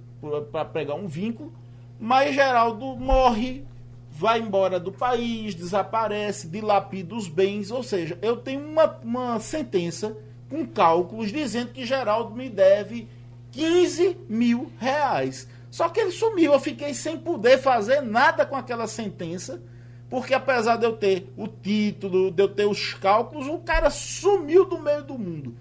para 0.50 0.64
pegar 0.64 0.94
um 0.94 1.06
vínculo, 1.06 1.52
mas 2.00 2.34
Geraldo 2.34 2.96
morre, 2.96 3.64
vai 4.10 4.40
embora 4.40 4.78
do 4.78 4.92
país, 4.92 5.54
desaparece, 5.54 6.48
dilapida 6.48 7.14
os 7.14 7.28
bens, 7.28 7.70
ou 7.70 7.82
seja, 7.82 8.18
eu 8.22 8.36
tenho 8.36 8.60
uma, 8.60 8.98
uma 9.02 9.40
sentença 9.40 10.16
com 10.48 10.66
cálculos 10.66 11.30
dizendo 11.30 11.72
que 11.72 11.86
Geraldo 11.86 12.34
me 12.34 12.48
deve 12.48 13.08
15 13.52 14.16
mil 14.28 14.72
reais. 14.78 15.48
Só 15.70 15.88
que 15.88 16.00
ele 16.00 16.12
sumiu, 16.12 16.52
eu 16.52 16.60
fiquei 16.60 16.94
sem 16.94 17.18
poder 17.18 17.58
fazer 17.58 18.00
nada 18.00 18.46
com 18.46 18.56
aquela 18.56 18.86
sentença 18.86 19.60
porque 20.08 20.32
apesar 20.32 20.76
de 20.76 20.86
eu 20.86 20.96
ter 20.96 21.30
o 21.36 21.46
título, 21.46 22.30
de 22.30 22.42
eu 22.42 22.48
ter 22.48 22.66
os 22.66 22.94
cálculos, 22.94 23.46
o 23.46 23.58
cara 23.58 23.90
sumiu 23.90 24.64
do 24.64 24.78
meio 24.78 25.02
do 25.04 25.18
mundo. 25.18 25.54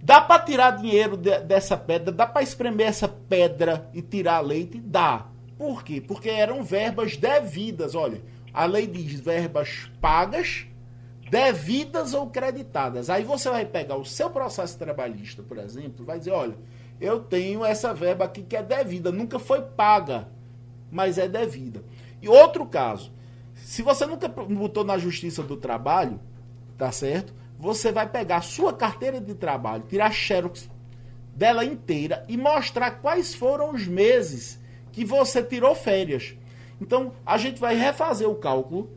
Dá 0.00 0.20
para 0.20 0.42
tirar 0.44 0.70
dinheiro 0.72 1.16
de, 1.16 1.40
dessa 1.40 1.76
pedra? 1.76 2.12
Dá 2.12 2.26
para 2.26 2.42
espremer 2.42 2.86
essa 2.86 3.08
pedra 3.08 3.90
e 3.92 4.00
tirar 4.00 4.40
leite? 4.40 4.78
Dá. 4.78 5.26
Por 5.56 5.82
quê? 5.82 6.00
Porque 6.00 6.28
eram 6.28 6.62
verbas 6.62 7.16
devidas. 7.16 7.94
Olha, 7.94 8.22
a 8.52 8.64
lei 8.66 8.86
diz 8.86 9.18
verbas 9.20 9.90
pagas, 10.00 10.66
devidas 11.30 12.14
ou 12.14 12.28
creditadas. 12.28 13.10
Aí 13.10 13.24
você 13.24 13.48
vai 13.48 13.64
pegar 13.64 13.96
o 13.96 14.04
seu 14.04 14.30
processo 14.30 14.78
trabalhista, 14.78 15.42
por 15.42 15.58
exemplo, 15.58 16.04
vai 16.04 16.18
dizer, 16.18 16.32
olha, 16.32 16.56
eu 17.00 17.20
tenho 17.20 17.64
essa 17.64 17.92
verba 17.92 18.24
aqui 18.24 18.42
que 18.42 18.56
é 18.56 18.62
devida, 18.62 19.10
nunca 19.10 19.38
foi 19.38 19.62
paga, 19.62 20.28
mas 20.90 21.18
é 21.18 21.28
devida. 21.28 21.82
E 22.20 22.28
outro 22.28 22.66
caso, 22.66 23.12
se 23.54 23.82
você 23.82 24.06
nunca 24.06 24.28
botou 24.28 24.84
na 24.84 24.98
justiça 24.98 25.42
do 25.42 25.56
trabalho, 25.56 26.20
tá 26.76 26.92
certo? 26.92 27.34
você 27.58 27.90
vai 27.90 28.08
pegar 28.08 28.38
a 28.38 28.42
sua 28.42 28.72
carteira 28.72 29.20
de 29.20 29.34
trabalho, 29.34 29.84
tirar 29.88 30.12
xerox 30.12 30.68
dela 31.34 31.64
inteira 31.64 32.24
e 32.28 32.36
mostrar 32.36 32.90
quais 32.92 33.34
foram 33.34 33.74
os 33.74 33.86
meses 33.86 34.58
que 34.96 35.04
você 35.04 35.42
tirou 35.42 35.74
férias. 35.74 36.34
Então, 36.80 37.12
a 37.26 37.36
gente 37.36 37.60
vai 37.60 37.76
refazer 37.76 38.26
o 38.26 38.34
cálculo. 38.34 38.90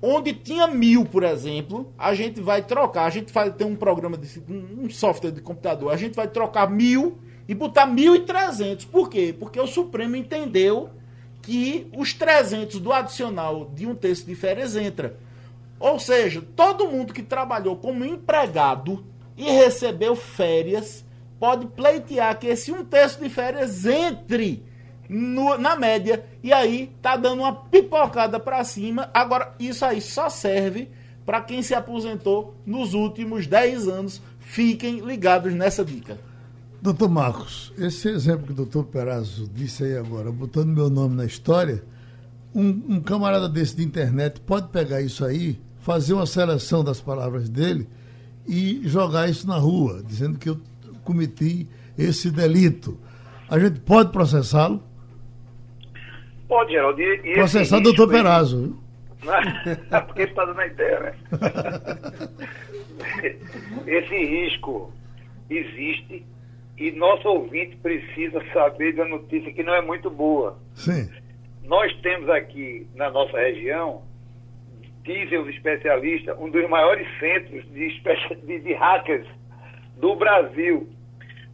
Onde 0.00 0.32
tinha 0.32 0.66
mil, 0.66 1.04
por 1.04 1.22
exemplo, 1.22 1.92
a 1.98 2.14
gente 2.14 2.40
vai 2.40 2.62
trocar. 2.62 3.04
A 3.04 3.10
gente 3.10 3.30
vai 3.30 3.52
ter 3.52 3.66
um 3.66 3.76
programa, 3.76 4.16
de, 4.16 4.42
um 4.50 4.88
software 4.88 5.30
de 5.30 5.42
computador. 5.42 5.92
A 5.92 5.98
gente 5.98 6.14
vai 6.14 6.26
trocar 6.26 6.68
mil 6.70 7.18
e 7.46 7.54
botar 7.54 7.84
mil 7.84 8.16
e 8.16 8.20
trezentos. 8.20 8.86
Por 8.86 9.10
quê? 9.10 9.36
Porque 9.38 9.60
o 9.60 9.66
Supremo 9.66 10.16
entendeu 10.16 10.88
que 11.42 11.86
os 11.94 12.14
300 12.14 12.80
do 12.80 12.90
adicional 12.90 13.70
de 13.74 13.86
um 13.86 13.94
terço 13.94 14.24
de 14.24 14.34
férias 14.34 14.76
entra. 14.76 15.18
Ou 15.78 15.98
seja, 15.98 16.42
todo 16.56 16.88
mundo 16.88 17.12
que 17.12 17.22
trabalhou 17.22 17.76
como 17.76 18.02
empregado 18.02 19.04
e 19.36 19.44
recebeu 19.44 20.16
férias 20.16 21.04
pode 21.38 21.66
pleitear 21.66 22.38
que 22.38 22.46
esse 22.46 22.72
um 22.72 22.82
terço 22.82 23.20
de 23.20 23.28
férias 23.28 23.84
entre 23.84 24.71
no, 25.12 25.58
na 25.58 25.76
média 25.76 26.24
e 26.42 26.52
aí 26.52 26.90
tá 27.02 27.16
dando 27.16 27.40
uma 27.40 27.54
pipocada 27.54 28.40
para 28.40 28.64
cima. 28.64 29.10
Agora, 29.12 29.54
isso 29.60 29.84
aí 29.84 30.00
só 30.00 30.28
serve 30.28 30.88
para 31.24 31.40
quem 31.40 31.62
se 31.62 31.74
aposentou 31.74 32.56
nos 32.66 32.94
últimos 32.94 33.46
10 33.46 33.88
anos. 33.88 34.22
Fiquem 34.40 35.00
ligados 35.00 35.52
nessa 35.52 35.84
dica. 35.84 36.18
Doutor 36.80 37.08
Marcos, 37.08 37.72
esse 37.78 38.08
exemplo 38.08 38.46
que 38.46 38.52
o 38.52 38.56
doutor 38.56 38.84
Perazzo 38.84 39.48
disse 39.54 39.84
aí 39.84 39.96
agora, 39.96 40.32
botando 40.32 40.66
meu 40.68 40.90
nome 40.90 41.14
na 41.14 41.24
história, 41.24 41.84
um, 42.52 42.68
um 42.88 43.00
camarada 43.00 43.48
desse 43.48 43.76
de 43.76 43.84
internet 43.84 44.40
pode 44.40 44.68
pegar 44.68 45.00
isso 45.00 45.24
aí 45.24 45.60
fazer 45.78 46.14
uma 46.14 46.26
seleção 46.26 46.82
das 46.82 47.00
palavras 47.00 47.48
dele 47.48 47.88
e 48.46 48.80
jogar 48.84 49.28
isso 49.28 49.46
na 49.46 49.56
rua, 49.56 50.02
dizendo 50.04 50.38
que 50.38 50.48
eu 50.48 50.60
cometi 51.04 51.68
esse 51.96 52.30
delito. 52.30 52.98
A 53.48 53.58
gente 53.58 53.80
pode 53.80 54.10
processá-lo? 54.10 54.82
Pode, 56.52 56.72
Geraldo. 56.72 57.00
E, 57.00 57.20
e 57.24 57.32
Processar 57.32 57.78
o 57.78 57.80
doutor 57.80 58.08
Perazzo. 58.08 58.78
É 59.92 60.00
porque 60.00 60.22
ele 60.22 60.30
está 60.30 60.44
dando 60.44 60.60
a 60.60 60.66
ideia, 60.66 60.98
né? 60.98 61.14
esse 63.86 64.16
risco 64.16 64.92
existe 65.48 66.26
e 66.76 66.90
nosso 66.90 67.28
ouvinte 67.28 67.76
precisa 67.76 68.42
saber 68.52 68.96
da 68.96 69.04
notícia 69.04 69.52
que 69.52 69.62
não 69.62 69.74
é 69.74 69.80
muito 69.80 70.10
boa. 70.10 70.58
Sim. 70.74 71.08
Nós 71.62 71.94
temos 72.00 72.28
aqui 72.30 72.88
na 72.96 73.12
nossa 73.12 73.38
região 73.38 74.02
dizem 75.04 75.38
os 75.38 75.48
especialistas, 75.48 76.36
um 76.40 76.50
dos 76.50 76.68
maiores 76.68 77.06
centros 77.20 77.64
de, 77.72 78.02
de, 78.44 78.58
de 78.58 78.74
hackers 78.74 79.28
do 79.98 80.16
Brasil, 80.16 80.88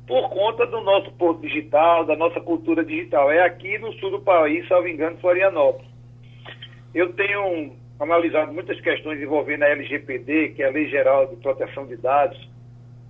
por 0.09 0.31
conta 0.31 0.67
do 0.67 0.81
nosso 0.81 1.13
porto 1.13 1.43
digital, 1.43 2.07
da 2.07 2.17
nossa 2.17 2.41
cultura 2.41 2.83
digital. 2.83 3.31
É 3.31 3.45
aqui 3.45 3.79
no 3.79 3.93
sul 3.95 4.11
do 4.11 4.21
país, 4.21 4.67
salvo 4.67 4.89
engano, 4.89 5.19
Florianópolis. 5.19 5.87
Eu 6.95 7.13
tenho 7.13 7.77
analisado 8.01 8.51
muitas 8.51 8.81
questões 8.81 9.21
envolvendo 9.21 9.65
a 9.65 9.69
LGPD, 9.69 10.51
que 10.51 10.63
é 10.63 10.69
a 10.69 10.71
Lei 10.71 10.89
Geral 10.89 11.27
de 11.27 11.37
Proteção 11.37 11.87
de 11.87 11.97
Dados. 11.97 12.39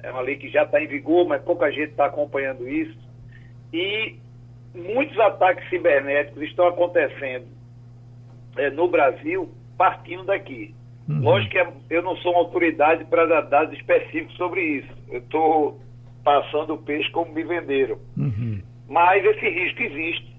É 0.03 0.11
uma 0.11 0.23
lei 0.23 0.37
que 0.37 0.49
já 0.49 0.65
está 0.65 0.83
em 0.83 0.89
vigor, 0.89 1.27
mas 1.27 1.41
pouca 1.43 1.71
gente 1.71 1.91
está 1.91 2.07
acompanhando 2.07 2.69
isso. 2.69 2.99
E 3.73 4.17
muitos 4.75 5.19
ataques 5.21 5.69
cibernéticos 5.71 6.43
estão 6.43 6.67
acontecendo 6.67 7.47
é, 8.57 8.71
no 8.71 8.89
Brasil 8.89 9.49
partindo 9.77 10.25
daqui. 10.25 10.75
Uhum. 11.09 11.21
Lógico 11.21 11.53
que 11.53 11.95
eu 11.95 12.03
não 12.03 12.17
sou 12.17 12.33
uma 12.33 12.41
autoridade 12.41 13.05
para 13.05 13.25
dar 13.25 13.43
dados 13.43 13.79
específicos 13.79 14.37
sobre 14.37 14.61
isso. 14.61 14.89
Eu 15.11 15.21
estou 15.21 15.81
passando 16.25 16.75
o 16.75 16.79
peixe 16.79 17.11
como 17.11 17.33
me 17.33 17.43
venderam. 17.43 17.99
Uhum. 18.17 18.63
Mas 18.89 19.25
esse 19.25 19.49
risco 19.49 19.83
existe. 19.83 20.37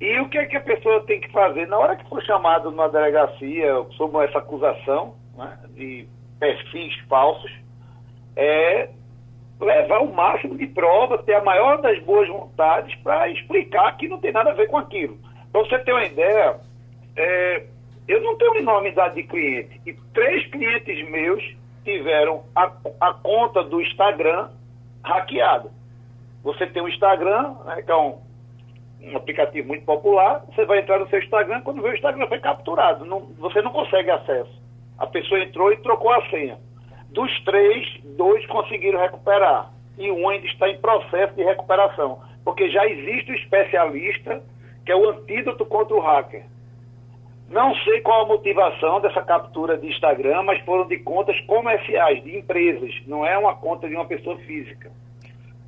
E 0.00 0.20
o 0.20 0.28
que 0.28 0.38
é 0.38 0.46
que 0.46 0.56
a 0.56 0.60
pessoa 0.60 1.00
tem 1.06 1.20
que 1.20 1.30
fazer? 1.32 1.66
Na 1.66 1.78
hora 1.78 1.96
que 1.96 2.08
for 2.08 2.22
chamado 2.22 2.70
numa 2.70 2.88
delegacia 2.88 3.84
sobre 3.96 4.24
essa 4.24 4.38
acusação 4.38 5.14
né, 5.36 5.58
de 5.74 6.06
perfis 6.38 6.94
falsos, 7.08 7.50
é 8.36 8.90
levar 9.58 10.00
o 10.00 10.12
máximo 10.12 10.56
de 10.56 10.66
prova, 10.66 11.22
ter 11.22 11.34
a 11.34 11.42
maior 11.42 11.80
das 11.80 11.98
boas 12.02 12.28
vontades 12.28 12.94
para 12.96 13.28
explicar 13.30 13.96
que 13.96 14.06
não 14.06 14.18
tem 14.18 14.32
nada 14.32 14.50
a 14.50 14.54
ver 14.54 14.68
com 14.68 14.76
aquilo. 14.76 15.18
Para 15.50 15.62
você 15.62 15.78
ter 15.78 15.92
uma 15.92 16.04
ideia, 16.04 16.60
é, 17.16 17.64
eu 18.06 18.20
não 18.20 18.36
tenho 18.36 18.56
enormidade 18.56 19.14
de 19.14 19.22
cliente. 19.22 19.80
E 19.86 19.94
três 20.12 20.46
clientes 20.48 21.08
meus 21.08 21.42
tiveram 21.84 22.44
a, 22.54 22.70
a 23.00 23.14
conta 23.14 23.62
do 23.64 23.80
Instagram 23.80 24.50
hackeada. 25.06 25.70
Você 26.42 26.66
tem 26.66 26.82
o 26.82 26.88
Instagram, 26.88 27.54
né, 27.64 27.82
que 27.82 27.90
é 27.90 27.96
um, 27.96 28.18
um, 29.02 29.16
aplicativo 29.16 29.68
muito 29.68 29.84
popular, 29.84 30.44
você 30.46 30.64
vai 30.64 30.80
entrar 30.80 30.98
no 30.98 31.08
seu 31.08 31.18
Instagram, 31.18 31.60
quando 31.62 31.82
vê 31.82 31.90
o 31.90 31.94
Instagram 31.94 32.26
foi 32.26 32.38
capturado. 32.40 33.04
Não, 33.04 33.20
você 33.38 33.62
não 33.62 33.72
consegue 33.72 34.10
acesso. 34.10 34.62
A 34.98 35.06
pessoa 35.06 35.40
entrou 35.40 35.72
e 35.72 35.76
trocou 35.78 36.12
a 36.12 36.28
senha. 36.28 36.58
Dos 37.10 37.32
três, 37.44 38.00
dois 38.16 38.44
conseguiram 38.46 39.00
recuperar. 39.00 39.70
E 39.98 40.10
um 40.10 40.28
ainda 40.28 40.46
está 40.46 40.68
em 40.68 40.78
processo 40.78 41.34
de 41.34 41.42
recuperação. 41.42 42.20
Porque 42.44 42.70
já 42.70 42.86
existe 42.86 43.32
o 43.32 43.34
especialista, 43.34 44.42
que 44.84 44.92
é 44.92 44.96
o 44.96 45.10
antídoto 45.10 45.64
contra 45.66 45.96
o 45.96 46.00
hacker. 46.00 46.44
Não 47.48 47.74
sei 47.76 48.00
qual 48.00 48.22
a 48.22 48.28
motivação 48.28 49.00
dessa 49.00 49.22
captura 49.22 49.78
de 49.78 49.86
Instagram, 49.86 50.42
mas 50.42 50.60
foram 50.64 50.86
de 50.86 50.98
contas 50.98 51.38
comerciais, 51.42 52.22
de 52.24 52.36
empresas, 52.36 52.90
não 53.06 53.24
é 53.24 53.38
uma 53.38 53.54
conta 53.54 53.88
de 53.88 53.94
uma 53.94 54.04
pessoa 54.04 54.36
física. 54.38 54.90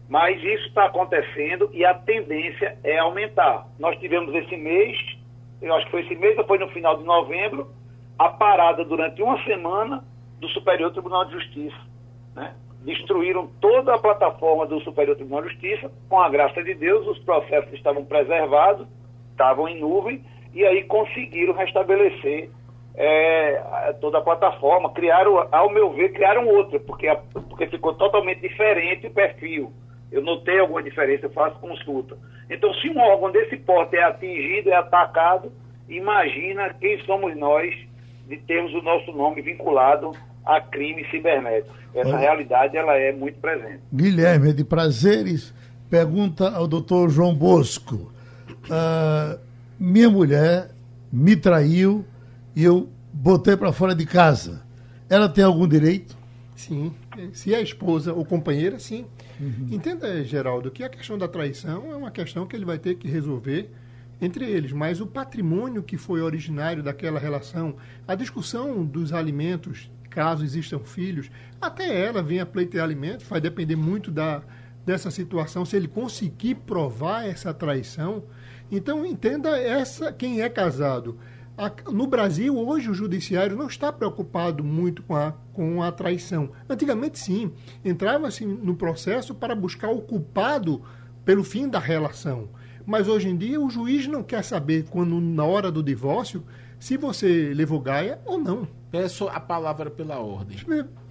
Mas 0.08 0.42
isso 0.42 0.66
está 0.66 0.86
acontecendo 0.86 1.70
e 1.72 1.84
a 1.84 1.94
tendência 1.94 2.76
é 2.82 2.98
aumentar. 2.98 3.68
Nós 3.78 3.96
tivemos 3.98 4.34
esse 4.34 4.56
mês, 4.56 4.96
eu 5.62 5.72
acho 5.74 5.84
que 5.86 5.92
foi 5.92 6.00
esse 6.00 6.16
mês 6.16 6.36
ou 6.36 6.44
foi 6.46 6.58
no 6.58 6.68
final 6.68 6.96
de 6.96 7.04
novembro, 7.04 7.70
a 8.18 8.28
parada 8.28 8.84
durante 8.84 9.22
uma 9.22 9.40
semana 9.44 10.04
do 10.40 10.48
Superior 10.48 10.90
Tribunal 10.90 11.26
de 11.26 11.32
Justiça. 11.32 11.78
Né? 12.34 12.54
Destruíram 12.82 13.48
toda 13.60 13.94
a 13.94 13.98
plataforma 13.98 14.66
do 14.66 14.80
Superior 14.80 15.14
Tribunal 15.14 15.42
de 15.42 15.50
Justiça, 15.50 15.92
com 16.08 16.18
a 16.20 16.28
graça 16.28 16.60
de 16.64 16.74
Deus, 16.74 17.06
os 17.06 17.18
processos 17.20 17.72
estavam 17.74 18.04
preservados, 18.04 18.88
estavam 19.30 19.68
em 19.68 19.78
nuvem 19.78 20.24
e 20.54 20.64
aí 20.64 20.84
conseguiram 20.84 21.54
restabelecer 21.54 22.50
é, 22.94 23.94
toda 24.00 24.18
a 24.18 24.22
plataforma. 24.22 24.92
Criaram, 24.92 25.46
ao 25.52 25.70
meu 25.70 25.92
ver, 25.92 26.12
criaram 26.12 26.46
outra, 26.48 26.80
porque, 26.80 27.06
a, 27.06 27.16
porque 27.16 27.66
ficou 27.68 27.94
totalmente 27.94 28.40
diferente 28.40 29.06
o 29.06 29.10
perfil. 29.10 29.72
Eu 30.10 30.22
notei 30.22 30.58
alguma 30.58 30.82
diferença, 30.82 31.26
eu 31.26 31.30
faço 31.30 31.58
consulta. 31.60 32.16
Então, 32.50 32.72
se 32.74 32.88
um 32.88 32.98
órgão 32.98 33.30
desse 33.30 33.56
porte 33.58 33.96
é 33.96 34.02
atingido, 34.02 34.70
é 34.70 34.74
atacado, 34.74 35.52
imagina 35.88 36.74
quem 36.74 36.98
somos 37.04 37.36
nós 37.36 37.74
de 38.26 38.36
termos 38.38 38.74
o 38.74 38.82
nosso 38.82 39.12
nome 39.12 39.42
vinculado 39.42 40.12
a 40.44 40.60
crime 40.60 41.04
cibernético. 41.10 41.74
Essa 41.94 42.08
Olha. 42.08 42.18
realidade 42.18 42.76
ela 42.76 42.96
é 42.96 43.12
muito 43.12 43.38
presente. 43.38 43.80
Guilherme 43.92 44.52
de 44.52 44.64
Prazeres 44.64 45.54
pergunta 45.90 46.50
ao 46.50 46.66
doutor 46.66 47.10
João 47.10 47.34
Bosco. 47.34 48.12
Uh, 48.64 49.47
minha 49.78 50.10
mulher 50.10 50.70
me 51.12 51.36
traiu 51.36 52.04
e 52.54 52.64
eu 52.64 52.88
botei 53.12 53.56
para 53.56 53.72
fora 53.72 53.94
de 53.94 54.04
casa. 54.04 54.62
Ela 55.08 55.28
tem 55.28 55.44
algum 55.44 55.66
direito? 55.66 56.16
Sim. 56.54 56.92
Se 57.32 57.54
é 57.54 57.62
esposa 57.62 58.12
ou 58.12 58.24
companheira, 58.24 58.78
sim. 58.78 59.06
Uhum. 59.40 59.68
Entenda, 59.70 60.22
Geraldo, 60.24 60.70
que 60.70 60.82
a 60.82 60.88
questão 60.88 61.16
da 61.16 61.28
traição 61.28 61.92
é 61.92 61.96
uma 61.96 62.10
questão 62.10 62.46
que 62.46 62.56
ele 62.56 62.64
vai 62.64 62.78
ter 62.78 62.96
que 62.96 63.08
resolver 63.08 63.70
entre 64.20 64.44
eles, 64.44 64.72
mas 64.72 65.00
o 65.00 65.06
patrimônio 65.06 65.82
que 65.82 65.96
foi 65.96 66.20
originário 66.20 66.82
daquela 66.82 67.20
relação, 67.20 67.76
a 68.06 68.16
discussão 68.16 68.84
dos 68.84 69.12
alimentos, 69.12 69.88
caso 70.10 70.44
existam 70.44 70.80
filhos, 70.80 71.30
até 71.60 72.06
ela 72.06 72.20
venha 72.20 72.44
pleitear 72.44 72.84
alimentos, 72.84 73.26
vai 73.26 73.40
depender 73.40 73.76
muito 73.76 74.10
da, 74.10 74.42
dessa 74.84 75.10
situação. 75.10 75.64
Se 75.64 75.76
ele 75.76 75.86
conseguir 75.86 76.56
provar 76.56 77.24
essa 77.26 77.54
traição, 77.54 78.24
então 78.70 79.04
entenda 79.04 79.58
essa 79.58 80.12
quem 80.12 80.40
é 80.40 80.48
casado. 80.48 81.18
No 81.92 82.06
Brasil, 82.06 82.56
hoje, 82.56 82.88
o 82.88 82.94
judiciário 82.94 83.56
não 83.56 83.66
está 83.66 83.92
preocupado 83.92 84.62
muito 84.62 85.02
com 85.02 85.16
a, 85.16 85.34
com 85.52 85.82
a 85.82 85.90
traição. 85.90 86.50
Antigamente, 86.68 87.18
sim. 87.18 87.52
Entrava-se 87.84 88.46
no 88.46 88.76
processo 88.76 89.34
para 89.34 89.56
buscar 89.56 89.88
o 89.88 90.00
culpado 90.00 90.82
pelo 91.24 91.42
fim 91.42 91.68
da 91.68 91.80
relação. 91.80 92.48
Mas 92.86 93.08
hoje 93.08 93.28
em 93.28 93.36
dia, 93.36 93.60
o 93.60 93.68
juiz 93.68 94.06
não 94.06 94.22
quer 94.22 94.44
saber, 94.44 94.86
quando 94.88 95.20
na 95.20 95.44
hora 95.44 95.70
do 95.70 95.82
divórcio, 95.82 96.44
se 96.78 96.96
você 96.96 97.52
levou 97.52 97.80
gaia 97.80 98.20
ou 98.24 98.38
não. 98.38 98.68
Peço 98.90 99.28
a 99.28 99.40
palavra 99.40 99.90
pela 99.90 100.20
ordem. 100.20 100.56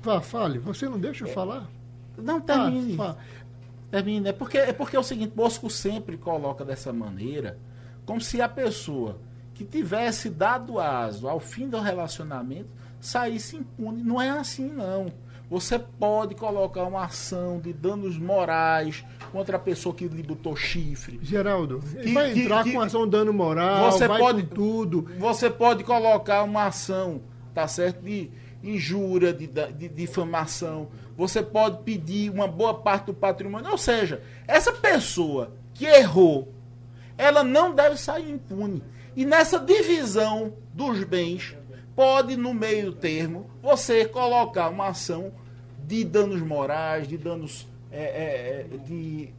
Vá, 0.02 0.22
fale. 0.22 0.60
Você 0.60 0.88
não 0.88 0.98
deixa 0.98 1.26
eu 1.26 1.30
falar? 1.30 1.70
Não, 2.18 2.42
termine. 2.42 2.98
Ah, 3.00 3.16
Termina. 3.90 4.30
É 4.30 4.34
porque, 4.34 4.58
é 4.58 4.74
porque 4.74 4.96
é 4.96 5.00
o 5.00 5.04
seguinte, 5.04 5.34
Bosco 5.36 5.70
sempre 5.70 6.18
coloca 6.18 6.66
dessa 6.66 6.92
maneira, 6.92 7.58
como 8.06 8.20
se 8.22 8.42
a 8.42 8.50
pessoa 8.50 9.20
que 9.54 9.64
tivesse 9.64 10.30
dado 10.30 10.80
aso 10.80 11.28
ao 11.28 11.40
fim 11.40 11.68
do 11.70 11.80
relacionamento 11.80 12.70
saísse 13.00 13.56
impune. 13.56 14.04
Não 14.04 14.22
é 14.22 14.30
assim, 14.30 14.68
não. 14.70 15.08
Você 15.50 15.80
pode 15.80 16.36
colocar 16.36 16.84
uma 16.84 17.06
ação 17.06 17.58
de 17.60 17.72
danos 17.72 18.18
morais 18.18 19.06
contra 19.32 19.56
a 19.56 19.60
pessoa 19.60 19.96
que 19.96 20.06
lhe 20.06 20.22
botou 20.22 20.56
chifre. 20.58 21.18
Geraldo, 21.24 21.80
Que- 21.80 22.12
vai 22.12 22.34
que- 22.34 22.42
entrar 22.42 22.64
que- 22.66 22.74
com 22.74 22.82
ação 22.82 23.06
de 23.06 23.12
dano 23.12 23.32
moral, 23.32 23.90
Você 23.92 24.08
pode- 24.08 24.44
tudo. 24.44 25.08
Você 25.18 25.50
pode 25.50 25.86
colocar 25.86 26.44
uma 26.44 26.66
ação, 26.66 27.22
tá 27.54 27.66
certo? 27.66 28.02
De 28.04 28.30
injúria, 28.62 29.34
de, 29.34 29.48
da- 29.48 29.68
de 29.72 29.88
difamação. 29.88 30.90
Você 31.18 31.42
pode 31.42 31.84
pedir 31.84 32.30
uma 32.30 32.48
boa 32.48 32.76
parte 32.76 33.08
do 33.08 33.14
patrimônio. 33.14 33.72
Ou 33.72 33.78
seja, 33.78 34.22
essa 34.48 34.72
pessoa 34.72 35.52
que 35.74 35.86
errou, 35.86 36.54
ela 37.18 37.44
não 37.44 37.74
deve 37.74 37.98
sair 37.98 38.30
impune. 38.30 38.84
E 39.16 39.26
nessa 39.26 39.60
divisão 39.60 40.54
dos 40.72 41.04
bens, 41.04 41.58
pode, 41.96 42.38
no 42.38 42.54
meio 42.54 42.94
termo, 42.94 43.50
você 43.64 44.06
colocar 44.06 44.70
uma 44.70 44.90
ação 44.90 45.34
de 45.84 46.04
danos 46.04 46.42
morais, 46.42 47.08
de 47.08 47.18
danos 47.18 47.68
é, 47.92 48.04
é, 48.04 48.68
é, 48.74 48.78
de, 48.78 49.30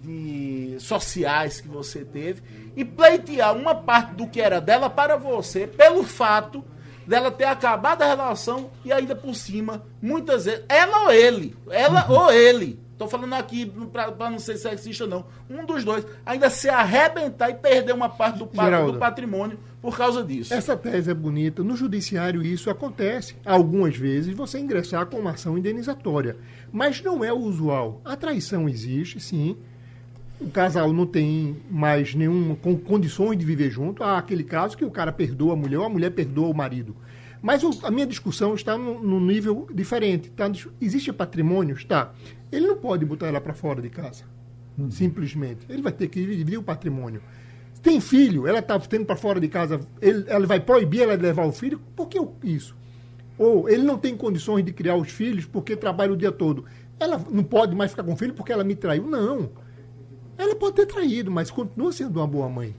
de 0.00 0.76
sociais 0.78 1.60
que 1.60 1.66
você 1.66 2.04
teve 2.04 2.42
e 2.76 2.84
pleitear 2.84 3.56
uma 3.56 3.74
parte 3.74 4.14
do 4.14 4.28
que 4.28 4.40
era 4.40 4.60
dela 4.60 4.88
para 4.88 5.16
você 5.16 5.66
pelo 5.66 6.04
fato 6.04 6.62
dela 7.08 7.30
ter 7.30 7.44
acabado 7.44 8.02
a 8.02 8.06
relação 8.06 8.70
e 8.84 8.92
ainda 8.92 9.16
por 9.16 9.34
cima, 9.34 9.82
muitas 10.00 10.44
vezes, 10.44 10.62
ela 10.68 11.04
ou 11.04 11.10
ele, 11.10 11.56
ela 11.70 12.06
ou 12.06 12.30
ele, 12.30 12.78
tô 12.98 13.08
falando 13.08 13.32
aqui 13.32 13.72
para 13.90 14.28
não 14.28 14.38
ser 14.38 14.58
sexista 14.58 15.06
não, 15.06 15.24
um 15.48 15.64
dos 15.64 15.84
dois, 15.84 16.04
ainda 16.26 16.50
se 16.50 16.68
arrebentar 16.68 17.48
e 17.48 17.54
perder 17.54 17.94
uma 17.94 18.10
parte 18.10 18.38
do, 18.38 18.50
Geraldo. 18.52 18.92
do 18.92 18.98
patrimônio 18.98 19.58
por 19.80 19.96
causa 19.96 20.22
disso. 20.22 20.52
Essa 20.52 20.76
tese 20.76 21.10
é 21.10 21.14
bonita. 21.14 21.62
No 21.62 21.76
judiciário 21.76 22.42
isso 22.42 22.68
acontece. 22.68 23.36
Algumas 23.46 23.96
vezes 23.96 24.36
você 24.36 24.58
ingressar 24.58 25.06
com 25.06 25.18
uma 25.18 25.30
ação 25.30 25.56
indenizatória. 25.56 26.36
Mas 26.70 27.00
não 27.00 27.24
é 27.24 27.32
o 27.32 27.38
usual. 27.38 28.02
A 28.04 28.16
traição 28.16 28.68
existe, 28.68 29.18
sim. 29.18 29.56
O 30.40 30.50
casal 30.50 30.92
não 30.92 31.04
tem 31.06 31.56
mais 31.68 32.14
nenhuma 32.14 32.54
com 32.56 32.76
condições 32.76 33.36
de 33.36 33.44
viver 33.44 33.70
junto. 33.70 34.02
Há 34.04 34.18
aquele 34.18 34.44
caso 34.44 34.76
que 34.76 34.84
o 34.84 34.90
cara 34.90 35.10
perdoa 35.12 35.54
a 35.54 35.56
mulher 35.56 35.78
ou 35.78 35.84
a 35.84 35.88
mulher 35.88 36.10
perdoa 36.10 36.48
o 36.48 36.54
marido. 36.54 36.94
Mas 37.42 37.62
o- 37.62 37.84
a 37.84 37.90
minha 37.90 38.06
discussão 38.06 38.54
está 38.54 38.76
num 38.78 39.00
num 39.00 39.20
nível 39.20 39.66
diferente. 39.74 40.30
Tá? 40.30 40.50
Existe 40.80 41.12
patrimônio? 41.12 41.74
Está. 41.74 42.12
Ele 42.52 42.66
não 42.66 42.76
pode 42.76 43.04
botar 43.04 43.26
ela 43.26 43.40
para 43.40 43.52
fora 43.52 43.82
de 43.82 43.88
casa. 43.90 44.24
Simplesmente. 44.90 45.66
Ele 45.68 45.82
vai 45.82 45.92
ter 45.92 46.06
que 46.08 46.20
dividir 46.20 46.56
o 46.58 46.62
patrimônio. 46.62 47.20
Tem 47.82 48.00
filho, 48.00 48.46
ela 48.46 48.58
está 48.60 48.78
tendo 48.78 49.04
para 49.06 49.16
fora 49.16 49.40
de 49.40 49.48
casa, 49.48 49.80
ele, 50.02 50.24
ela 50.26 50.46
vai 50.46 50.58
proibir 50.60 51.02
ela 51.02 51.16
de 51.16 51.22
levar 51.22 51.46
o 51.46 51.52
filho? 51.52 51.80
Por 51.94 52.08
que 52.08 52.18
isso? 52.42 52.76
Ou 53.36 53.68
ele 53.68 53.82
não 53.84 53.96
tem 53.96 54.16
condições 54.16 54.64
de 54.64 54.72
criar 54.72 54.96
os 54.96 55.10
filhos 55.10 55.44
porque 55.44 55.76
trabalha 55.76 56.12
o 56.12 56.16
dia 56.16 56.32
todo. 56.32 56.64
Ela 56.98 57.24
não 57.30 57.44
pode 57.44 57.74
mais 57.76 57.92
ficar 57.92 58.02
com 58.02 58.12
o 58.12 58.16
filho 58.16 58.34
porque 58.34 58.52
ela 58.52 58.64
me 58.64 58.74
traiu? 58.74 59.06
Não. 59.06 59.50
Ela 60.38 60.54
pode 60.54 60.76
ter 60.76 60.86
traído, 60.86 61.30
mas 61.30 61.50
continua 61.50 61.92
sendo 61.92 62.20
uma 62.20 62.26
boa 62.26 62.48
mãe. 62.48 62.74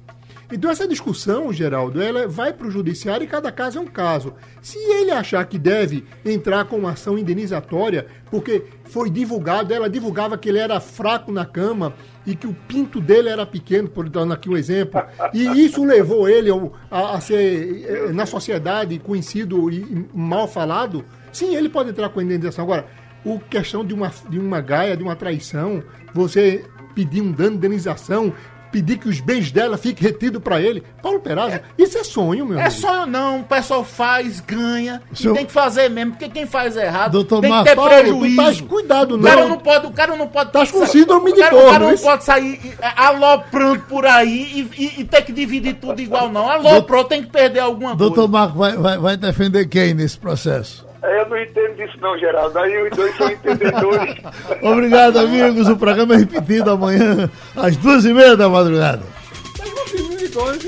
Então 0.52 0.72
essa 0.72 0.88
discussão, 0.88 1.54
Geraldo, 1.54 2.02
ela 2.02 2.28
vai 2.28 2.52
para 2.52 2.66
o 2.66 2.72
judiciário 2.72 3.24
e 3.24 3.28
cada 3.28 3.52
caso 3.52 3.78
é 3.78 3.82
um 3.82 3.86
caso. 3.86 4.34
Se 4.62 4.80
ele 4.80 5.12
achar 5.12 5.46
que 5.46 5.60
deve 5.60 6.04
entrar 6.26 6.66
com 6.66 6.78
uma 6.78 6.92
ação 6.92 7.20
indenizatória, 7.20 8.08
porque 8.32 8.64
foi 8.86 9.12
divulgado, 9.12 9.74
ela 9.74 9.88
divulgava 9.88 10.38
que 10.40 10.50
ele 10.50 10.58
era 10.58 10.80
fraco 10.80 11.32
na 11.32 11.46
cama 11.46 11.94
e 12.26 12.36
que 12.36 12.48
o 12.48 12.54
pinto 12.68 13.00
dele 13.00 13.30
era 13.30 13.46
pequeno, 13.46 13.88
por 13.88 14.10
dando 14.10 14.34
aqui 14.34 14.50
um 14.50 14.58
exemplo, 14.58 15.02
e 15.34 15.46
isso 15.64 15.84
levou 15.86 16.28
ele 16.28 16.50
a, 16.90 17.16
a 17.16 17.22
ser 17.22 17.86
eh, 17.88 18.12
na 18.12 18.26
sociedade 18.26 18.98
conhecido 19.00 19.70
e 19.70 19.80
e 19.80 20.06
mal 20.14 20.48
falado, 20.48 21.06
sim, 21.32 21.56
ele 21.56 21.70
pode 21.70 21.90
entrar 21.90 22.10
com 22.10 22.22
indenização. 22.22 22.66
Agora, 22.66 22.86
o 23.24 23.40
questão 23.40 23.86
de 23.86 23.94
uma, 23.94 24.12
de 24.30 24.40
uma 24.40 24.62
gaia, 24.62 24.98
de 24.98 25.04
uma 25.04 25.16
traição, 25.16 25.84
você 26.14 26.66
pedir 27.06 27.22
um 27.22 27.32
dano 27.32 27.52
de 27.52 27.56
indenização, 27.58 28.34
pedir 28.72 28.98
que 28.98 29.10
os 29.10 29.20
bens 29.20 29.52
dela 29.52 29.78
fiquem 29.80 30.08
retidos 30.08 30.44
para 30.44 30.62
ele. 30.62 30.84
Paulo 31.02 31.20
Perazzo, 31.20 31.60
isso 31.78 31.98
é 31.98 32.04
sonho, 32.04 32.46
meu 32.46 32.60
É 32.60 32.66
amigo. 32.66 32.80
sonho 32.80 33.06
não, 33.08 33.40
o 33.40 33.44
pessoal 33.44 33.84
faz, 33.84 34.40
ganha, 34.42 35.02
e 35.12 35.18
Senhor- 35.18 35.34
tem 35.36 35.46
que 35.46 35.52
fazer 35.52 35.90
mesmo, 35.90 36.12
porque 36.12 36.30
quem 36.30 36.46
faz 36.46 36.76
errado 36.78 37.14
Doutor 37.14 37.42
tem 37.42 37.50
que 37.50 37.56
Marcos 37.56 37.70
ter 37.72 37.76
Paulo, 37.76 37.90
prejuízo. 37.90 38.36
tás- 38.36 38.62
cuidado, 38.62 39.16
o 39.16 39.22
cara 39.24 39.42
não. 39.42 39.50
não 39.50 39.58
pode, 39.58 39.88
o 39.88 39.92
cara 39.92 40.16
não 40.16 40.28
pode 40.28 40.52
Tás 40.52 40.70
com 40.72 40.86
síndrome 40.86 41.32
o 41.32 41.34
de 41.34 41.40
cara, 41.42 41.56
o 41.56 41.72
cara 41.72 41.90
não 41.90 41.98
pode 41.98 42.24
sair 42.24 42.60
eh, 42.80 42.92
aloprando 42.96 43.80
por 43.82 44.06
aí 44.06 44.68
e, 44.78 44.84
e- 44.84 45.02
e 45.02 45.04
ter 45.06 45.22
que 45.24 45.32
dividir 45.32 45.76
tudo 45.76 46.00
igual 46.02 46.30
não. 46.30 46.48
Aloprou, 46.50 47.04
tem 47.06 47.24
que 47.24 47.30
perder 47.30 47.60
alguma 47.62 47.96
Doutor 47.96 48.16
coisa. 48.30 48.32
Marco 48.32 48.58
vai, 48.60 48.76
vai, 48.78 48.98
vai 49.00 49.18
defender 49.18 49.68
quem 49.68 49.94
nesse 49.96 50.18
processo? 50.20 50.86
Eu 51.02 51.30
não 51.30 51.38
entendo 51.38 51.76
disso 51.76 51.98
não, 52.02 52.18
Geraldo. 52.18 52.60
Aí 52.60 52.84
os 52.84 52.90
dois 52.96 53.16
são 53.16 53.30
entendedores. 53.30 54.16
Obrigado, 54.62 55.20
amigos. 55.20 55.70
O 55.70 55.78
programa 55.78 56.16
é 56.16 56.18
repetido 56.18 56.72
amanhã 56.72 57.30
às 57.56 57.78
duas 57.78 58.04
e 58.06 58.14
meia 58.14 58.36
da 58.36 58.50
madrugada. 58.50 59.04